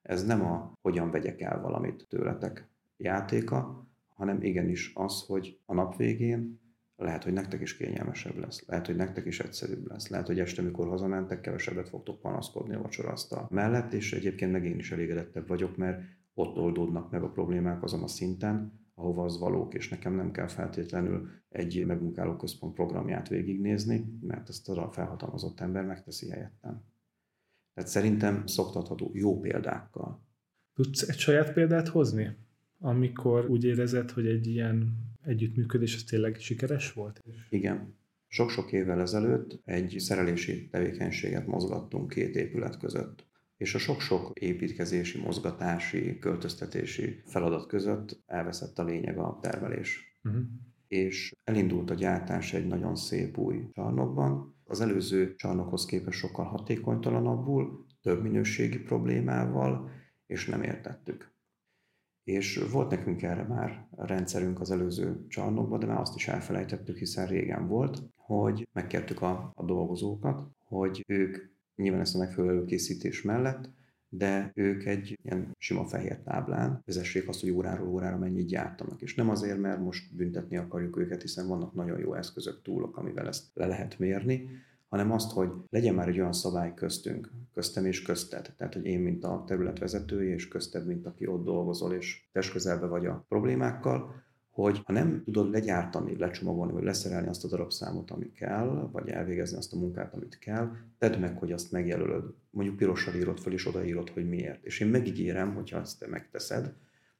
ez 0.01 0.25
nem 0.25 0.45
a 0.45 0.73
hogyan 0.81 1.11
vegyek 1.11 1.41
el 1.41 1.61
valamit 1.61 2.05
tőletek 2.09 2.69
játéka, 2.97 3.87
hanem 4.07 4.41
igenis 4.41 4.91
az, 4.93 5.21
hogy 5.21 5.59
a 5.65 5.73
nap 5.73 5.95
végén 5.95 6.59
lehet, 6.95 7.23
hogy 7.23 7.33
nektek 7.33 7.61
is 7.61 7.77
kényelmesebb 7.77 8.37
lesz, 8.37 8.65
lehet, 8.67 8.85
hogy 8.85 8.95
nektek 8.95 9.25
is 9.25 9.39
egyszerűbb 9.39 9.87
lesz, 9.87 10.07
lehet, 10.07 10.27
hogy 10.27 10.39
este, 10.39 10.61
mikor 10.61 10.87
hazamentek, 10.87 11.41
kevesebbet 11.41 11.89
fogtok 11.89 12.19
panaszkodni 12.21 12.75
a 12.75 12.81
vacsorasztal 12.81 13.47
mellett, 13.49 13.93
és 13.93 14.13
egyébként 14.13 14.51
meg 14.51 14.65
én 14.65 14.77
is 14.77 14.91
elégedettebb 14.91 15.47
vagyok, 15.47 15.77
mert 15.77 16.01
ott 16.33 16.57
oldódnak 16.57 17.11
meg 17.11 17.23
a 17.23 17.29
problémák 17.29 17.83
azon 17.83 18.03
a 18.03 18.07
szinten, 18.07 18.84
ahova 18.95 19.23
az 19.23 19.39
valók, 19.39 19.73
és 19.73 19.89
nekem 19.89 20.13
nem 20.13 20.31
kell 20.31 20.47
feltétlenül 20.47 21.29
egy 21.49 21.85
megmunkáló 21.85 22.35
központ 22.35 22.73
programját 22.73 23.27
végignézni, 23.27 24.19
mert 24.21 24.49
ezt 24.49 24.69
a 24.69 24.91
felhatalmazott 24.91 25.59
ember 25.59 25.85
megteszi 25.85 26.29
helyettem. 26.29 26.83
Tehát 27.73 27.89
szerintem 27.89 28.45
szoktatható 28.45 29.11
jó 29.13 29.39
példákkal. 29.39 30.23
Tudsz 30.73 31.09
egy 31.09 31.17
saját 31.17 31.53
példát 31.53 31.87
hozni, 31.87 32.35
amikor 32.79 33.49
úgy 33.49 33.63
érezed, 33.63 34.11
hogy 34.11 34.27
egy 34.27 34.47
ilyen 34.47 34.97
együttműködés 35.21 35.95
az 35.95 36.03
tényleg 36.03 36.35
sikeres 36.39 36.93
volt? 36.93 37.23
Igen. 37.49 37.95
Sok-sok 38.27 38.71
évvel 38.71 39.01
ezelőtt 39.01 39.61
egy 39.65 39.95
szerelési 39.99 40.67
tevékenységet 40.67 41.47
mozgattunk 41.47 42.09
két 42.09 42.35
épület 42.35 42.77
között 42.77 43.25
és 43.57 43.75
a 43.75 43.77
sok-sok 43.77 44.39
építkezési, 44.39 45.21
mozgatási, 45.21 46.19
költöztetési 46.19 47.21
feladat 47.25 47.67
között 47.67 48.23
elveszett 48.25 48.79
a 48.79 48.83
lényeg 48.83 49.17
a 49.17 49.39
termelés. 49.41 50.19
Uh-huh. 50.23 50.41
És 50.87 51.35
elindult 51.43 51.89
a 51.89 51.93
gyártás 51.93 52.53
egy 52.53 52.67
nagyon 52.67 52.95
szép 52.95 53.37
új 53.37 53.69
csarnokban, 53.73 54.55
az 54.63 54.81
előző 54.81 55.35
csarnokhoz 55.35 55.85
képest 55.85 56.19
sokkal 56.19 56.45
hatékonytalanabbul, 56.45 57.85
több 58.01 58.21
minőségi 58.21 58.79
problémával, 58.79 59.89
és 60.25 60.45
nem 60.45 60.63
értettük. 60.63 61.33
És 62.23 62.63
volt 62.71 62.89
nekünk 62.89 63.21
erre 63.21 63.43
már 63.43 63.87
rendszerünk 63.91 64.59
az 64.59 64.71
előző 64.71 65.25
csarnokban, 65.27 65.79
de 65.79 65.85
már 65.85 65.99
azt 65.99 66.15
is 66.15 66.27
elfelejtettük, 66.27 66.97
hiszen 66.97 67.27
régen 67.27 67.67
volt, 67.67 68.03
hogy 68.15 68.67
megkértük 68.73 69.21
a, 69.21 69.51
a 69.55 69.63
dolgozókat, 69.63 70.47
hogy 70.63 71.03
ők 71.07 71.54
nyilván 71.75 72.01
ezt 72.01 72.15
a 72.15 72.17
megfelelő 72.17 72.65
készítés 72.65 73.21
mellett, 73.21 73.69
de 74.09 74.51
ők 74.55 74.85
egy 74.85 75.19
ilyen 75.23 75.51
sima 75.57 75.85
fehér 75.85 76.19
táblán 76.19 76.81
vezessék 76.85 77.27
azt, 77.27 77.41
hogy 77.41 77.49
óráról 77.49 77.87
órára 77.87 78.17
mennyit 78.17 78.47
gyártanak. 78.47 79.01
És 79.01 79.15
nem 79.15 79.29
azért, 79.29 79.59
mert 79.59 79.79
most 79.79 80.15
büntetni 80.15 80.57
akarjuk 80.57 80.97
őket, 80.97 81.21
hiszen 81.21 81.47
vannak 81.47 81.73
nagyon 81.73 81.99
jó 81.99 82.13
eszközök, 82.13 82.61
túlok, 82.61 82.97
amivel 82.97 83.27
ezt 83.27 83.45
le 83.53 83.65
lehet 83.65 83.99
mérni, 83.99 84.49
hanem 84.87 85.11
azt, 85.11 85.31
hogy 85.31 85.49
legyen 85.69 85.95
már 85.95 86.07
egy 86.07 86.19
olyan 86.19 86.33
szabály 86.33 86.73
köztünk, 86.73 87.31
köztem 87.53 87.85
és 87.85 88.01
közted. 88.01 88.53
Tehát, 88.57 88.73
hogy 88.73 88.85
én, 88.85 88.99
mint 88.99 89.23
a 89.23 89.43
területvezetője, 89.47 90.33
és 90.33 90.47
közted, 90.47 90.85
mint 90.85 91.05
aki 91.05 91.27
ott 91.27 91.43
dolgozol, 91.43 91.93
és 91.93 92.27
testközelbe 92.31 92.85
vagy 92.85 93.05
a 93.05 93.25
problémákkal, 93.27 94.23
hogy 94.55 94.81
ha 94.85 94.93
nem 94.93 95.21
tudod 95.23 95.51
legyártani, 95.51 96.17
lecsomagolni, 96.17 96.71
vagy 96.71 96.83
leszerelni 96.83 97.27
azt 97.27 97.43
a 97.43 97.47
darabszámot, 97.47 98.11
ami 98.11 98.31
kell, 98.31 98.89
vagy 98.91 99.09
elvégezni 99.09 99.57
azt 99.57 99.73
a 99.73 99.77
munkát, 99.77 100.13
amit 100.13 100.39
kell, 100.39 100.71
tedd 100.97 101.19
meg, 101.19 101.37
hogy 101.37 101.51
azt 101.51 101.71
megjelölöd. 101.71 102.33
Mondjuk 102.49 102.77
pirossal 102.77 103.15
írod 103.15 103.39
fel, 103.39 103.53
és 103.53 103.67
odaírod, 103.67 104.09
hogy 104.09 104.29
miért. 104.29 104.63
És 104.63 104.79
én 104.79 104.87
megígérem, 104.87 105.53
hogy 105.53 105.69
ha 105.69 105.79
ezt 105.79 105.99
te 105.99 106.07
megteszed, 106.07 106.73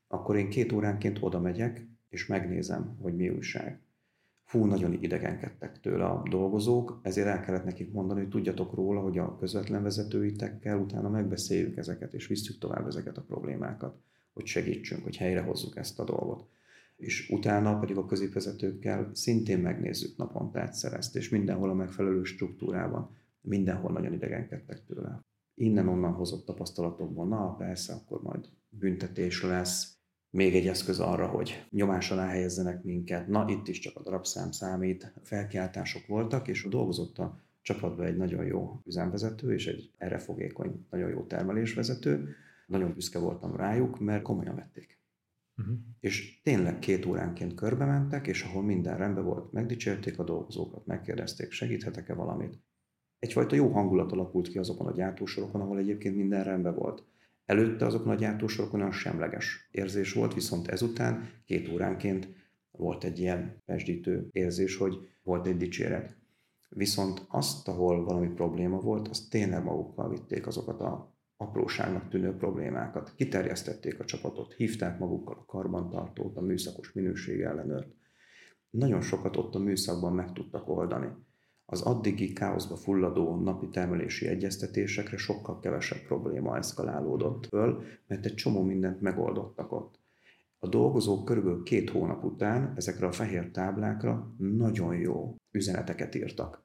akkor 0.07 0.35
én 0.35 0.49
két 0.49 0.71
óránként 0.71 1.17
oda 1.21 1.39
megyek, 1.39 1.87
és 2.09 2.25
megnézem, 2.25 2.97
hogy 3.01 3.15
mi 3.15 3.29
újság. 3.29 3.79
Fú, 4.43 4.65
nagyon 4.65 4.93
idegenkedtek 4.93 5.79
tőle 5.79 6.05
a 6.05 6.23
dolgozók, 6.29 6.99
ezért 7.01 7.27
el 7.27 7.41
kellett 7.41 7.65
nekik 7.65 7.91
mondani, 7.91 8.19
hogy 8.19 8.29
tudjatok 8.29 8.73
róla, 8.73 8.99
hogy 8.99 9.17
a 9.17 9.37
közvetlen 9.37 9.83
vezetőitekkel 9.83 10.77
utána 10.77 11.09
megbeszéljük 11.09 11.77
ezeket, 11.77 12.13
és 12.13 12.27
visszük 12.27 12.57
tovább 12.57 12.87
ezeket 12.87 13.17
a 13.17 13.21
problémákat, 13.27 13.97
hogy 14.33 14.45
segítsünk, 14.45 15.03
hogy 15.03 15.17
helyrehozzuk 15.17 15.77
ezt 15.77 15.99
a 15.99 16.03
dolgot 16.03 16.53
és 16.95 17.29
utána 17.29 17.79
pedig 17.79 17.97
a 17.97 18.05
középvezetőkkel 18.05 19.09
szintén 19.13 19.59
megnézzük 19.59 20.17
naponta 20.17 20.61
egyszer 20.61 20.93
ezt, 20.93 21.15
és 21.15 21.29
mindenhol 21.29 21.69
a 21.69 21.73
megfelelő 21.73 22.23
struktúrában, 22.23 23.15
mindenhol 23.41 23.91
nagyon 23.91 24.13
idegenkedtek 24.13 24.83
tőle. 24.83 25.19
Innen-onnan 25.53 26.13
hozott 26.13 26.45
tapasztalatokból, 26.45 27.27
na 27.27 27.55
persze, 27.55 27.93
akkor 27.93 28.21
majd 28.21 28.49
büntetés 28.69 29.43
lesz, 29.43 29.95
még 30.29 30.55
egy 30.55 30.67
eszköz 30.67 30.99
arra, 30.99 31.27
hogy 31.27 31.65
nyomás 31.69 32.11
alá 32.11 32.27
helyezzenek 32.27 32.83
minket. 32.83 33.27
Na, 33.27 33.45
itt 33.49 33.67
is 33.67 33.79
csak 33.79 33.95
a 33.95 34.01
darabszám 34.01 34.51
számít. 34.51 35.13
Felkiáltások 35.23 36.07
voltak, 36.07 36.47
és 36.47 36.67
dolgozott 36.69 37.17
a 37.17 37.39
csapatban 37.61 38.05
egy 38.05 38.17
nagyon 38.17 38.45
jó 38.45 38.81
üzemvezető, 38.85 39.53
és 39.53 39.67
egy 39.67 39.91
erre 39.97 40.17
fogékony, 40.17 40.85
nagyon 40.89 41.09
jó 41.09 41.23
termelésvezető. 41.23 42.35
Nagyon 42.67 42.93
büszke 42.93 43.19
voltam 43.19 43.55
rájuk, 43.55 43.99
mert 43.99 44.21
komolyan 44.21 44.55
vették. 44.55 44.99
Uh-huh. 45.57 45.75
És 45.99 46.41
tényleg 46.41 46.79
két 46.79 47.05
óránként 47.05 47.53
körbe 47.53 47.85
mentek, 47.85 48.27
és 48.27 48.43
ahol 48.43 48.63
minden 48.63 48.97
rendben 48.97 49.23
volt, 49.23 49.51
megdicsérték 49.51 50.19
a 50.19 50.23
dolgozókat, 50.23 50.85
megkérdezték, 50.85 51.51
segíthetek-e 51.51 52.13
valamit. 52.13 52.59
Egyfajta 53.19 53.55
jó 53.55 53.71
hangulat 53.71 54.11
alakult 54.11 54.47
ki 54.47 54.57
azokon 54.57 54.87
a 54.87 54.93
gyártósorokon, 54.93 55.61
ahol 55.61 55.77
egyébként 55.77 56.15
minden 56.15 56.43
rendben 56.43 56.75
volt. 56.75 57.03
Előtte 57.45 57.85
azokon 57.85 58.11
a 58.11 58.15
gyártósorokon 58.15 58.79
olyan 58.79 58.91
semleges 58.91 59.67
érzés 59.71 60.13
volt, 60.13 60.33
viszont 60.33 60.67
ezután 60.67 61.29
két 61.45 61.69
óránként 61.69 62.27
volt 62.71 63.03
egy 63.03 63.19
ilyen 63.19 63.61
pesdítő 63.65 64.29
érzés, 64.31 64.77
hogy 64.77 65.09
volt 65.23 65.47
egy 65.47 65.57
dicséret. 65.57 66.17
Viszont 66.69 67.25
azt, 67.27 67.67
ahol 67.67 68.03
valami 68.03 68.27
probléma 68.27 68.79
volt, 68.79 69.07
azt 69.07 69.29
tényleg 69.29 69.63
magukkal 69.63 70.09
vitték 70.09 70.47
azokat 70.47 70.81
a 70.81 71.14
apróságnak 71.37 72.09
tűnő 72.09 72.35
problémákat. 72.35 73.13
Kiterjesztették 73.15 73.99
a 73.99 74.05
csapatot, 74.05 74.53
hívták 74.53 74.99
magukkal 74.99 75.35
a 75.35 75.45
karbantartót, 75.45 76.37
a 76.37 76.41
műszakos 76.41 76.91
minőség 76.91 77.41
ellenőrt. 77.41 77.87
Nagyon 78.69 79.01
sokat 79.01 79.37
ott 79.37 79.55
a 79.55 79.59
műszakban 79.59 80.13
meg 80.13 80.33
tudtak 80.33 80.69
oldani. 80.69 81.07
Az 81.65 81.81
addigi 81.81 82.33
káoszba 82.33 82.75
fulladó 82.75 83.35
napi 83.35 83.69
termelési 83.69 84.27
egyeztetésekre 84.27 85.17
sokkal 85.17 85.59
kevesebb 85.59 85.99
probléma 85.99 86.57
eszkalálódott 86.57 87.45
föl, 87.45 87.83
mert 88.07 88.25
egy 88.25 88.33
csomó 88.33 88.63
mindent 88.63 89.01
megoldottak 89.01 89.71
ott. 89.71 89.99
A 90.59 90.67
dolgozók 90.67 91.25
körülbelül 91.25 91.63
két 91.63 91.89
hónap 91.89 92.23
után 92.23 92.73
ezekre 92.75 93.07
a 93.07 93.11
fehér 93.11 93.51
táblákra 93.51 94.35
nagyon 94.37 94.95
jó 94.95 95.35
üzeneteket 95.51 96.15
írtak. 96.15 96.64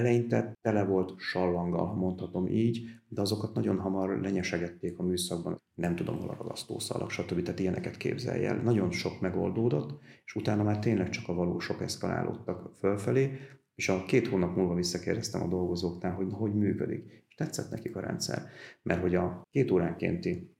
Eleinte 0.00 0.58
tele 0.60 0.84
volt 0.84 1.18
sallanggal, 1.18 1.86
ha 1.86 1.94
mondhatom 1.94 2.46
így, 2.46 2.84
de 3.08 3.20
azokat 3.20 3.54
nagyon 3.54 3.78
hamar 3.78 4.20
lenyesegették 4.20 4.98
a 4.98 5.02
műszakban. 5.02 5.62
Nem 5.74 5.96
tudom, 5.96 6.18
hol 6.18 6.28
a 6.28 6.34
ragasztószalak, 6.34 7.10
stb. 7.10 7.42
Tehát 7.42 7.60
ilyeneket 7.60 7.96
képzelj 7.96 8.46
el. 8.46 8.56
Nagyon 8.56 8.90
sok 8.90 9.20
megoldódott, 9.20 10.00
és 10.24 10.34
utána 10.34 10.62
már 10.62 10.78
tényleg 10.78 11.08
csak 11.08 11.28
a 11.28 11.34
valósok 11.34 11.82
eszkalálódtak 11.82 12.72
fölfelé, 12.78 13.38
és 13.74 13.88
a 13.88 14.04
két 14.04 14.26
hónap 14.26 14.56
múlva 14.56 14.74
visszakérdeztem 14.74 15.42
a 15.42 15.48
dolgozóktál, 15.48 16.14
hogy 16.14 16.26
hogy 16.32 16.54
működik. 16.54 17.24
És 17.28 17.34
tetszett 17.34 17.70
nekik 17.70 17.96
a 17.96 18.00
rendszer, 18.00 18.46
mert 18.82 19.00
hogy 19.00 19.14
a 19.14 19.46
két 19.50 19.70
óránkénti 19.70 20.56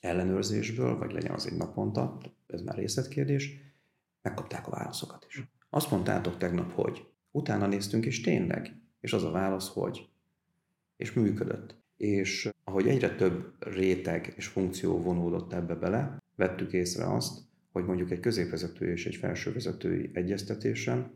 ellenőrzésből, 0.00 0.98
vagy 0.98 1.12
legyen 1.12 1.34
az 1.34 1.46
egy 1.46 1.56
naponta, 1.56 2.18
ez 2.46 2.62
már 2.62 2.76
részletkérdés, 2.76 3.58
megkapták 4.22 4.66
a 4.66 4.70
válaszokat 4.70 5.24
is. 5.28 5.48
Azt 5.70 5.90
mondtátok 5.90 6.36
tegnap, 6.36 6.72
hogy 6.72 7.09
Utána 7.30 7.66
néztünk, 7.66 8.06
és 8.06 8.20
tényleg. 8.20 8.76
És 9.00 9.12
az 9.12 9.24
a 9.24 9.30
válasz, 9.30 9.68
hogy. 9.68 10.08
És 10.96 11.12
működött. 11.12 11.74
És 11.96 12.50
ahogy 12.64 12.86
egyre 12.86 13.14
több 13.14 13.54
réteg 13.58 14.32
és 14.36 14.46
funkció 14.46 15.00
vonódott 15.00 15.52
ebbe 15.52 15.74
bele, 15.74 16.22
vettük 16.36 16.72
észre 16.72 17.14
azt, 17.14 17.40
hogy 17.72 17.84
mondjuk 17.84 18.10
egy 18.10 18.20
középvezető 18.20 18.90
és 18.90 19.06
egy 19.06 19.16
felsővezetői 19.16 20.10
egyeztetésen 20.12 21.12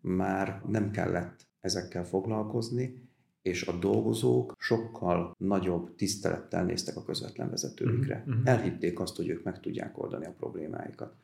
már 0.00 0.62
nem 0.66 0.90
kellett 0.90 1.46
ezekkel 1.60 2.04
foglalkozni, 2.04 3.08
és 3.42 3.62
a 3.62 3.78
dolgozók 3.78 4.54
sokkal 4.58 5.34
nagyobb 5.38 5.94
tisztelettel 5.94 6.64
néztek 6.64 6.96
a 6.96 7.04
közvetlen 7.04 7.50
vezetőikre. 7.50 8.24
Uh-huh. 8.26 8.42
Elhitték 8.44 9.00
azt, 9.00 9.16
hogy 9.16 9.28
ők 9.28 9.44
meg 9.44 9.60
tudják 9.60 9.98
oldani 9.98 10.26
a 10.26 10.34
problémáikat. 10.38 11.14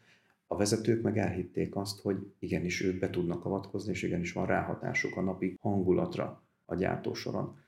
A 0.46 0.56
vezetők 0.56 1.02
meg 1.02 1.18
elhitték 1.18 1.76
azt, 1.76 2.00
hogy 2.00 2.16
igenis 2.38 2.82
ők 2.82 2.98
be 2.98 3.10
tudnak 3.10 3.44
avatkozni, 3.44 3.92
és 3.92 4.02
igenis 4.02 4.32
van 4.32 4.46
ráhatásuk 4.46 5.16
a 5.16 5.20
napi 5.20 5.56
hangulatra 5.60 6.42
a 6.64 6.74
gyártósoron. 6.74 7.58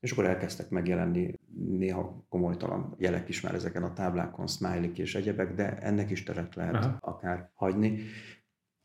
És 0.00 0.12
akkor 0.12 0.24
elkezdtek 0.24 0.70
megjelenni 0.70 1.34
néha 1.54 2.24
komolytalan 2.28 2.94
jelek 2.98 3.28
is 3.28 3.40
már 3.40 3.54
ezeken 3.54 3.82
a 3.82 3.92
táblákon, 3.92 4.46
smiley 4.46 4.90
és 4.94 5.14
egyebek, 5.14 5.54
de 5.54 5.78
ennek 5.78 6.10
is 6.10 6.22
teret 6.22 6.54
lehet 6.54 6.74
Aha. 6.74 6.96
akár 7.00 7.50
hagyni. 7.54 7.98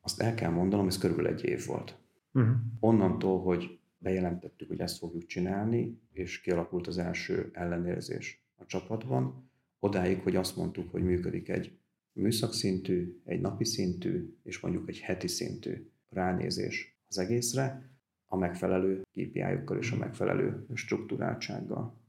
Azt 0.02 0.22
el 0.22 0.34
kell 0.34 0.52
mondanom, 0.52 0.88
ez 0.88 0.97
körülbelül 0.97 1.32
egy 1.32 1.43
év 1.43 1.66
volt. 1.66 1.99
Uh-huh. 2.32 2.56
Onnantól, 2.80 3.41
hogy 3.41 3.80
bejelentettük, 3.97 4.68
hogy 4.68 4.80
ezt 4.80 4.97
fogjuk 4.97 5.26
csinálni, 5.26 6.02
és 6.12 6.41
kialakult 6.41 6.88
az 6.88 6.97
első 6.97 7.49
ellenérzés 7.54 8.45
a 8.56 8.66
csapatban, 8.66 9.52
odáig, 9.80 10.22
hogy 10.22 10.36
azt 10.36 10.56
mondtuk, 10.56 10.91
hogy 10.91 11.04
működik 11.04 11.49
egy 11.49 11.80
műszakszintű, 12.14 13.22
egy 13.26 13.41
napi 13.41 13.66
szintű, 13.66 14.38
és 14.43 14.59
mondjuk 14.59 14.89
egy 14.89 14.99
heti 14.99 15.28
szintű 15.28 15.89
ránézés 16.09 16.99
az 17.07 17.18
egészre, 17.18 17.89
a 18.26 18.38
megfelelő 18.38 19.01
kpi 19.12 19.43
és 19.80 19.91
a 19.91 19.97
megfelelő 19.97 20.66
struktúráltsággal. 20.74 21.99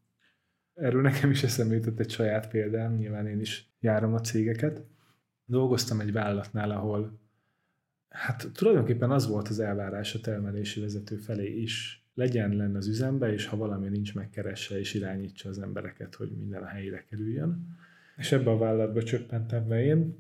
Erről 0.74 1.03
nekem 1.03 1.30
is 1.30 1.42
eszembe 1.42 1.74
jutott 1.74 1.98
egy 1.98 2.11
saját 2.11 2.50
példám, 2.50 2.96
nyilván 2.96 3.26
én 3.26 3.40
is 3.40 3.72
járom 3.80 4.14
a 4.14 4.20
cégeket. 4.20 4.86
Dolgoztam 5.44 6.00
egy 6.00 6.12
vállalatnál, 6.12 6.70
ahol 6.70 7.20
hát 8.09 8.50
tulajdonképpen 8.53 9.11
az 9.11 9.28
volt 9.28 9.48
az 9.48 9.59
elvárás 9.59 10.14
a 10.14 10.20
termelési 10.20 10.80
vezető 10.80 11.16
felé 11.16 11.53
is, 11.53 12.07
legyen 12.14 12.57
lenne 12.57 12.76
az 12.76 12.88
üzembe, 12.88 13.32
és 13.32 13.46
ha 13.46 13.57
valami 13.57 13.88
nincs, 13.88 14.14
megkeresse 14.14 14.78
és 14.78 14.94
irányítsa 14.94 15.48
az 15.48 15.59
embereket, 15.59 16.14
hogy 16.14 16.30
minden 16.30 16.62
a 16.62 16.66
helyére 16.66 17.05
kerüljön. 17.05 17.66
És 18.16 18.32
ebbe 18.32 18.50
a 18.50 18.58
vállalatba 18.58 19.02
csöppentem 19.02 19.68
be 19.68 19.84
én, 19.84 20.16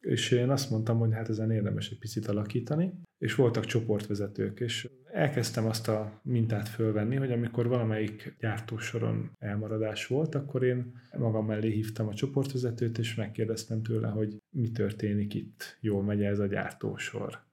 és 0.00 0.30
én 0.30 0.50
azt 0.50 0.70
mondtam, 0.70 0.98
hogy 0.98 1.12
hát 1.12 1.28
ezen 1.28 1.50
érdemes 1.50 1.90
egy 1.90 1.98
picit 1.98 2.26
alakítani, 2.26 2.92
és 3.18 3.34
voltak 3.34 3.64
csoportvezetők, 3.64 4.60
és 4.60 4.90
elkezdtem 5.12 5.66
azt 5.66 5.88
a 5.88 6.20
mintát 6.24 6.68
fölvenni, 6.68 7.16
hogy 7.16 7.32
amikor 7.32 7.68
valamelyik 7.68 8.36
gyártósoron 8.38 9.30
elmaradás 9.38 10.06
volt, 10.06 10.34
akkor 10.34 10.64
én 10.64 10.92
magam 11.18 11.46
mellé 11.46 11.70
hívtam 11.70 12.08
a 12.08 12.14
csoportvezetőt, 12.14 12.98
és 12.98 13.14
megkérdeztem 13.14 13.82
tőle, 13.82 14.08
hogy 14.08 14.36
mi 14.50 14.70
történik 14.70 15.34
itt, 15.34 15.78
jól 15.80 16.02
megy 16.02 16.22
ez 16.22 16.38
a 16.38 16.46
gyártósor. 16.46 17.48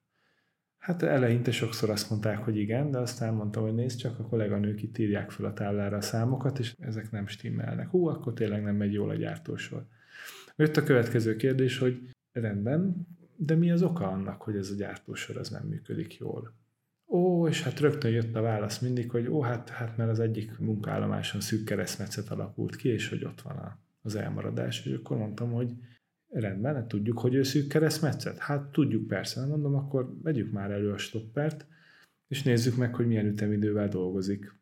Hát 0.87 1.01
eleinte 1.01 1.51
sokszor 1.51 1.89
azt 1.89 2.09
mondták, 2.09 2.37
hogy 2.37 2.57
igen, 2.57 2.91
de 2.91 2.97
aztán 2.97 3.33
mondtam, 3.33 3.63
hogy 3.63 3.73
nézd 3.73 3.97
csak, 3.99 4.19
a 4.19 4.23
kolléganők 4.23 4.81
itt 4.81 4.97
írják 4.97 5.31
fel 5.31 5.45
a 5.45 5.53
táblára 5.53 5.97
a 5.97 6.01
számokat, 6.01 6.59
és 6.59 6.73
ezek 6.79 7.11
nem 7.11 7.27
stimmelnek. 7.27 7.89
Hú, 7.89 8.07
akkor 8.07 8.33
tényleg 8.33 8.63
nem 8.63 8.75
megy 8.75 8.93
jól 8.93 9.09
a 9.09 9.15
gyártósor. 9.15 9.85
Jött 10.55 10.77
a 10.77 10.83
következő 10.83 11.35
kérdés, 11.35 11.77
hogy 11.77 12.09
rendben, 12.31 13.07
de 13.35 13.55
mi 13.55 13.71
az 13.71 13.83
oka 13.83 14.07
annak, 14.07 14.41
hogy 14.41 14.55
ez 14.55 14.69
a 14.69 14.75
gyártósor 14.75 15.37
az 15.37 15.49
nem 15.49 15.67
működik 15.67 16.17
jól? 16.17 16.53
Ó, 17.07 17.47
és 17.47 17.63
hát 17.63 17.79
rögtön 17.79 18.11
jött 18.11 18.35
a 18.35 18.41
válasz 18.41 18.79
mindig, 18.79 19.11
hogy 19.11 19.27
ó, 19.27 19.41
hát, 19.41 19.69
hát 19.69 19.97
mert 19.97 20.09
az 20.09 20.19
egyik 20.19 20.57
munkállomáson 20.59 21.41
szűk 21.41 21.65
keresztmetszet 21.65 22.29
alakult 22.29 22.75
ki, 22.75 22.89
és 22.89 23.09
hogy 23.09 23.25
ott 23.25 23.41
van 23.41 23.79
az 24.01 24.15
elmaradás. 24.15 24.85
És 24.85 24.93
akkor 24.93 25.17
mondtam, 25.17 25.51
hogy 25.51 25.71
rendben, 26.39 26.75
hát 26.75 26.87
tudjuk, 26.87 27.19
hogy 27.19 27.33
ő 27.33 27.43
szűk 27.43 27.67
keresztmetszet? 27.67 28.37
Hát 28.37 28.71
tudjuk 28.71 29.07
persze, 29.07 29.39
nem 29.39 29.49
mondom, 29.49 29.75
akkor 29.75 30.13
vegyük 30.23 30.51
már 30.51 30.71
elő 30.71 30.91
a 30.91 30.97
stoppert, 30.97 31.65
és 32.27 32.43
nézzük 32.43 32.75
meg, 32.75 32.95
hogy 32.95 33.07
milyen 33.07 33.25
ütemidővel 33.25 33.87
dolgozik. 33.87 34.55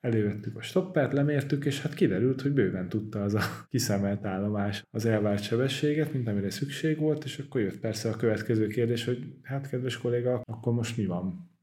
Elővettük 0.00 0.56
a 0.56 0.62
stoppert, 0.62 1.12
lemértük, 1.12 1.64
és 1.64 1.82
hát 1.82 1.94
kiderült, 1.94 2.40
hogy 2.40 2.52
bőven 2.52 2.88
tudta 2.88 3.22
az 3.22 3.34
a 3.34 3.40
kiszemelt 3.70 4.24
állomás 4.24 4.82
az 4.90 5.04
elvárt 5.04 5.42
sebességet, 5.42 6.12
mint 6.12 6.28
amire 6.28 6.50
szükség 6.50 6.98
volt, 6.98 7.24
és 7.24 7.38
akkor 7.38 7.60
jött 7.60 7.80
persze 7.80 8.08
a 8.08 8.16
következő 8.16 8.66
kérdés, 8.66 9.04
hogy 9.04 9.34
hát 9.42 9.68
kedves 9.68 9.98
kolléga, 9.98 10.42
akkor 10.44 10.72
most 10.72 10.96
mi 10.96 11.06
van? 11.06 11.54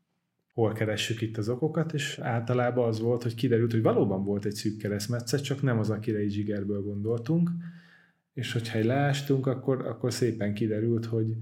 hol 0.53 0.73
keressük 0.73 1.21
itt 1.21 1.37
az 1.37 1.49
okokat, 1.49 1.93
és 1.93 2.19
általában 2.19 2.87
az 2.87 2.99
volt, 2.99 3.23
hogy 3.23 3.35
kiderült, 3.35 3.71
hogy 3.71 3.81
valóban 3.81 4.23
volt 4.23 4.45
egy 4.45 4.53
szűk 4.53 4.77
keresztmetszet, 4.77 5.43
csak 5.43 5.61
nem 5.61 5.79
az, 5.79 5.89
akire 5.89 6.17
egy 6.17 6.31
zsigerből 6.31 6.81
gondoltunk, 6.81 7.49
és 8.33 8.53
hogyha 8.53 8.85
leástunk, 8.85 9.47
akkor, 9.47 9.85
akkor 9.85 10.13
szépen 10.13 10.53
kiderült, 10.53 11.05
hogy 11.05 11.35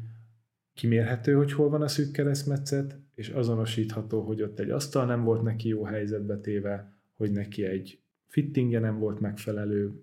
kimérhető, 0.74 1.34
hogy 1.34 1.54
hol 1.54 1.70
van 1.70 1.82
a 1.82 1.88
szűk 1.88 2.12
keresztmetszet, 2.12 3.00
és 3.16 3.30
azonosítható, 3.30 4.22
hogy 4.22 4.42
ott 4.42 4.60
egy 4.60 4.70
asztal 4.70 5.06
nem 5.06 5.24
volt 5.24 5.42
neki 5.42 5.68
jó 5.68 5.84
helyzetbe 5.84 6.38
téve, 6.38 6.98
hogy 7.14 7.32
neki 7.32 7.66
egy 7.66 8.02
fittingje 8.28 8.80
nem 8.80 9.00
volt 9.00 9.20
megfelelő, 9.20 10.02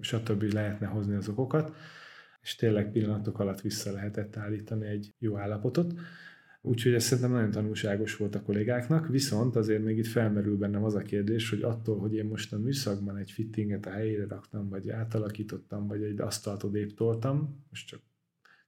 stb. 0.00 0.42
lehetne 0.42 0.86
hozni 0.86 1.14
az 1.14 1.28
okokat, 1.28 1.74
és 2.40 2.54
tényleg 2.54 2.90
pillanatok 2.90 3.38
alatt 3.38 3.60
vissza 3.60 3.92
lehetett 3.92 4.36
állítani 4.36 4.86
egy 4.86 5.14
jó 5.18 5.38
állapotot. 5.38 5.94
Úgyhogy 6.66 6.94
ez 6.94 7.04
szerintem 7.04 7.32
nagyon 7.32 7.50
tanulságos 7.50 8.16
volt 8.16 8.34
a 8.34 8.42
kollégáknak, 8.42 9.08
viszont 9.08 9.56
azért 9.56 9.84
még 9.84 9.98
itt 9.98 10.06
felmerül 10.06 10.56
bennem 10.56 10.84
az 10.84 10.94
a 10.94 11.02
kérdés, 11.02 11.50
hogy 11.50 11.62
attól, 11.62 11.98
hogy 11.98 12.14
én 12.14 12.24
most 12.24 12.52
a 12.52 12.58
műszakban 12.58 13.16
egy 13.16 13.30
fittinget 13.30 13.86
a 13.86 13.90
helyére 13.90 14.26
raktam, 14.26 14.68
vagy 14.68 14.90
átalakítottam, 14.90 15.86
vagy 15.86 16.02
egy 16.02 16.20
asztalt 16.20 16.62
odébb 16.62 16.94
toltam, 16.94 17.64
most 17.70 17.86
csak 17.86 18.00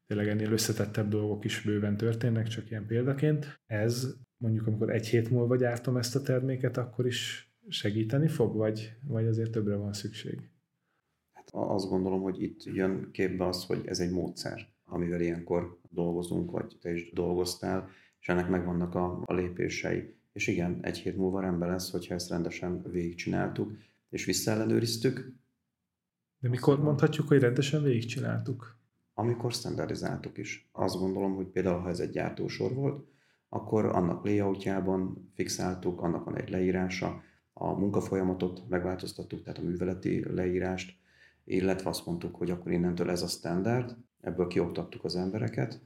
tényleg 0.07 0.28
ennél 0.28 0.53
összetettebb 0.53 1.09
dolgok 1.09 1.44
is 1.44 1.62
bőven 1.62 1.96
történnek, 1.96 2.46
csak 2.46 2.70
ilyen 2.70 2.86
példaként. 2.86 3.61
Ez 3.66 4.16
mondjuk, 4.36 4.66
amikor 4.66 4.90
egy 4.90 5.07
hét 5.07 5.30
múlva 5.30 5.57
gyártom 5.57 5.96
ezt 5.96 6.16
a 6.16 6.22
terméket, 6.22 6.76
akkor 6.76 7.07
is 7.07 7.53
segíteni 7.68 8.28
fog, 8.28 8.57
vagy, 8.57 8.96
vagy 9.03 9.26
azért 9.26 9.51
többre 9.51 9.74
van 9.74 9.92
szükség? 9.92 10.51
Hát 11.32 11.49
azt 11.53 11.88
gondolom, 11.88 12.20
hogy 12.20 12.42
itt 12.42 12.64
jön 12.64 13.09
képbe 13.12 13.46
az, 13.46 13.64
hogy 13.64 13.80
ez 13.84 14.01
egy 14.01 14.11
módszer 14.11 14.76
amivel 14.89 15.20
ilyenkor 15.20 15.78
dolgozunk, 15.91 16.51
vagy 16.51 16.76
te 16.80 16.93
is 16.93 17.12
dolgoztál, 17.12 17.89
és 18.20 18.28
ennek 18.28 18.49
megvannak 18.49 18.95
a, 18.95 19.22
a 19.24 19.34
lépései. 19.34 20.14
És 20.32 20.47
igen, 20.47 20.78
egy 20.82 20.99
hét 20.99 21.16
múlva 21.16 21.41
rendben 21.41 21.68
lesz, 21.68 21.91
hogyha 21.91 22.14
ezt 22.14 22.30
rendesen 22.30 22.82
végigcsináltuk, 22.91 23.72
és 24.11 24.24
visszaellenőriztük. 24.24 25.32
De 26.41 26.49
mikor 26.49 26.82
mondhatjuk, 26.82 27.28
hogy 27.28 27.41
rendesen 27.41 27.82
végigcsináltuk? 27.82 28.76
Amikor 29.14 29.53
standardizáltuk 29.53 30.39
is. 30.39 30.68
Azt 30.72 30.99
gondolom, 30.99 31.34
hogy 31.34 31.47
például, 31.47 31.80
ha 31.80 31.89
ez 31.89 32.01
egy 32.01 32.11
gyártósor 32.11 32.74
volt, 32.74 33.07
akkor 33.49 33.84
annak 33.84 34.24
layoutjában 34.24 35.30
fixáltuk, 35.34 36.01
annak 36.01 36.24
van 36.24 36.36
egy 36.36 36.49
leírása, 36.49 37.22
a 37.53 37.72
munkafolyamatot 37.72 38.68
megváltoztattuk, 38.68 39.43
tehát 39.43 39.59
a 39.59 39.62
műveleti 39.62 40.24
leírást, 40.34 40.97
illetve 41.49 41.88
azt 41.88 42.07
mondtuk, 42.07 42.34
hogy 42.36 42.51
akkor 42.51 42.72
innentől 42.72 43.11
ez 43.11 43.22
a 43.22 43.26
standard, 43.26 43.96
ebből 44.20 44.46
kioktattuk 44.46 45.05
az 45.05 45.16
embereket, 45.16 45.80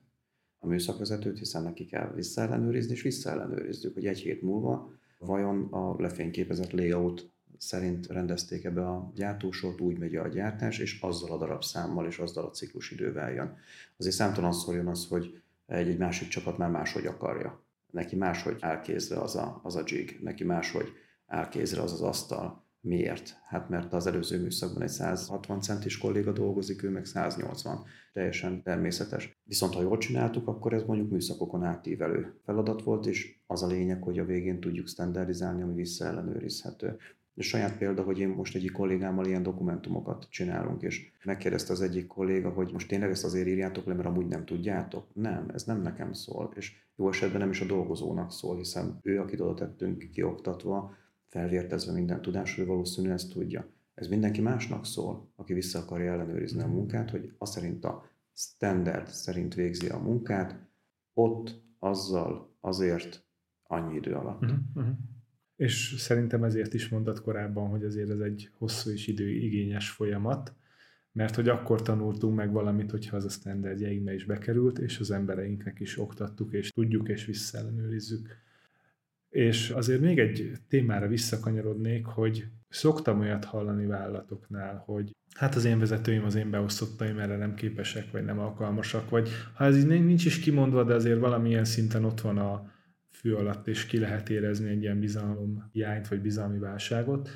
a 0.59 0.67
műszakvezetőt, 0.67 1.39
hiszen 1.39 1.63
neki 1.63 1.87
kell 1.87 2.13
visszaellenőrizni, 2.15 2.93
és 2.93 3.03
visszaellenőrizzük, 3.03 3.95
hogy 3.95 4.07
egy 4.07 4.19
hét 4.19 4.43
múlva 4.43 4.93
vajon 5.19 5.73
a 5.73 6.01
lefényképezett 6.01 6.71
layout 6.71 7.31
szerint 7.59 8.07
rendezték 8.07 8.65
ebbe 8.65 8.89
a 8.89 9.13
gyártósort, 9.15 9.81
úgy 9.81 9.99
megy 9.99 10.17
a 10.17 10.29
gyártás, 10.29 10.79
és 10.79 11.01
azzal 11.01 11.31
a 11.31 11.39
darabszámmal 11.39 12.07
és 12.07 12.19
azzal 12.19 12.45
a 12.45 12.51
ciklusidővel 12.51 13.33
jön. 13.33 13.57
Azért 13.97 14.15
számtalanszor 14.15 14.75
jön 14.75 14.87
az, 14.87 15.07
hogy 15.07 15.43
egy, 15.67 15.89
egy 15.89 15.99
másik 15.99 16.29
csapat 16.29 16.59
már 16.59 16.71
máshogy 16.71 17.07
akarja. 17.07 17.65
Neki 17.91 18.17
máshogy 18.17 18.57
áll 18.61 18.81
kézre 18.81 19.21
az 19.21 19.37
a, 19.37 19.61
az 19.63 19.77
a 19.77 19.83
jig, 19.87 20.19
neki 20.23 20.45
máshogy 20.45 20.89
áll 21.27 21.49
kézre 21.49 21.83
az 21.83 21.93
az 21.93 22.01
asztal, 22.01 22.65
Miért? 22.85 23.41
Hát 23.45 23.68
mert 23.68 23.93
az 23.93 24.07
előző 24.07 24.41
műszakban 24.41 24.83
egy 24.83 24.89
160 24.89 25.61
centis 25.61 25.99
kolléga 25.99 26.33
dolgozik, 26.33 26.83
ő 26.83 26.91
meg 26.91 27.05
180. 27.05 27.85
Teljesen 28.12 28.62
természetes. 28.62 29.41
Viszont 29.45 29.74
ha 29.74 29.83
jól 29.83 29.99
csináltuk, 29.99 30.49
akkor 30.49 30.72
ez 30.72 30.83
mondjuk 30.83 31.11
műszakokon 31.11 31.62
átívelő 31.62 32.35
feladat 32.45 32.83
volt, 32.83 33.07
és 33.07 33.37
az 33.47 33.62
a 33.62 33.66
lényeg, 33.66 34.03
hogy 34.03 34.18
a 34.18 34.24
végén 34.24 34.61
tudjuk 34.61 34.89
standardizálni, 34.89 35.62
ami 35.62 35.74
visszaellenőrizhető. 35.74 36.97
A 37.37 37.43
saját 37.43 37.78
példa, 37.78 38.03
hogy 38.03 38.18
én 38.18 38.28
most 38.28 38.55
egyik 38.55 38.72
kollégámmal 38.72 39.26
ilyen 39.26 39.43
dokumentumokat 39.43 40.26
csinálunk, 40.30 40.83
és 40.83 41.11
megkérdezte 41.24 41.72
az 41.72 41.83
egyik 41.83 42.07
kolléga, 42.07 42.51
hogy 42.51 42.72
most 42.72 42.89
tényleg 42.89 43.11
ezt 43.11 43.24
azért 43.24 43.47
írjátok 43.47 43.87
le, 43.87 43.95
mert 43.95 44.09
amúgy 44.09 44.26
nem 44.26 44.45
tudjátok. 44.45 45.07
Nem, 45.12 45.51
ez 45.55 45.64
nem 45.64 45.83
nekem 45.83 46.12
szól, 46.12 46.53
és 46.55 46.72
jó 46.97 47.09
esetben 47.09 47.41
nem 47.41 47.51
is 47.51 47.61
a 47.61 47.66
dolgozónak 47.66 48.33
szól, 48.33 48.57
hiszen 48.57 48.99
ő, 49.03 49.20
akit 49.20 49.41
oda 49.41 49.55
tettünk 49.55 50.11
kioktatva, 50.11 51.01
felvértezve 51.33 51.93
minden 51.93 52.22
tudásról, 52.22 52.66
valószínűleg 52.66 53.16
ezt 53.16 53.33
tudja. 53.33 53.66
Ez 53.95 54.09
mindenki 54.09 54.41
másnak 54.41 54.87
szól, 54.87 55.33
aki 55.37 55.53
vissza 55.53 55.78
akarja 55.78 56.12
ellenőrizni 56.12 56.62
a 56.62 56.66
munkát, 56.66 57.11
hogy 57.11 57.33
az 57.39 57.51
szerint 57.51 57.85
a 57.85 58.11
standard 58.35 59.09
szerint 59.09 59.55
végzi 59.55 59.89
a 59.89 59.99
munkát, 59.99 60.70
ott, 61.12 61.62
azzal, 61.78 62.57
azért 62.61 63.24
annyi 63.62 63.95
idő 63.95 64.12
alatt. 64.12 64.43
Uh-huh, 64.43 64.59
uh-huh. 64.74 64.95
És 65.57 65.95
szerintem 65.99 66.45
ezért 66.45 66.74
is 66.74 66.89
mondtad 66.89 67.20
korábban, 67.20 67.68
hogy 67.68 67.85
azért 67.85 68.11
ez 68.11 68.20
egy 68.20 68.51
hosszú 68.59 68.91
és 68.91 69.07
időigényes 69.07 69.91
folyamat, 69.91 70.55
mert 71.12 71.35
hogy 71.35 71.49
akkor 71.49 71.83
tanultunk 71.83 72.35
meg 72.35 72.53
valamit, 72.53 72.91
hogyha 72.91 73.16
az 73.16 73.24
a 73.24 73.28
standardjeinkbe 73.28 74.14
is 74.14 74.24
bekerült, 74.24 74.78
és 74.78 74.99
az 74.99 75.11
embereinknek 75.11 75.80
is 75.80 75.99
oktattuk, 75.99 76.53
és 76.53 76.70
tudjuk, 76.70 77.09
és 77.09 77.24
visszaellenőrizzük. 77.24 78.28
És 79.33 79.70
azért 79.70 80.01
még 80.01 80.18
egy 80.18 80.53
témára 80.68 81.07
visszakanyarodnék, 81.09 82.05
hogy 82.05 82.45
szoktam 82.68 83.20
olyat 83.20 83.45
hallani 83.45 83.87
vállalatoknál, 83.87 84.83
hogy 84.87 85.11
hát 85.35 85.55
az 85.55 85.64
én 85.64 85.78
vezetőim, 85.78 86.24
az 86.24 86.35
én 86.35 86.51
beosztottaim 86.51 87.18
erre 87.18 87.37
nem 87.37 87.55
képesek, 87.55 88.11
vagy 88.11 88.24
nem 88.24 88.39
alkalmasak, 88.39 89.11
vagy 89.11 89.28
ha 89.55 89.64
ez 89.64 89.76
így 89.76 89.87
nincs 89.87 90.24
is 90.24 90.39
kimondva, 90.39 90.85
de 90.85 90.95
azért 90.95 91.20
valamilyen 91.20 91.64
szinten 91.64 92.05
ott 92.05 92.20
van 92.20 92.39
a 92.39 92.72
fű 93.11 93.33
alatt, 93.33 93.66
és 93.66 93.87
ki 93.87 93.99
lehet 93.99 94.30
érezni 94.30 94.68
egy 94.68 94.83
ilyen 94.83 95.01
bizalom 95.01 95.68
hiányt, 95.72 96.09
vagy 96.09 96.20
bizalmi 96.20 96.59
válságot, 96.59 97.28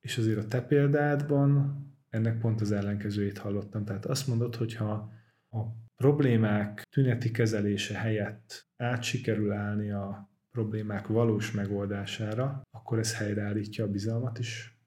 és 0.00 0.18
azért 0.18 0.38
a 0.38 0.46
te 0.46 0.62
példádban 0.62 1.84
ennek 2.08 2.38
pont 2.38 2.60
az 2.60 2.72
ellenkezőjét 2.72 3.38
hallottam. 3.38 3.84
Tehát 3.84 4.06
azt 4.06 4.26
mondod, 4.26 4.56
hogy 4.56 4.74
ha 4.74 5.12
a 5.50 5.58
problémák 5.96 6.82
tüneti 6.90 7.30
kezelése 7.30 7.98
helyett 7.98 8.68
át 8.76 9.02
sikerül 9.02 9.52
állni 9.52 9.90
a 9.90 10.32
problémák 10.54 11.06
valós 11.06 11.50
megoldására, 11.52 12.62
akkor 12.70 12.98
ez 12.98 13.16
helyreállítja 13.16 13.84
a 13.84 13.90
bizalmat 13.90 14.38
is? 14.38 14.78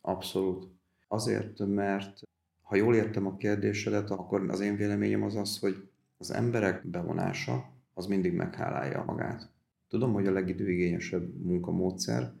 Abszolút. 0.00 0.66
Azért, 1.08 1.66
mert 1.66 2.22
ha 2.62 2.76
jól 2.76 2.94
értem 2.94 3.26
a 3.26 3.36
kérdésedet, 3.36 4.10
akkor 4.10 4.50
az 4.50 4.60
én 4.60 4.76
véleményem 4.76 5.22
az 5.22 5.36
az, 5.36 5.58
hogy 5.58 5.90
az 6.16 6.30
emberek 6.30 6.86
bevonása 6.86 7.72
az 7.94 8.06
mindig 8.06 8.32
meghálálja 8.32 9.04
magát. 9.04 9.50
Tudom, 9.88 10.12
hogy 10.12 10.26
a 10.26 10.32
legidőigényesebb 10.32 11.42
munkamódszer, 11.42 12.32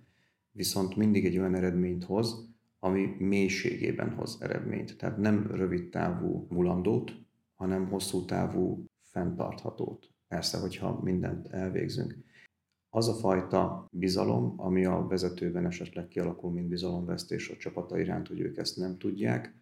viszont 0.50 0.96
mindig 0.96 1.24
egy 1.24 1.38
olyan 1.38 1.54
eredményt 1.54 2.04
hoz, 2.04 2.48
ami 2.78 3.16
mélységében 3.18 4.14
hoz 4.14 4.38
eredményt. 4.40 4.96
Tehát 4.96 5.16
nem 5.16 5.46
rövid 5.50 5.88
távú 5.88 6.46
mulandót, 6.50 7.12
hanem 7.54 7.88
hosszú 7.88 8.24
távú 8.24 8.84
fenntarthatót. 9.00 10.10
Persze, 10.30 10.58
hogyha 10.58 11.00
mindent 11.02 11.48
elvégzünk. 11.48 12.16
Az 12.88 13.08
a 13.08 13.14
fajta 13.14 13.88
bizalom, 13.90 14.54
ami 14.56 14.84
a 14.84 15.06
vezetőben 15.06 15.66
esetleg 15.66 16.08
kialakul, 16.08 16.52
mint 16.52 16.68
bizalomvesztés 16.68 17.48
a 17.48 17.56
csapata 17.56 17.98
iránt, 18.00 18.28
hogy 18.28 18.40
ők 18.40 18.56
ezt 18.56 18.76
nem 18.76 18.98
tudják, 18.98 19.54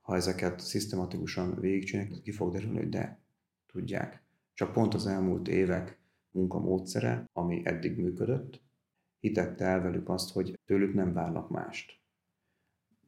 ha 0.00 0.16
ezeket 0.16 0.60
szisztematikusan 0.60 1.60
végigcsinálják, 1.60 2.20
ki 2.22 2.32
fog 2.32 2.52
derülni, 2.52 2.78
hogy 2.78 2.88
de, 2.88 3.20
tudják. 3.66 4.22
Csak 4.54 4.72
pont 4.72 4.94
az 4.94 5.06
elmúlt 5.06 5.48
évek 5.48 6.00
munkamódszere, 6.30 7.28
ami 7.32 7.60
eddig 7.64 7.96
működött, 7.96 8.62
hitette 9.18 9.64
el 9.64 9.80
velük 9.80 10.08
azt, 10.08 10.32
hogy 10.32 10.58
tőlük 10.64 10.94
nem 10.94 11.12
várnak 11.12 11.50
mást. 11.50 12.00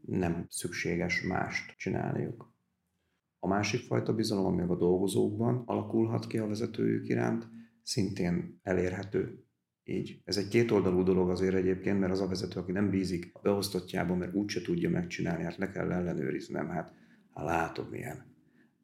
Nem 0.00 0.46
szükséges 0.48 1.22
mást 1.22 1.76
csinálniuk. 1.76 2.53
A 3.44 3.46
másik 3.46 3.80
fajta 3.80 4.14
bizalom, 4.14 4.46
ami 4.46 4.62
a 4.62 4.76
dolgozókban 4.76 5.62
alakulhat 5.66 6.26
ki 6.26 6.38
a 6.38 6.46
vezetőjük 6.46 7.08
iránt, 7.08 7.48
szintén 7.82 8.60
elérhető. 8.62 9.44
Így. 9.84 10.20
Ez 10.24 10.36
egy 10.36 10.48
kétoldalú 10.48 11.02
dolog 11.02 11.30
azért 11.30 11.54
egyébként, 11.54 12.00
mert 12.00 12.12
az 12.12 12.20
a 12.20 12.26
vezető, 12.26 12.60
aki 12.60 12.72
nem 12.72 12.90
bízik 12.90 13.30
a 13.32 13.40
beosztottjában, 13.42 14.18
mert 14.18 14.34
úgyse 14.34 14.60
tudja 14.60 14.90
megcsinálni, 14.90 15.42
hát 15.42 15.56
le 15.56 15.70
kell 15.70 15.92
ellenőriznem, 15.92 16.68
hát, 16.68 16.92
hát 17.34 17.44
látod 17.44 17.90
milyen. 17.90 18.26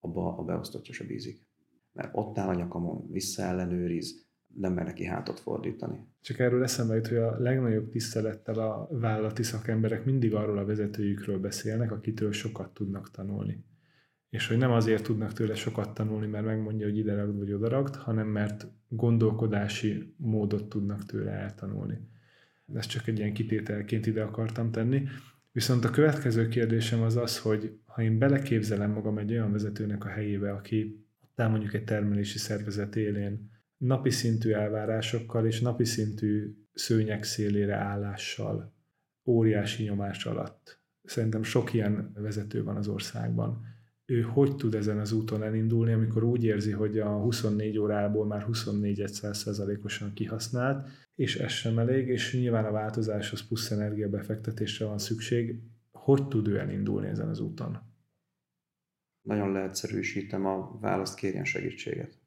Abba 0.01 0.37
a 0.39 0.43
beosztottja 0.43 0.95
se 0.95 1.05
bízik. 1.05 1.47
Mert 1.93 2.11
ott 2.13 2.39
áll 2.39 2.49
a 2.49 2.55
nyakamon, 2.55 3.11
visszaellenőriz, 3.11 4.27
nem 4.55 4.73
mer 4.73 4.85
neki 4.85 5.05
hátat 5.05 5.41
fordítani. 5.41 6.07
Csak 6.21 6.39
erről 6.39 6.63
eszembe 6.63 6.95
jut, 6.95 7.09
hogy 7.09 7.17
a 7.17 7.39
legnagyobb 7.39 7.91
tisztelettel 7.91 8.59
a 8.59 8.89
vállalati 8.91 9.43
szakemberek 9.43 10.05
mindig 10.05 10.35
arról 10.35 10.59
a 10.59 10.65
vezetőjükről 10.65 11.39
beszélnek, 11.39 11.93
akitől 11.93 12.33
sokat 12.33 12.75
tudnak 12.75 13.11
tanulni 13.11 13.69
és 14.31 14.47
hogy 14.47 14.57
nem 14.57 14.71
azért 14.71 15.05
tudnak 15.05 15.33
tőle 15.33 15.55
sokat 15.55 15.95
tanulni, 15.95 16.27
mert 16.27 16.45
megmondja, 16.45 16.87
hogy 16.87 16.99
ide 16.99 17.15
ragd 17.15 17.39
vagy 17.39 17.53
oda 17.53 17.91
hanem 17.97 18.27
mert 18.27 18.67
gondolkodási 18.89 20.15
módot 20.17 20.69
tudnak 20.69 21.05
tőle 21.05 21.31
eltanulni. 21.31 21.99
Ezt 22.75 22.89
csak 22.89 23.07
egy 23.07 23.19
ilyen 23.19 23.33
kitételként 23.33 24.07
ide 24.07 24.23
akartam 24.23 24.71
tenni. 24.71 25.09
Viszont 25.53 25.85
a 25.85 25.91
következő 25.91 26.49
kérdésem 26.49 27.03
az 27.03 27.17
az, 27.17 27.39
hogy 27.39 27.79
ha 27.85 28.03
én 28.03 28.19
beleképzelem 28.19 28.91
magam 28.91 29.19
egy 29.19 29.31
olyan 29.31 29.53
vezetőnek 29.53 30.05
a 30.05 30.09
helyébe, 30.09 30.53
aki 30.53 31.05
talán 31.35 31.51
mondjuk 31.51 31.75
egy 31.75 31.85
termelési 31.85 32.39
szervezet 32.39 32.97
élén 32.97 33.51
napi 33.77 34.11
szintű 34.11 34.53
elvárásokkal 34.53 35.47
és 35.47 35.61
napi 35.61 35.85
szintű 35.85 36.55
szőnyek 36.73 37.23
szélére 37.23 37.77
állással, 37.77 38.75
óriási 39.25 39.83
nyomás 39.83 40.27
alatt. 40.27 40.81
Szerintem 41.05 41.43
sok 41.43 41.73
ilyen 41.73 42.13
vezető 42.15 42.65
van 42.65 42.77
az 42.77 42.89
országban. 42.89 43.65
Ő 44.11 44.21
hogy 44.21 44.57
tud 44.57 44.75
ezen 44.75 44.99
az 44.99 45.13
úton 45.13 45.43
elindulni, 45.43 45.93
amikor 45.93 46.23
úgy 46.23 46.45
érzi, 46.45 46.71
hogy 46.71 46.99
a 46.99 47.09
24 47.09 47.79
órából 47.79 48.27
már 48.27 48.43
24 48.43 49.05
osan 49.83 50.13
kihasznált, 50.13 50.89
és 51.15 51.37
ez 51.37 51.51
sem 51.51 51.79
elég, 51.79 52.09
és 52.09 52.35
nyilván 52.35 52.65
a 52.65 52.71
változáshoz 52.71 53.47
plusz 53.47 53.71
energiabefektetésre 53.71 54.87
van 54.87 54.99
szükség. 54.99 55.61
Hogy 55.91 56.29
tud 56.29 56.49
ő 56.49 56.59
elindulni 56.59 57.09
ezen 57.09 57.29
az 57.29 57.41
úton? 57.41 57.79
Nagyon 59.23 59.53
leegyszerűsítem 59.53 60.47
a 60.47 60.79
választ, 60.81 61.15
kérjen 61.15 61.45
segítséget. 61.45 62.19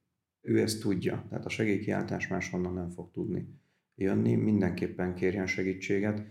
Ő 0.41 0.59
ezt 0.59 0.81
tudja, 0.81 1.25
tehát 1.29 1.45
a 1.45 1.49
segélykiáltás 1.49 2.27
máshonnan 2.27 2.73
nem 2.73 2.89
fog 2.89 3.11
tudni 3.11 3.47
jönni, 3.95 4.35
mindenképpen 4.35 5.15
kérjen 5.15 5.47
segítséget, 5.47 6.23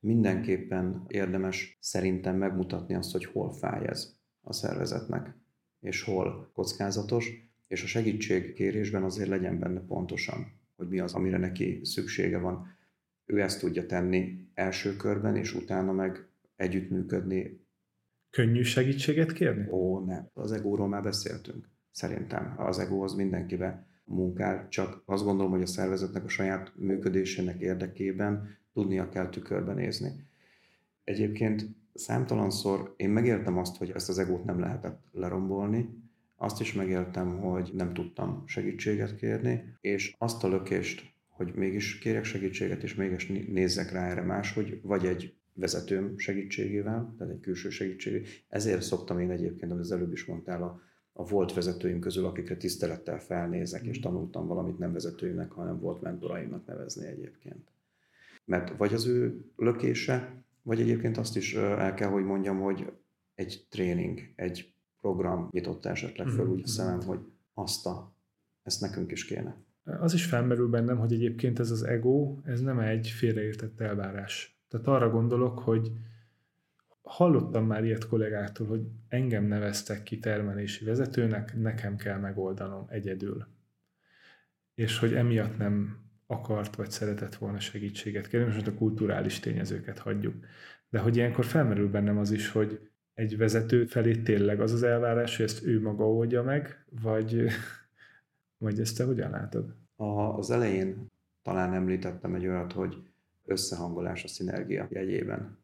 mindenképpen 0.00 1.04
érdemes 1.08 1.78
szerintem 1.80 2.36
megmutatni 2.36 2.94
azt, 2.94 3.12
hogy 3.12 3.24
hol 3.24 3.52
fáj 3.52 3.86
ez 3.86 4.19
a 4.50 4.52
szervezetnek, 4.52 5.34
és 5.80 6.02
hol 6.02 6.50
kockázatos, 6.52 7.48
és 7.68 7.82
a 7.82 7.86
segítségkérésben 7.86 9.02
azért 9.02 9.28
legyen 9.28 9.58
benne 9.58 9.80
pontosan, 9.80 10.52
hogy 10.76 10.88
mi 10.88 11.00
az, 11.00 11.14
amire 11.14 11.38
neki 11.38 11.80
szüksége 11.82 12.38
van. 12.38 12.76
Ő 13.26 13.40
ezt 13.40 13.60
tudja 13.60 13.86
tenni 13.86 14.48
első 14.54 14.96
körben, 14.96 15.36
és 15.36 15.54
utána 15.54 15.92
meg 15.92 16.28
együttműködni. 16.56 17.60
Könnyű 18.30 18.62
segítséget 18.62 19.32
kérni? 19.32 19.70
Ó, 19.70 20.04
nem. 20.04 20.30
Az 20.34 20.52
egóról 20.52 20.88
már 20.88 21.02
beszéltünk. 21.02 21.68
Szerintem 21.90 22.54
az 22.56 22.78
ego 22.78 23.02
az 23.04 23.12
mindenkibe 23.12 23.86
munkál, 24.04 24.68
csak 24.68 25.02
azt 25.04 25.24
gondolom, 25.24 25.50
hogy 25.50 25.62
a 25.62 25.66
szervezetnek 25.66 26.24
a 26.24 26.28
saját 26.28 26.72
működésének 26.76 27.60
érdekében 27.60 28.58
tudnia 28.72 29.08
kell 29.08 29.28
tükörben 29.28 29.74
nézni. 29.74 30.10
Egyébként 31.04 31.66
számtalanszor 31.94 32.94
én 32.96 33.10
megértem 33.10 33.58
azt, 33.58 33.76
hogy 33.76 33.90
ezt 33.90 34.08
az 34.08 34.18
egót 34.18 34.44
nem 34.44 34.60
lehetett 34.60 35.02
lerombolni, 35.12 35.88
azt 36.36 36.60
is 36.60 36.72
megértem, 36.72 37.38
hogy 37.38 37.70
nem 37.74 37.92
tudtam 37.92 38.42
segítséget 38.46 39.16
kérni, 39.16 39.76
és 39.80 40.14
azt 40.18 40.44
a 40.44 40.48
lökést, 40.48 41.14
hogy 41.28 41.52
mégis 41.54 41.98
kérek 41.98 42.24
segítséget, 42.24 42.82
és 42.82 42.94
mégis 42.94 43.26
nézzek 43.26 43.92
rá 43.92 44.08
erre 44.08 44.22
máshogy, 44.22 44.80
vagy 44.82 45.06
egy 45.06 45.34
vezetőm 45.52 46.18
segítségével, 46.18 47.14
tehát 47.18 47.32
egy 47.32 47.40
külső 47.40 47.70
segítségével. 47.70 48.28
Ezért 48.48 48.82
szoktam 48.82 49.18
én 49.18 49.30
egyébként, 49.30 49.72
amit 49.72 49.84
az 49.84 49.92
előbb 49.92 50.12
is 50.12 50.24
mondtál, 50.24 50.62
a, 50.62 50.80
a 51.12 51.24
volt 51.24 51.52
vezetőim 51.52 52.00
közül, 52.00 52.26
akikre 52.26 52.56
tisztelettel 52.56 53.20
felnézek, 53.20 53.84
és 53.84 54.00
tanultam 54.00 54.46
valamit 54.46 54.78
nem 54.78 54.92
vezetőimnek, 54.92 55.50
hanem 55.50 55.80
volt 55.80 56.02
mentoraimnak 56.02 56.66
nevezni 56.66 57.06
egyébként. 57.06 57.68
Mert 58.44 58.76
vagy 58.76 58.94
az 58.94 59.06
ő 59.06 59.44
lökése, 59.56 60.42
vagy 60.62 60.80
egyébként 60.80 61.16
azt 61.16 61.36
is 61.36 61.54
el 61.54 61.94
kell, 61.94 62.08
hogy 62.08 62.24
mondjam, 62.24 62.60
hogy 62.60 62.92
egy 63.34 63.66
tréning, 63.68 64.32
egy 64.36 64.72
program 65.00 65.48
nyitott 65.50 65.84
esetleg 65.86 66.28
föl 66.28 66.44
mhm, 66.44 66.52
úgy 66.52 66.62
a 66.64 66.66
szemem, 66.66 67.00
hogy 67.00 67.20
azt 67.54 67.86
a, 67.86 68.14
ezt 68.62 68.80
nekünk 68.80 69.12
is 69.12 69.24
kéne. 69.24 69.56
Az 69.84 70.14
is 70.14 70.24
felmerül 70.24 70.68
bennem, 70.68 70.98
hogy 70.98 71.12
egyébként 71.12 71.58
ez 71.58 71.70
az 71.70 71.82
ego, 71.82 72.38
ez 72.44 72.60
nem 72.60 72.78
egy 72.78 73.08
félreértett 73.08 73.80
elvárás. 73.80 74.60
Tehát 74.68 74.86
arra 74.86 75.10
gondolok, 75.10 75.58
hogy 75.58 75.92
hallottam 77.02 77.66
már 77.66 77.84
ilyet 77.84 78.06
kollégáktól, 78.08 78.66
hogy 78.66 78.86
engem 79.08 79.44
neveztek 79.44 80.02
ki 80.02 80.18
termelési 80.18 80.84
vezetőnek, 80.84 81.56
nekem 81.56 81.96
kell 81.96 82.18
megoldanom 82.18 82.86
egyedül. 82.88 83.46
És 84.74 84.98
hogy 84.98 85.14
emiatt 85.14 85.58
nem 85.58 85.98
akart 86.30 86.76
vagy 86.76 86.90
szeretett 86.90 87.34
volna 87.34 87.58
segítséget 87.58 88.28
kérni, 88.28 88.52
most 88.52 88.66
a 88.66 88.74
kulturális 88.74 89.40
tényezőket 89.40 89.98
hagyjuk. 89.98 90.34
De 90.88 90.98
hogy 90.98 91.16
ilyenkor 91.16 91.44
felmerül 91.44 91.90
bennem 91.90 92.18
az 92.18 92.30
is, 92.30 92.48
hogy 92.48 92.90
egy 93.14 93.36
vezető 93.36 93.84
felé 93.84 94.16
tényleg 94.16 94.60
az 94.60 94.72
az 94.72 94.82
elvárás, 94.82 95.36
hogy 95.36 95.46
ezt 95.46 95.66
ő 95.66 95.80
maga 95.80 96.10
oldja 96.10 96.42
meg, 96.42 96.84
vagy, 97.02 97.46
vagy 98.64 98.80
ezt 98.80 98.96
te 98.96 99.04
hogyan 99.04 99.30
látod? 99.30 99.74
A, 99.96 100.04
az 100.04 100.50
elején 100.50 101.06
talán 101.42 101.74
említettem 101.74 102.34
egy 102.34 102.46
olyat, 102.46 102.72
hogy 102.72 102.96
összehangolás 103.44 104.24
a 104.24 104.28
szinergia 104.28 104.86
jegyében. 104.90 105.58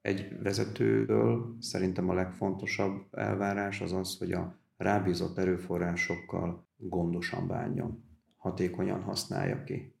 Egy 0.00 0.42
vezetőtől 0.42 1.56
szerintem 1.60 2.08
a 2.08 2.14
legfontosabb 2.14 3.06
elvárás 3.10 3.80
az 3.80 3.92
az, 3.92 4.18
hogy 4.18 4.32
a 4.32 4.58
rábízott 4.76 5.38
erőforrásokkal 5.38 6.66
gondosan 6.76 7.46
bánjon, 7.46 8.11
hatékonyan 8.42 9.02
használja 9.02 9.64
ki. 9.64 9.94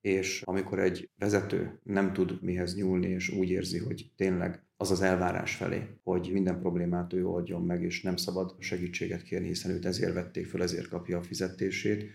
És 0.00 0.42
amikor 0.42 0.78
egy 0.78 1.10
vezető 1.16 1.80
nem 1.82 2.12
tud 2.12 2.42
mihez 2.42 2.76
nyúlni, 2.76 3.06
és 3.06 3.28
úgy 3.28 3.50
érzi, 3.50 3.78
hogy 3.78 4.12
tényleg 4.16 4.64
az 4.76 4.90
az 4.90 5.00
elvárás 5.00 5.54
felé, 5.54 5.82
hogy 6.02 6.30
minden 6.32 6.60
problémát 6.60 7.12
ő 7.12 7.26
oldjon 7.26 7.62
meg, 7.62 7.82
és 7.82 8.02
nem 8.02 8.16
szabad 8.16 8.54
segítséget 8.58 9.22
kérni, 9.22 9.46
hiszen 9.46 9.70
őt 9.70 9.84
ezért 9.84 10.14
vették 10.14 10.46
föl, 10.46 10.62
ezért 10.62 10.88
kapja 10.88 11.18
a 11.18 11.22
fizetését, 11.22 12.10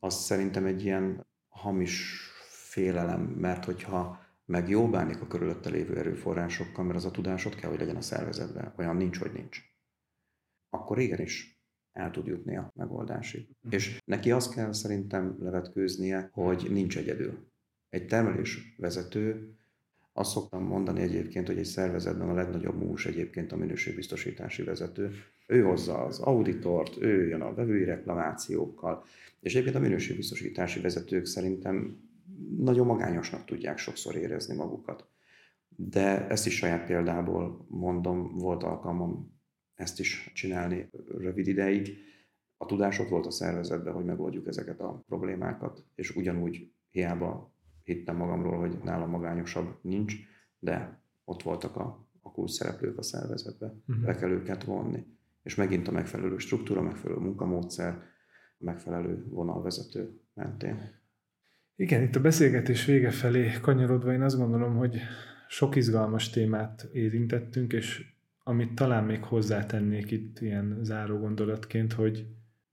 az 0.00 0.14
szerintem 0.14 0.64
egy 0.64 0.84
ilyen 0.84 1.26
hamis 1.48 2.20
félelem, 2.48 3.20
mert 3.20 3.64
hogyha 3.64 4.20
meg 4.44 4.68
jó 4.68 4.88
bánik 4.88 5.20
a 5.20 5.26
körülötte 5.26 5.70
lévő 5.70 5.96
erőforrásokkal, 5.96 6.84
mert 6.84 6.96
az 6.96 7.04
a 7.04 7.10
tudásod 7.10 7.54
kell, 7.54 7.70
hogy 7.70 7.78
legyen 7.78 7.96
a 7.96 8.00
szervezetben, 8.00 8.74
olyan 8.76 8.96
nincs, 8.96 9.18
hogy 9.18 9.32
nincs. 9.32 9.60
Akkor 10.70 10.98
igenis 10.98 11.55
el 11.96 12.10
tud 12.10 12.26
jutni 12.26 12.56
a 12.56 12.72
megoldásig. 12.74 13.46
Mm. 13.66 13.70
És 13.70 14.02
neki 14.04 14.30
azt 14.30 14.54
kell 14.54 14.72
szerintem 14.72 15.36
levetkőznie, 15.40 16.30
hogy 16.32 16.66
nincs 16.70 16.98
egyedül. 16.98 17.38
Egy 17.88 18.06
termelés 18.06 18.74
vezető, 18.78 19.54
azt 20.12 20.30
szoktam 20.30 20.62
mondani 20.62 21.00
egyébként, 21.00 21.46
hogy 21.46 21.58
egy 21.58 21.64
szervezetben 21.64 22.28
a 22.28 22.34
legnagyobb 22.34 22.82
mús 22.82 23.06
egyébként 23.06 23.52
a 23.52 23.56
minőségbiztosítási 23.56 24.62
vezető. 24.62 25.10
Ő 25.46 25.62
hozza 25.62 26.04
az 26.04 26.18
auditort, 26.18 27.02
ő 27.02 27.28
jön 27.28 27.40
a 27.40 27.54
vevői 27.54 27.84
reklamációkkal, 27.84 29.04
és 29.40 29.52
egyébként 29.52 29.76
a 29.76 29.80
minőségbiztosítási 29.80 30.80
vezetők 30.80 31.26
szerintem 31.26 32.00
nagyon 32.58 32.86
magányosnak 32.86 33.44
tudják 33.44 33.78
sokszor 33.78 34.16
érezni 34.16 34.54
magukat. 34.54 35.06
De 35.68 36.26
ezt 36.28 36.46
is 36.46 36.56
saját 36.56 36.86
példából 36.86 37.66
mondom, 37.68 38.38
volt 38.38 38.62
alkalmam 38.62 39.35
ezt 39.76 40.00
is 40.00 40.30
csinálni 40.34 40.90
rövid 41.18 41.46
ideig. 41.46 41.96
A 42.56 42.66
tudás 42.66 42.98
ott 42.98 43.08
volt 43.08 43.26
a 43.26 43.30
szervezetben, 43.30 43.94
hogy 43.94 44.04
megoldjuk 44.04 44.46
ezeket 44.46 44.80
a 44.80 45.04
problémákat, 45.06 45.84
és 45.94 46.16
ugyanúgy 46.16 46.72
hiába 46.90 47.54
hittem 47.82 48.16
magamról, 48.16 48.58
hogy 48.58 48.78
nálam 48.84 49.10
magányosabb 49.10 49.78
nincs, 49.82 50.14
de 50.58 51.00
ott 51.24 51.42
voltak 51.42 51.76
a, 51.76 52.08
a 52.20 52.32
kulcs 52.32 52.50
szereplők 52.50 52.98
a 52.98 53.02
szervezetben, 53.02 53.82
uh-huh. 53.88 54.04
be 54.04 54.14
kell 54.14 54.30
őket 54.30 54.64
vonni. 54.64 55.06
És 55.42 55.54
megint 55.54 55.88
a 55.88 55.92
megfelelő 55.92 56.38
struktúra, 56.38 56.82
megfelelő 56.82 57.20
munkamódszer, 57.20 58.02
megfelelő 58.58 59.26
vonalvezető 59.28 60.20
mentén. 60.34 61.04
Igen, 61.76 62.02
itt 62.02 62.16
a 62.16 62.20
beszélgetés 62.20 62.84
vége 62.84 63.10
felé 63.10 63.52
kanyarodva 63.60 64.12
én 64.12 64.22
azt 64.22 64.36
gondolom, 64.36 64.76
hogy 64.76 64.96
sok 65.48 65.76
izgalmas 65.76 66.30
témát 66.30 66.88
érintettünk, 66.92 67.72
és 67.72 68.15
amit 68.48 68.74
talán 68.74 69.04
még 69.04 69.22
hozzátennék 69.22 70.10
itt 70.10 70.40
ilyen 70.40 70.78
záró 70.82 71.18
gondolatként, 71.18 71.92
hogy 71.92 72.26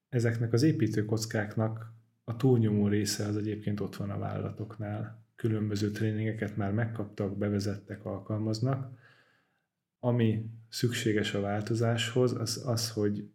ezeknek 0.10 0.54
az 0.54 0.64
építőkockáknak 0.64 1.94
a 2.24 2.36
túlnyomó 2.36 2.88
része 2.88 3.26
az 3.26 3.38
egyébként 3.38 3.80
ott 3.80 3.96
van 3.96 4.10
a 4.10 4.18
vállalatoknál. 4.18 5.26
Különböző 5.36 5.92
tréningeket 5.92 6.58
már 6.58 6.72
megkaptak, 6.72 7.38
bevezettek, 7.38 8.06
alkalmaznak. 8.06 8.98
Ami 10.00 10.50
szükséges 10.70 11.34
a 11.34 11.42
változáshoz, 11.42 12.32
az 12.32 12.64
az, 12.66 12.92
hogy 12.92 13.30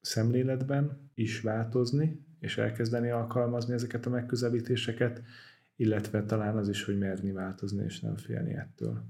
szemléletben 0.00 1.10
is 1.14 1.40
változni, 1.40 2.26
és 2.40 2.58
elkezdeni 2.58 3.10
alkalmazni 3.10 3.74
ezeket 3.74 4.06
a 4.06 4.10
megközelítéseket, 4.10 5.22
illetve 5.76 6.24
talán 6.24 6.56
az 6.56 6.68
is, 6.68 6.84
hogy 6.84 6.98
merni 6.98 7.32
változni, 7.32 7.84
és 7.84 8.00
nem 8.00 8.16
félni 8.16 8.54
ettől. 8.54 9.04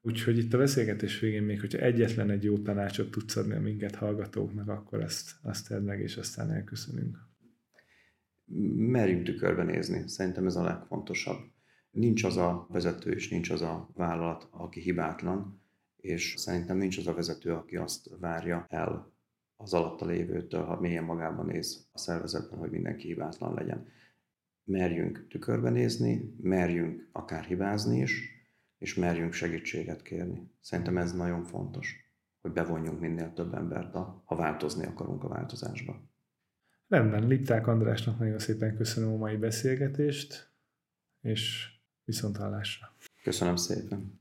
Úgyhogy 0.00 0.38
itt 0.38 0.54
a 0.54 0.58
beszélgetés 0.58 1.20
végén 1.20 1.42
még, 1.42 1.60
hogyha 1.60 1.78
egyetlen 1.78 2.30
egy 2.30 2.44
jó 2.44 2.58
tanácsot 2.58 3.10
tudsz 3.10 3.36
adni 3.36 3.54
a 3.54 3.60
minket 3.60 3.94
hallgatóknak, 3.94 4.68
akkor 4.68 5.00
ezt, 5.00 5.30
azt 5.42 5.68
tedd 5.68 5.82
meg, 5.82 6.00
és 6.00 6.16
aztán 6.16 6.50
elköszönünk. 6.50 7.18
Merjünk 8.76 9.24
tükörbe 9.24 9.62
nézni, 9.62 10.08
szerintem 10.08 10.46
ez 10.46 10.56
a 10.56 10.62
legfontosabb. 10.62 11.38
Nincs 11.90 12.24
az 12.24 12.36
a 12.36 12.66
vezető 12.68 13.10
és 13.10 13.28
nincs 13.28 13.50
az 13.50 13.62
a 13.62 13.90
vállalat, 13.94 14.48
aki 14.50 14.80
hibátlan. 14.80 15.60
és 15.96 16.34
szerintem 16.36 16.76
nincs 16.76 16.98
az 16.98 17.06
a 17.06 17.14
vezető, 17.14 17.52
aki 17.52 17.76
azt 17.76 18.10
várja 18.20 18.66
el 18.68 19.12
az 19.56 19.74
alatta 19.74 20.06
lévőtől, 20.06 20.62
ha 20.62 20.80
mélyen 20.80 21.04
magában 21.04 21.46
néz 21.46 21.88
a 21.92 21.98
szervezetben, 21.98 22.58
hogy 22.58 22.70
mindenki 22.70 23.06
hibátlan 23.06 23.54
legyen. 23.54 23.86
Merjünk 24.64 25.26
tükörbe 25.28 25.70
nézni, 25.70 26.34
merjünk 26.40 27.08
akár 27.12 27.44
hibázni 27.44 28.00
is, 28.00 28.37
és 28.78 28.94
merjünk 28.94 29.32
segítséget 29.32 30.02
kérni. 30.02 30.50
Szerintem 30.60 30.98
ez 30.98 31.12
nagyon 31.12 31.44
fontos, 31.44 32.12
hogy 32.40 32.52
bevonjunk 32.52 33.00
minél 33.00 33.32
több 33.32 33.54
embert, 33.54 33.94
ha 34.24 34.36
változni 34.36 34.86
akarunk 34.86 35.24
a 35.24 35.28
változásba. 35.28 36.06
Rendben, 36.88 37.26
Lipták 37.26 37.66
Andrásnak 37.66 38.18
nagyon 38.18 38.38
szépen 38.38 38.76
köszönöm 38.76 39.12
a 39.12 39.16
mai 39.16 39.36
beszélgetést, 39.36 40.52
és 41.20 41.68
viszont 42.04 42.36
hallásra. 42.36 42.92
Köszönöm 43.22 43.56
szépen. 43.56 44.20